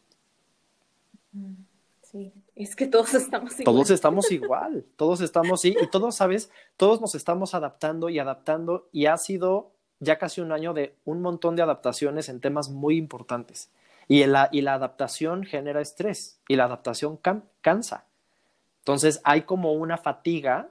Mm, 1.30 1.62
sí, 2.02 2.32
es 2.55 2.76
que 2.76 2.86
todos 2.86 3.14
estamos 3.14 3.59
igual. 3.59 3.64
Todos 3.64 3.90
estamos 3.90 4.32
igual, 4.32 4.84
todos 4.96 5.20
estamos, 5.20 5.61
sí, 5.61 5.76
y 5.80 5.86
todos, 5.88 6.14
¿sabes? 6.14 6.50
Todos 6.76 7.00
nos 7.00 7.14
estamos 7.14 7.55
adaptando 7.55 8.09
y 8.09 8.18
adaptando 8.18 8.88
y 8.92 9.07
ha 9.07 9.16
sido 9.16 9.72
ya 10.00 10.18
casi 10.18 10.40
un 10.40 10.53
año 10.53 10.74
de 10.74 10.96
un 11.05 11.22
montón 11.22 11.57
de 11.57 11.62
adaptaciones 11.62 12.28
en 12.28 12.40
temas 12.40 12.68
muy 12.68 12.96
importantes. 12.96 13.70
Y 14.09 14.24
la, 14.26 14.48
y 14.50 14.62
la 14.62 14.74
adaptación 14.74 15.44
genera 15.44 15.80
estrés 15.80 16.40
y 16.48 16.57
la 16.57 16.64
adaptación 16.64 17.18
cansa. 17.61 18.07
Entonces 18.80 19.20
hay 19.22 19.42
como 19.42 19.72
una 19.72 19.96
fatiga 19.96 20.68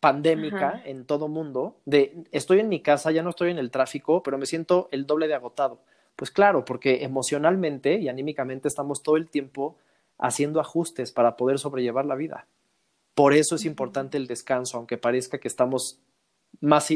pandémica 0.00 0.80
en 0.86 1.04
todo 1.04 1.28
mundo 1.28 1.76
de 1.84 2.24
estoy 2.32 2.60
en 2.60 2.70
mi 2.70 2.80
casa, 2.80 3.10
ya 3.10 3.22
no 3.22 3.28
estoy 3.28 3.50
en 3.50 3.58
el 3.58 3.70
tráfico, 3.70 4.22
pero 4.22 4.38
me 4.38 4.46
siento 4.46 4.88
el 4.90 5.06
doble 5.06 5.28
de 5.28 5.34
agotado. 5.34 5.80
Pues 6.16 6.30
claro, 6.30 6.64
porque 6.64 7.04
emocionalmente 7.04 7.98
y 7.98 8.08
anímicamente 8.08 8.68
estamos 8.68 9.02
todo 9.02 9.18
el 9.18 9.28
tiempo 9.28 9.76
haciendo 10.20 10.60
ajustes 10.60 11.12
para 11.12 11.36
poder 11.36 11.58
sobrellevar 11.58 12.04
la 12.04 12.14
vida. 12.14 12.46
Por 13.14 13.34
eso 13.34 13.56
es 13.56 13.64
importante 13.64 14.16
el 14.16 14.26
descanso, 14.26 14.76
aunque 14.76 14.98
parezca 14.98 15.38
que 15.38 15.48
estamos 15.48 16.00
más, 16.60 16.90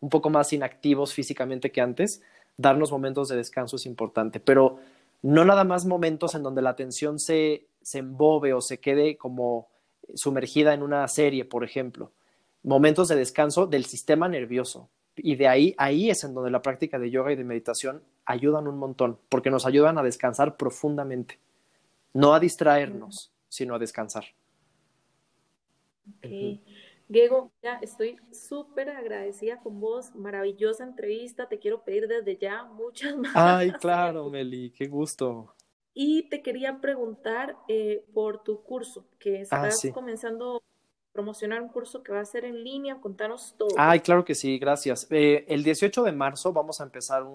un 0.00 0.08
poco 0.08 0.30
más 0.30 0.52
inactivos 0.52 1.14
físicamente 1.14 1.70
que 1.70 1.80
antes, 1.80 2.22
darnos 2.56 2.90
momentos 2.90 3.28
de 3.28 3.36
descanso 3.36 3.76
es 3.76 3.86
importante, 3.86 4.40
pero 4.40 4.78
no 5.22 5.44
nada 5.44 5.64
más 5.64 5.86
momentos 5.86 6.34
en 6.34 6.42
donde 6.42 6.62
la 6.62 6.70
atención 6.70 7.18
se, 7.18 7.66
se 7.82 7.98
embobe 7.98 8.52
o 8.52 8.60
se 8.60 8.80
quede 8.80 9.16
como 9.16 9.68
sumergida 10.14 10.74
en 10.74 10.82
una 10.82 11.06
serie, 11.08 11.44
por 11.44 11.64
ejemplo. 11.64 12.12
Momentos 12.62 13.08
de 13.08 13.16
descanso 13.16 13.66
del 13.66 13.84
sistema 13.84 14.28
nervioso. 14.28 14.88
Y 15.16 15.36
de 15.36 15.48
ahí, 15.48 15.74
ahí 15.78 16.10
es 16.10 16.24
en 16.24 16.34
donde 16.34 16.50
la 16.50 16.62
práctica 16.62 16.98
de 16.98 17.10
yoga 17.10 17.32
y 17.32 17.36
de 17.36 17.44
meditación 17.44 18.02
ayudan 18.24 18.66
un 18.66 18.78
montón, 18.78 19.18
porque 19.28 19.50
nos 19.50 19.66
ayudan 19.66 19.98
a 19.98 20.02
descansar 20.02 20.56
profundamente, 20.56 21.38
no 22.12 22.34
a 22.34 22.40
distraernos, 22.40 23.32
sino 23.48 23.74
a 23.74 23.78
descansar. 23.78 24.24
Diego, 27.10 27.50
ya 27.60 27.80
estoy 27.82 28.18
súper 28.30 28.88
agradecida 28.90 29.58
con 29.58 29.80
vos, 29.80 30.14
maravillosa 30.14 30.84
entrevista, 30.84 31.48
te 31.48 31.58
quiero 31.58 31.82
pedir 31.82 32.06
desde 32.06 32.36
ya 32.36 32.62
muchas 32.64 33.16
más. 33.16 33.32
Ay, 33.34 33.72
claro, 33.72 34.30
Meli, 34.30 34.70
qué 34.70 34.86
gusto. 34.86 35.52
Y 35.92 36.28
te 36.28 36.40
quería 36.40 36.80
preguntar 36.80 37.56
eh, 37.66 38.04
por 38.14 38.44
tu 38.44 38.62
curso, 38.62 39.08
que 39.18 39.38
ah, 39.50 39.68
estás 39.68 39.88
comenzando 39.92 40.58
a 40.58 40.60
promocionar 41.12 41.60
un 41.60 41.68
curso 41.68 42.04
que 42.04 42.12
va 42.12 42.20
a 42.20 42.24
ser 42.24 42.44
en 42.44 42.62
línea, 42.62 43.00
contanos 43.00 43.56
todo. 43.58 43.74
Ay, 43.76 43.98
claro 43.98 44.24
que 44.24 44.36
sí, 44.36 44.60
gracias. 44.60 45.08
Eh, 45.10 45.44
el 45.48 45.64
18 45.64 46.04
de 46.04 46.12
marzo 46.12 46.52
vamos 46.52 46.80
a 46.80 46.84
empezar 46.84 47.26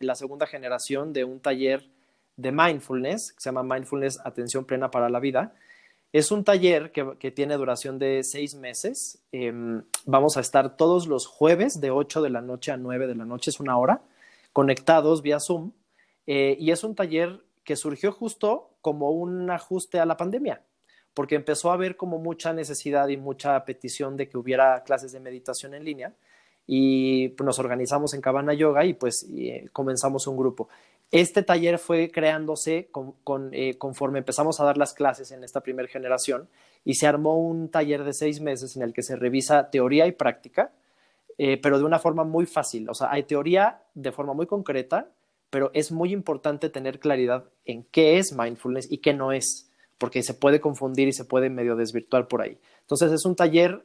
la 0.00 0.16
segunda 0.16 0.48
generación 0.48 1.12
de 1.12 1.22
un 1.22 1.38
taller 1.38 1.88
de 2.36 2.52
mindfulness, 2.52 3.32
que 3.32 3.40
se 3.40 3.50
llama 3.50 3.74
Mindfulness 3.74 4.20
Atención 4.24 4.64
Plena 4.64 4.90
para 4.90 5.08
la 5.08 5.20
Vida 5.20 5.54
es 6.12 6.30
un 6.30 6.44
taller 6.44 6.92
que, 6.92 7.30
tiene 7.30 7.56
duración 7.56 7.98
de 7.98 8.22
seis 8.22 8.54
meses. 8.54 9.22
Em, 9.32 9.82
vamos 10.04 10.36
a 10.36 10.40
estar 10.40 10.76
todos 10.76 11.06
los 11.06 11.26
jueves 11.26 11.80
de 11.80 11.90
8 11.90 12.20
de 12.20 12.28
la 12.28 12.42
noche 12.42 12.70
a 12.70 12.76
9 12.76 13.06
de 13.06 13.14
la 13.14 13.24
noche, 13.24 13.50
es 13.50 13.60
una 13.60 13.78
hora, 13.78 14.02
conectados 14.52 15.22
vía 15.22 15.40
Zoom. 15.40 15.72
Eh, 16.26 16.56
y 16.60 16.70
es 16.70 16.84
un 16.84 16.94
taller 16.94 17.42
que 17.64 17.76
surgió 17.76 18.12
justo 18.12 18.74
como 18.82 19.10
un 19.10 19.50
ajuste 19.50 20.00
a 20.00 20.06
la 20.06 20.18
pandemia, 20.18 20.62
porque 21.14 21.34
empezó 21.34 21.70
a 21.70 21.74
haber 21.74 21.96
como 21.96 22.18
mucha 22.18 22.52
necesidad 22.52 23.08
y 23.08 23.16
mucha 23.16 23.64
petición 23.64 24.16
de 24.18 24.28
que 24.28 24.36
hubiera 24.36 24.82
clases 24.84 25.12
de 25.12 25.20
meditación 25.20 25.72
en 25.72 25.84
línea 25.84 26.12
y 26.66 27.28
pues, 27.30 27.46
nos 27.46 27.58
organizamos 27.58 28.14
en 28.14 28.20
Cabana 28.20 28.54
Yoga 28.54 28.84
y 28.84 28.94
pues 28.94 29.26
eh, 29.32 29.68
comenzamos 29.72 30.26
un 30.26 30.36
grupo. 30.36 30.68
Este 31.12 31.42
taller 31.42 31.78
fue 31.78 32.10
creándose 32.10 32.88
eh, 33.52 33.76
conforme 33.76 34.18
empezamos 34.20 34.58
a 34.58 34.64
dar 34.64 34.78
las 34.78 34.94
clases 34.94 35.30
en 35.30 35.44
esta 35.44 35.60
primera 35.60 35.86
generación 35.86 36.48
y 36.86 36.94
se 36.94 37.06
armó 37.06 37.38
un 37.38 37.68
taller 37.68 38.02
de 38.02 38.14
seis 38.14 38.40
meses 38.40 38.76
en 38.76 38.82
el 38.82 38.94
que 38.94 39.02
se 39.02 39.16
revisa 39.16 39.68
teoría 39.68 40.06
y 40.06 40.12
práctica, 40.12 40.72
eh, 41.36 41.58
pero 41.58 41.78
de 41.78 41.84
una 41.84 41.98
forma 41.98 42.24
muy 42.24 42.46
fácil. 42.46 42.88
O 42.88 42.94
sea, 42.94 43.12
hay 43.12 43.24
teoría 43.24 43.82
de 43.92 44.10
forma 44.10 44.32
muy 44.32 44.46
concreta, 44.46 45.10
pero 45.50 45.70
es 45.74 45.92
muy 45.92 46.14
importante 46.14 46.70
tener 46.70 46.98
claridad 46.98 47.44
en 47.66 47.84
qué 47.84 48.16
es 48.16 48.32
mindfulness 48.32 48.90
y 48.90 48.98
qué 48.98 49.12
no 49.12 49.32
es, 49.32 49.70
porque 49.98 50.22
se 50.22 50.32
puede 50.32 50.62
confundir 50.62 51.08
y 51.08 51.12
se 51.12 51.26
puede 51.26 51.50
medio 51.50 51.76
desvirtuar 51.76 52.26
por 52.26 52.40
ahí. 52.40 52.56
Entonces 52.80 53.12
es 53.12 53.26
un 53.26 53.36
taller 53.36 53.84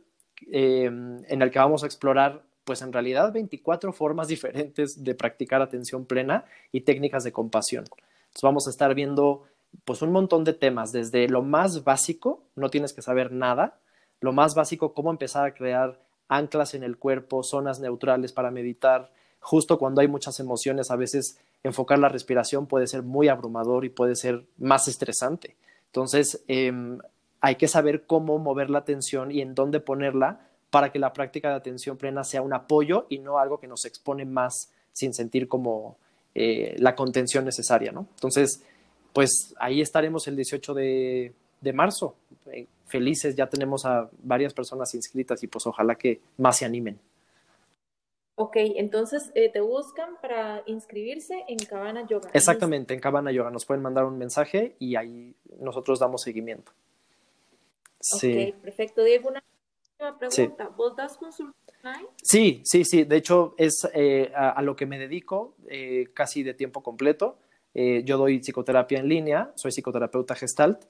eh, 0.50 0.86
en 0.86 1.42
el 1.42 1.52
que 1.52 1.60
vamos 1.60 1.84
a 1.84 1.88
explorar 1.88 2.47
pues 2.68 2.82
en 2.82 2.92
realidad 2.92 3.32
24 3.32 3.94
formas 3.94 4.28
diferentes 4.28 5.02
de 5.02 5.16
practicar 5.16 5.62
atención 5.62 6.06
plena 6.06 6.44
y 6.74 6.82
técnicas 6.82 7.24
de 7.24 7.32
compasión. 7.32 7.86
Entonces 7.86 8.44
vamos 8.44 8.68
a 8.68 8.72
estar 8.72 8.94
viendo 8.94 9.44
pues 9.86 10.02
un 10.02 10.12
montón 10.12 10.44
de 10.44 10.52
temas, 10.52 10.92
desde 10.92 11.30
lo 11.30 11.44
más 11.44 11.86
básico, 11.86 12.44
no 12.56 12.70
tienes 12.70 12.92
que 12.92 13.02
saber 13.02 13.32
nada, 13.32 13.80
lo 14.20 14.34
más 14.34 14.54
básico, 14.54 14.94
cómo 14.94 15.12
empezar 15.12 15.46
a 15.46 15.54
crear 15.54 16.02
anclas 16.28 16.74
en 16.74 16.84
el 16.84 16.98
cuerpo, 16.98 17.42
zonas 17.42 17.80
neutrales 17.80 18.34
para 18.34 18.52
meditar, 18.52 19.14
justo 19.40 19.80
cuando 19.80 20.02
hay 20.02 20.10
muchas 20.10 20.38
emociones, 20.42 20.92
a 20.92 20.98
veces 20.98 21.40
enfocar 21.64 22.00
la 22.00 22.10
respiración 22.10 22.68
puede 22.68 22.88
ser 22.88 23.02
muy 23.02 23.30
abrumador 23.30 23.86
y 23.86 23.90
puede 23.90 24.16
ser 24.16 24.46
más 24.58 24.90
estresante. 24.90 25.56
Entonces, 25.86 26.44
em, 26.50 27.00
hay 27.40 27.56
que 27.56 27.70
saber 27.70 28.06
cómo 28.06 28.40
mover 28.40 28.70
la 28.70 28.80
atención 28.80 29.32
y 29.32 29.40
en 29.40 29.56
dónde 29.56 29.80
ponerla 29.80 30.47
para 30.70 30.92
que 30.92 31.00
la 31.00 31.14
práctica 31.14 31.50
de 31.50 31.56
atención 31.56 31.98
plena 31.98 32.24
sea 32.24 32.42
un 32.42 32.54
apoyo 32.54 33.06
y 33.10 33.20
no 33.20 33.40
algo 33.40 33.60
que 33.60 33.68
nos 33.68 33.86
expone 33.86 34.26
más 34.26 34.72
sin 34.92 35.14
sentir 35.14 35.48
como 35.48 35.98
eh, 36.36 36.76
la 36.80 36.96
contención 36.96 37.46
necesaria, 37.46 37.92
¿no? 37.92 38.08
Entonces, 38.16 38.64
pues 39.14 39.56
ahí 39.60 39.82
estaremos 39.82 40.28
el 40.28 40.36
18 40.36 40.74
de, 40.74 41.34
marzo. 41.74 42.16
Eh, 42.52 42.68
felices, 42.86 43.36
ya 43.36 43.48
tenemos 43.48 43.86
a 43.86 44.10
varias 44.22 44.54
personas 44.54 44.94
inscritas 44.94 45.42
y 45.44 45.48
pues 45.48 45.66
ojalá 45.68 45.96
que 45.96 46.22
más 46.38 46.58
se 46.58 46.66
animen. 46.66 47.00
Ok, 48.36 48.58
entonces 48.58 49.32
eh, 49.34 49.50
te 49.50 49.62
buscan 49.62 50.16
para 50.22 50.62
inscribirse 50.68 51.44
en 51.48 51.58
Cabana 51.58 52.06
Yoga. 52.06 52.30
Exactamente, 52.34 52.94
en 52.94 53.00
Cabana 53.00 53.32
Yoga. 53.32 53.50
Nos 53.50 53.66
pueden 53.66 53.82
mandar 53.82 54.06
un 54.06 54.20
mensaje 54.20 54.76
y 54.78 54.96
ahí 54.96 55.34
nosotros 55.60 55.98
damos 55.98 56.22
seguimiento. 56.22 56.72
Sí. 58.00 58.52
Ok, 58.54 58.62
perfecto. 58.62 59.04
Diego, 59.04 59.30
una 59.30 59.44
pregunta, 59.98 60.70
¿vos 60.70 60.96
das 60.96 61.18
consulta 61.18 61.68
Sí, 62.22 62.62
sí, 62.66 62.84
sí. 62.84 63.04
De 63.04 63.18
hecho, 63.18 63.56
es 63.58 63.88
eh, 63.94 64.32
a, 64.36 64.62
lo 64.62 64.76
que 64.76 64.86
me 64.86 65.00
dedico 65.00 65.56
eh, 65.68 66.08
casi 66.14 66.44
de 66.44 66.54
tiempo 66.54 66.84
completo. 66.84 67.38
Eh, 67.74 68.04
yo 68.04 68.18
doy 68.18 68.40
psicoterapia 68.40 69.00
en 69.00 69.08
línea, 69.08 69.52
soy 69.56 69.72
psicoterapeuta 69.72 70.36
gestalt, 70.36 70.86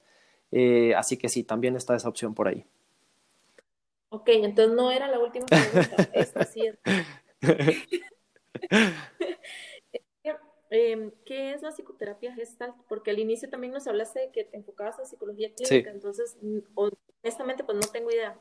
así 0.96 1.16
que 1.16 1.28
sí, 1.28 1.44
también 1.44 1.76
está 1.76 1.94
esa 1.94 2.08
opción 2.08 2.34
por 2.34 2.48
ahí. 2.48 2.64
Ok, 4.10 4.28
entonces 4.30 4.74
no 4.74 4.90
era 4.90 5.06
la 5.08 5.18
última 5.18 5.46
pregunta. 5.46 6.08
Esta 6.14 6.44
sí 6.44 6.66
es. 6.66 6.78
Em, 10.70 11.10
¿qué 11.26 11.52
es 11.52 11.60
la 11.60 11.72
psicoterapia 11.72 12.34
gestalt? 12.34 12.74
Porque 12.88 13.10
al 13.10 13.18
inicio 13.18 13.50
también 13.50 13.74
nos 13.74 13.86
hablaste 13.86 14.20
de 14.20 14.30
que 14.30 14.44
te 14.44 14.56
enfocabas 14.56 14.98
en 14.98 15.06
psicología 15.06 15.52
clínica, 15.54 15.90
entonces 15.90 16.38
honestamente 16.74 17.57
pues 17.68 17.76
no 17.76 17.92
tengo 17.92 18.10
idea. 18.10 18.34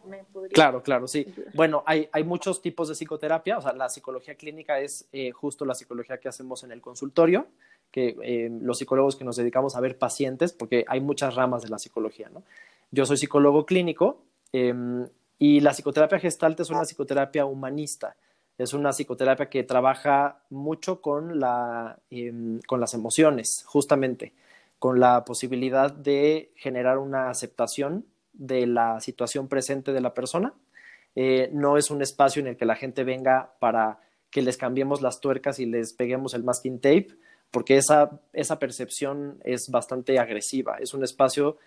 Claro, 0.54 0.82
claro, 0.82 1.06
sí. 1.06 1.28
Bueno, 1.54 1.84
hay, 1.86 2.08
hay 2.14 2.24
muchos 2.24 2.62
tipos 2.62 2.88
de 2.88 2.96
psicoterapia, 2.96 3.58
o 3.58 3.62
sea, 3.62 3.74
la 3.74 3.90
psicología 3.90 4.36
clínica 4.36 4.80
es 4.80 5.10
eh, 5.12 5.32
justo 5.32 5.66
la 5.66 5.76
psicología 5.76 6.18
que 6.18 6.30
hacemos 6.30 6.64
en 6.64 6.72
el 6.72 6.80
consultorio, 6.80 7.48
que 7.92 8.16
em, 8.22 8.62
los 8.62 8.78
psicólogos 8.78 9.18
que 9.18 9.26
nos 9.26 9.36
dedicamos 9.36 9.76
a 9.76 9.82
ver 9.82 9.98
pacientes, 9.98 10.54
porque 10.54 10.86
hay 10.88 11.02
muchas 11.02 11.36
ramas 11.36 11.62
de 11.62 11.68
la 11.68 11.78
psicología, 11.78 12.30
¿no? 12.30 12.44
Yo 12.90 13.06
soy 13.06 13.18
psicólogo 13.18 13.66
clínico 13.66 14.24
em, 14.54 15.06
y 15.38 15.60
la 15.60 15.74
psicoterapia 15.74 16.20
gestalt 16.20 16.62
es 16.62 16.70
una 16.70 16.84
psicoterapia 16.84 17.46
humanista 17.46 18.16
es 18.58 18.74
una 18.74 18.92
psicoterapia 18.92 19.50
que 19.50 19.64
trabaja 19.64 20.40
mucho 20.50 21.02
con, 21.02 21.38
la, 21.40 22.00
em, 22.10 22.60
con 22.66 22.80
las 22.80 22.94
emociones, 22.94 23.66
justamente, 23.68 24.34
con 24.80 25.02
la 25.02 25.26
posibilidad 25.26 25.92
de 25.92 26.54
generar 26.56 26.98
una 26.98 27.30
aceptación 27.30 28.06
de 28.38 28.68
la 28.68 29.00
situación 29.00 29.48
presente 29.48 29.94
de 29.94 30.02
la 30.02 30.14
persona. 30.14 30.54
Eh, 31.16 31.50
no 31.52 31.78
es 31.78 31.90
un 31.90 32.02
espacio 32.02 32.42
en 32.42 32.48
el 32.48 32.58
que 32.58 32.66
la 32.66 32.76
gente 32.76 33.04
venga 33.04 33.54
para 33.60 34.00
que 34.30 34.42
les 34.42 34.58
cambiemos 34.58 35.02
las 35.02 35.20
tuercas 35.20 35.60
y 35.60 35.66
les 35.66 35.94
peguemos 35.94 36.34
el 36.34 36.44
masking 36.44 36.80
tape, 36.80 37.08
porque 37.52 37.78
esa, 37.78 38.20
esa 38.34 38.60
percepción 38.60 39.40
es 39.44 39.70
bastante 39.70 40.20
agresiva. 40.20 40.78
Es 40.80 40.94
un 40.94 41.04
espacio 41.04 41.58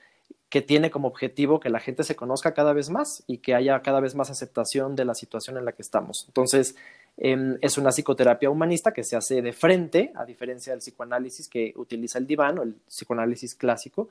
que 0.48 0.62
tiene 0.62 0.90
como 0.90 1.08
objetivo 1.08 1.60
que 1.60 1.70
la 1.70 1.80
gente 1.80 2.04
se 2.04 2.16
conozca 2.16 2.54
cada 2.54 2.72
vez 2.72 2.90
más 2.90 3.22
y 3.26 3.38
que 3.38 3.54
haya 3.54 3.80
cada 3.82 4.00
vez 4.00 4.14
más 4.14 4.30
aceptación 4.30 4.96
de 4.96 5.04
la 5.04 5.14
situación 5.14 5.56
en 5.56 5.64
la 5.64 5.72
que 5.72 5.82
estamos. 5.82 6.24
Entonces, 6.26 6.76
em, 7.16 7.56
es 7.60 7.78
una 7.78 7.90
psicoterapia 7.90 8.50
humanista 8.50 8.92
que 8.92 9.04
se 9.04 9.16
hace 9.16 9.42
de 9.42 9.52
frente, 9.52 10.12
a 10.14 10.24
diferencia 10.24 10.72
del 10.72 10.80
psicoanálisis 10.80 11.48
que 11.48 11.72
utiliza 11.76 12.18
el 12.18 12.26
diván 12.26 12.58
o 12.58 12.62
el 12.62 12.74
psicoanálisis 12.88 13.54
clásico. 13.54 14.08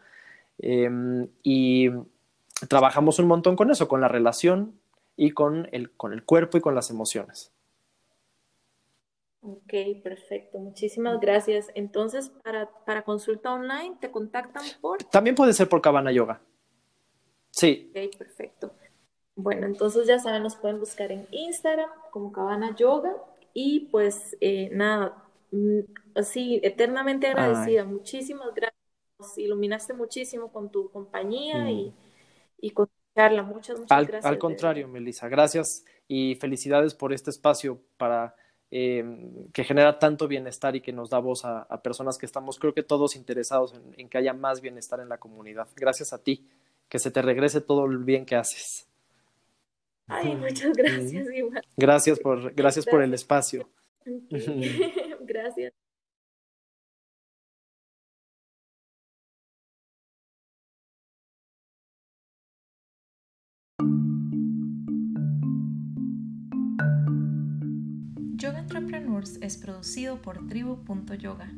Em, 0.59 1.27
y 1.43 1.89
trabajamos 2.67 3.19
un 3.19 3.27
montón 3.27 3.55
con 3.55 3.71
eso, 3.71 3.87
con 3.87 4.01
la 4.01 4.07
relación 4.07 4.79
y 5.15 5.31
con 5.31 5.67
el, 5.71 5.91
con 5.91 6.13
el 6.13 6.23
cuerpo 6.23 6.57
y 6.57 6.61
con 6.61 6.75
las 6.75 6.89
emociones. 6.89 7.51
Ok, 9.41 9.73
perfecto. 10.03 10.59
Muchísimas 10.59 11.19
gracias. 11.19 11.67
Entonces, 11.73 12.29
para, 12.43 12.69
para 12.85 13.03
consulta 13.03 13.53
online, 13.53 13.95
¿te 14.01 14.11
contactan 14.11 14.63
por? 14.81 15.01
También 15.03 15.35
puede 15.35 15.53
ser 15.53 15.69
por 15.69 15.81
Cabana 15.81 16.11
Yoga. 16.11 16.41
Sí. 17.51 17.91
Ok, 17.91 18.17
perfecto. 18.17 18.71
Bueno, 19.35 19.65
entonces 19.67 20.05
ya 20.05 20.19
saben, 20.19 20.43
nos 20.43 20.57
pueden 20.57 20.79
buscar 20.79 21.11
en 21.13 21.25
Instagram 21.31 21.89
como 22.11 22.33
Cabana 22.33 22.75
Yoga 22.75 23.15
Y 23.53 23.87
pues 23.91 24.35
eh, 24.41 24.69
nada, 24.73 25.23
mm, 25.51 25.79
así, 26.15 26.59
eternamente 26.61 27.27
agradecida. 27.27 27.85
Muchísimas 27.85 28.53
gracias. 28.53 28.79
Nos 29.17 29.37
iluminaste 29.37 29.93
muchísimo 29.93 30.51
con 30.51 30.69
tu 30.69 30.89
compañía 30.91 31.69
y, 31.71 31.85
mm. 31.85 31.87
y, 31.87 31.93
con 32.73 32.87
tu 32.87 32.93
charla. 33.15 33.43
Muchas, 33.43 33.79
muchas 33.79 34.07
gracias. 34.07 34.25
Al 34.25 34.37
contrario, 34.37 34.87
Melissa, 34.87 35.27
gracias 35.27 35.85
y 36.07 36.35
felicidades 36.35 36.93
por 36.95 37.13
este 37.13 37.29
espacio 37.29 37.79
para 37.97 38.35
eh, 38.71 39.03
que 39.51 39.63
genera 39.63 39.97
tanto 39.97 40.27
bienestar 40.27 40.75
y 40.75 40.81
que 40.81 40.91
nos 40.91 41.09
da 41.09 41.17
voz 41.17 41.43
a, 41.43 41.65
personas 41.81 42.19
que 42.19 42.27
estamos, 42.27 42.59
creo 42.59 42.73
que 42.73 42.83
todos 42.83 43.15
interesados 43.15 43.73
en, 43.97 44.07
que 44.09 44.17
haya 44.19 44.33
más 44.33 44.61
bienestar 44.61 44.99
en 44.99 45.09
la 45.09 45.17
comunidad. 45.17 45.67
Gracias 45.75 46.13
a 46.13 46.21
ti, 46.21 46.47
que 46.87 46.99
se 46.99 47.09
te 47.09 47.21
regrese 47.21 47.61
todo 47.61 47.85
el 47.85 47.97
bien 47.99 48.25
que 48.25 48.35
haces. 48.35 48.87
Ay, 50.07 50.35
muchas 50.35 50.73
gracias, 50.73 51.27
Gracias 51.77 52.19
por, 52.19 52.53
gracias 52.53 52.85
por 52.85 53.01
el 53.01 53.13
espacio. 53.13 53.69
gracias. 55.21 55.73
Entrepreneurs 68.79 69.37
es 69.41 69.57
producido 69.57 70.21
por 70.21 70.47
tribu.yoga. 70.47 71.51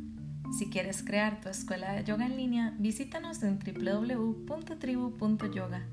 Si 0.58 0.72
quieres 0.72 1.04
crear 1.04 1.40
tu 1.40 1.50
escuela 1.50 1.94
de 1.94 2.04
yoga 2.04 2.26
en 2.26 2.36
línea, 2.36 2.74
visítanos 2.80 3.44
en 3.44 3.60
www.tribu.yoga. 3.60 5.86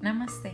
Namaste. 0.00 0.52